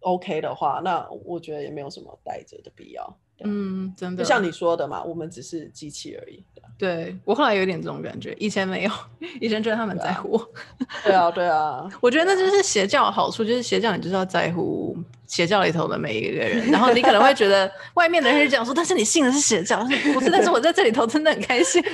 [0.00, 3.16] OK 的话，那我觉得也没有什么待着的必要。
[3.44, 6.44] 嗯，真的，就像你说的嘛，我们只是机器而已。
[6.78, 8.90] 对，我后来有点这种感觉，以前没有，
[9.40, 10.40] 以前觉得他们在乎。
[11.04, 14.96] 对啊，对啊， 我觉得那就是邪教的好处，就是邪教你就是要在乎
[15.26, 20.30] 邪教里头的每一个人，然后你可能会觉得 外面的人是这样说，但是你信的是邪教，不是？
[20.30, 21.82] 但是我在这里头真的很开心。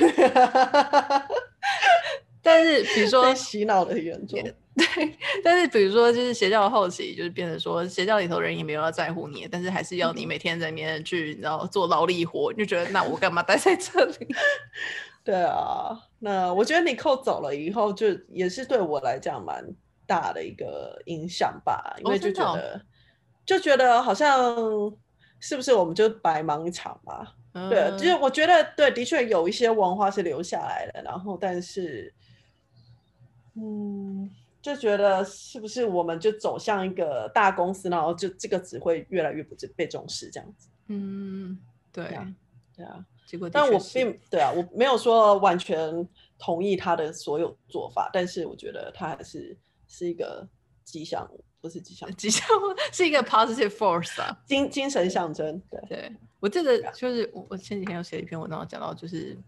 [2.40, 4.38] 但是比如说洗脑的很严重。
[4.78, 14.28] 对，但是比如说，就是邪教的后期，就是变成说，邪教里头人也没有要在乎你，但是还是要你每天在里面去，然后做劳力活，你就觉得那我干嘛待在这里？
[15.24, 19.64] 对啊，那我觉得你扣走了以后，就也是对我来讲蛮
[20.06, 22.80] 大的一个影响吧，因为就觉得、哦、
[23.44, 24.56] 就觉得好像
[25.40, 27.26] 是不是我们就白忙一场嘛？
[27.52, 32.14] 嗯、对，就是我觉得对，的确有一些文化是留下来的，然后但是，
[33.56, 34.30] 嗯。
[34.60, 40.68] 就觉得是不是我们就走向一个大公司，然后就这个只会越来越不被重视这样子。
[40.88, 41.58] 嗯，
[41.92, 42.34] 对啊，
[42.76, 43.04] 对啊。
[43.24, 46.08] 结果，但我并对啊，我没有说完全
[46.38, 49.56] 同意他的所有做法，但是我觉得他还是
[49.86, 50.48] 是一个
[50.82, 51.30] 吉祥，
[51.60, 52.48] 不是吉祥，吉祥
[52.92, 55.62] 是一个 positive force 啊，精精神象征。
[55.70, 59.38] 对，对我记得就是我我前几天有写一篇文章讲到就是。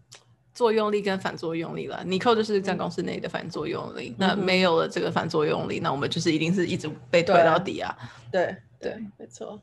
[0.53, 4.09] 作用力跟反作用力了，Nicole 就是在公司内的反作用力。
[4.09, 7.95] 嗯、那没有了这个反作用力，那我们就是一定是一直被推到底啊。
[8.29, 9.57] 对对，对，没错。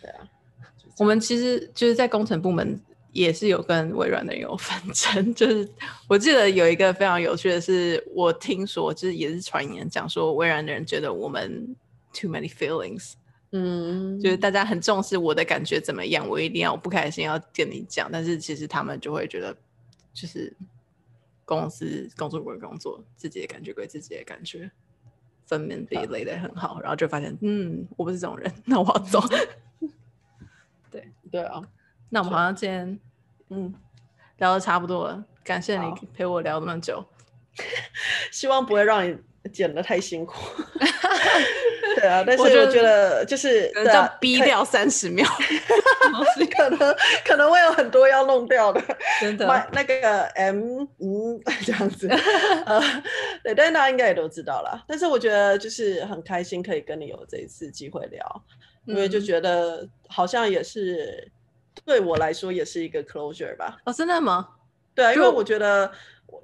[0.00, 0.18] 对啊，
[0.98, 2.80] 我们其实就是在工程部门
[3.10, 5.34] 也是有跟微软的人有纷争。
[5.34, 5.68] 就是
[6.06, 11.74] 我记得有一个非常有趣的是，我听说就是也是传言讲说，微软的人觉得我们
[12.12, 13.14] too many feelings，
[13.50, 19.56] 嗯，就是大家很重视我的感觉怎么样，我一定要不开心要跟你讲，但是其实他们就会觉得。
[20.14, 20.56] 就是
[21.44, 24.70] 公司工作归工作，自己的感觉归自己的感觉，
[25.44, 29.20] 分门别类的很好，然后就发现，嗯，我不是这种人，那我要走。
[30.90, 31.60] 对 对啊，
[32.08, 32.98] 那我们好像今天
[33.50, 33.74] 嗯
[34.38, 37.04] 聊的差不多了，感谢你陪我聊那么久，
[38.32, 39.18] 希望不会让你
[39.52, 40.34] 剪的太辛苦。
[41.96, 45.26] 对啊，但是我觉得就是这样逼掉三十秒，
[46.56, 48.82] 可能可能会有很多要弄掉的，
[49.20, 49.46] 真的。
[49.72, 52.08] 那个 M 嗯这样子，
[52.66, 52.80] 呃，
[53.44, 54.84] 对，但是大家应该也都知道了。
[54.88, 58.42] 但是我觉得就是很开心可以跟你有这一次机会聊，
[58.86, 61.30] 因为就觉得好像也是
[61.84, 63.78] 对我来说也是一个 closure 吧。
[63.84, 64.48] 哦，真的吗？
[64.94, 65.90] 对啊，因为我觉得。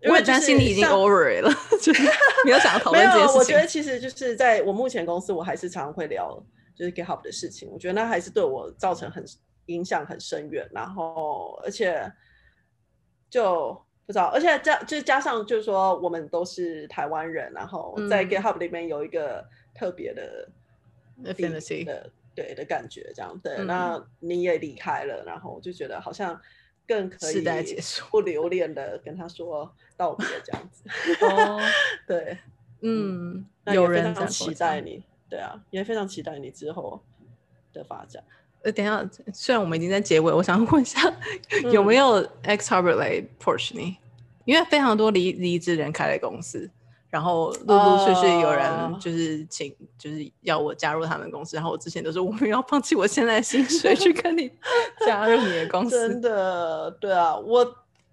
[0.02, 1.50] 因为担心你已经 over 了，
[1.80, 2.02] 就是
[2.44, 3.38] 没有想要讨论这件事情。
[3.38, 6.42] 我觉得其实就是在我目前公司，我还是常常会聊
[6.74, 7.68] 就是 GitHub 的事情。
[7.70, 9.24] 我觉得那还是对我造成很
[9.66, 10.68] 影响很深远。
[10.72, 12.10] 然后，而且
[13.28, 13.72] 就
[14.06, 19.44] 不知道，而且加就是加上就是说，我们都是台湾人，然后在 GitHub 里面有一个
[19.74, 20.48] 特别的
[21.24, 23.54] affinity 的对的感觉，这样对。
[23.58, 26.40] 嗯、那你也离开了，然后我就觉得好像。
[26.90, 27.44] 更可以
[28.10, 30.82] 不留恋的跟他说道别这样子
[31.24, 31.60] 哦，
[32.04, 32.36] 对，
[32.80, 37.00] 嗯，有人非常期待你，对啊，也非常期待你之后
[37.72, 38.20] 的发展。
[38.62, 41.00] 呃，等一下，虽然我们已经在结尾，我想问一下，
[41.70, 43.96] 有没有 X Harbor 来 push 你？
[44.44, 46.68] 因为非常多离离职人开的公司。
[47.10, 51.56] 然后陆陆续续有人就是请，uh, 就是要我加入他们公司。
[51.56, 54.48] 然后我之前都说我们要放弃我现在的薪水去跟你
[55.04, 56.08] 加入你的公司。
[56.08, 57.64] 真的，对啊，我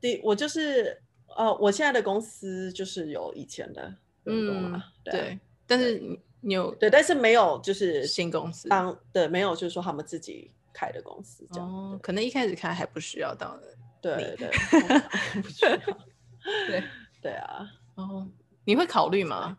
[0.02, 1.00] 的我就是
[1.36, 3.82] 呃，我现在的公司就是有以前的
[4.24, 6.02] 员工嘛，对，但是
[6.42, 11.70] 你有对，但是没有就是新公司当对，没有就是说他们自己开的公司这样。
[11.70, 13.64] 哦，可能一开始开还不需要到的。
[14.02, 14.50] 对对，
[15.42, 15.78] 不需要。
[16.68, 16.84] 对
[17.22, 18.28] 对啊，哦。
[18.68, 19.58] 你会考虑吗？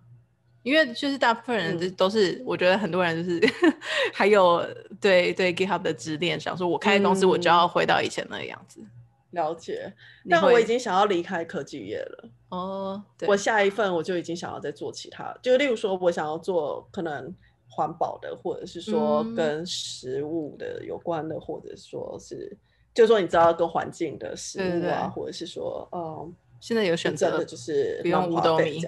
[0.63, 3.41] 因为就是大部分人都是，嗯、我觉得很多人就是
[4.13, 4.63] 还有
[5.01, 8.81] 对对 GitHub 的执念，想说我开公司我就要回到以前那个样子。
[8.83, 8.91] 嗯、
[9.31, 9.91] 了解，
[10.29, 12.29] 但我已经想要离开科技业了。
[12.51, 17.35] 哦，我下一份我就已经想要再做其他，就例如说我想要做可能
[17.71, 22.55] 环保的，或者是说跟食物的有关的，嗯、或者说是
[22.93, 26.35] 就是说你知道跟环境的食物啊，对对对，或者是说嗯。
[26.61, 28.81] 现在有选择的就是不用五斗米，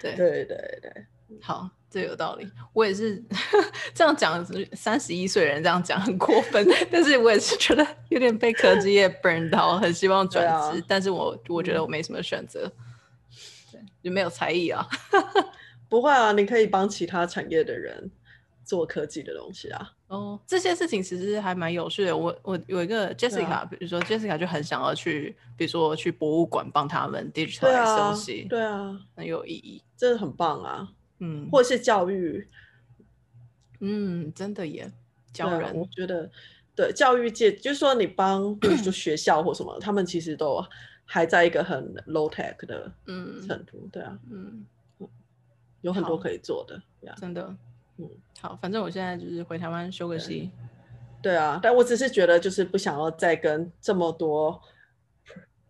[0.00, 0.92] 对对对对，
[1.42, 2.48] 好，这有道理。
[2.72, 3.22] 我也是
[3.94, 12.70] 这样讲，三十一岁人这样讲很过分， 但是我也是觉得有点被科技业 burn 到，很希望转职，啊、但是我我觉得我没什么选择，
[13.72, 14.86] 对，就没有才艺啊。
[15.88, 18.10] 不会啊，你可以帮其他产业的人
[18.64, 19.92] 做科技的东西啊。
[20.10, 22.16] 哦，这些事情其实还蛮有趣的。
[22.16, 30.88] 我我有一个 Jessica，、啊、比如说 Jessica 就很想要去，比如说去博物馆帮他们 digitalize 东西，对啊，很有意义，真的很棒啊。
[31.20, 32.48] 嗯，或者是教育，
[33.78, 34.90] 嗯，真的也
[35.32, 36.28] 教人，我觉得
[36.74, 40.60] 对教育界，就是说你帮， 比如说学校或什么，他们其实都
[41.04, 43.40] 还在一个很 low tech 的嗯。
[43.46, 44.66] 程度，对啊，嗯，
[45.82, 46.82] 有很多可以做的，
[47.16, 47.54] 真的。
[48.00, 48.08] 嗯，
[48.40, 50.50] 好，反正我现在就是回台湾休个息。
[51.22, 54.58] 对啊，但我只是觉得就是不想要再跟这么多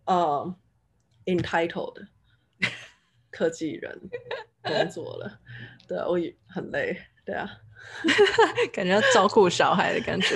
[0.05, 0.55] 呃
[1.25, 2.07] entitled 的
[3.29, 3.99] 科技人
[4.63, 5.39] 工作了。
[5.87, 6.97] 对啊，我也很累。
[7.25, 7.47] 对啊，
[8.71, 10.35] 感觉要照顾小孩的感觉。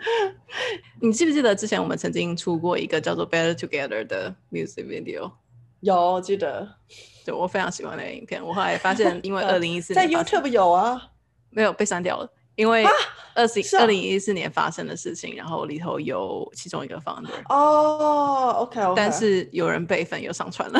[1.02, 5.32] 你记不记得之前我们曾经出过一个叫做《Better Together》的 music video？
[5.80, 6.76] 有记得。
[7.24, 8.44] 对，我非常喜欢那个影片。
[8.44, 11.02] 我后来发现，因为 二零一四年在 YouTube 有啊，
[11.50, 12.84] 没有被删掉了，因为
[13.34, 20.78] 二零二零一四年发生的事情，然后里头有其中一个 founder 哦，OK OK，但是有人备份又上传了。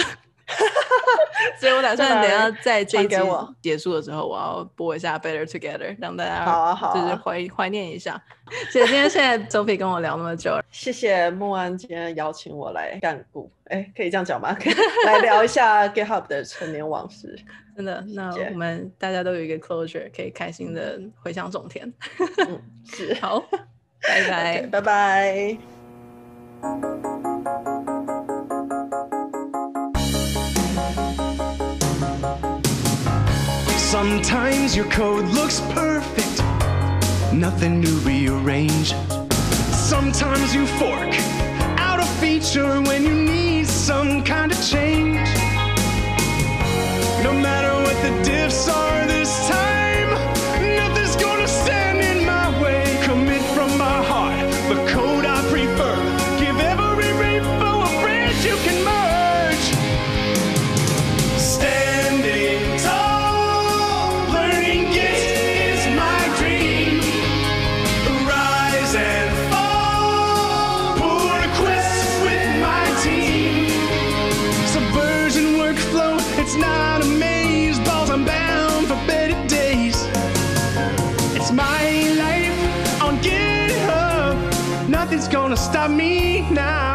[1.58, 3.16] 所以我打算等下在这一集
[3.62, 8.20] 结束的时候，我要播一下《Better Together》，让大家好好就是怀怀念一下。
[8.70, 14.52] 谢谢今天现在 Sophie 跟我聊那么久，谢谢孟安今天邀请我来干股，哎，可以这样讲吗？
[14.58, 14.74] 可以
[15.06, 17.38] 来聊一下 GitHub 的陈年往事。
[17.76, 21.90] 真的，那我们大家都有一个 closure，可以开心的回乡种田。
[22.46, 23.40] 嗯，是，好，
[24.02, 27.09] 拜拜，拜拜。
[34.02, 36.42] Sometimes your code looks perfect,
[37.34, 38.94] nothing to rearrange.
[39.74, 41.12] Sometimes you fork
[41.78, 45.28] out a feature when you need some kind of change.
[47.22, 49.69] No matter what the diffs are this time,
[85.60, 86.89] stop me now.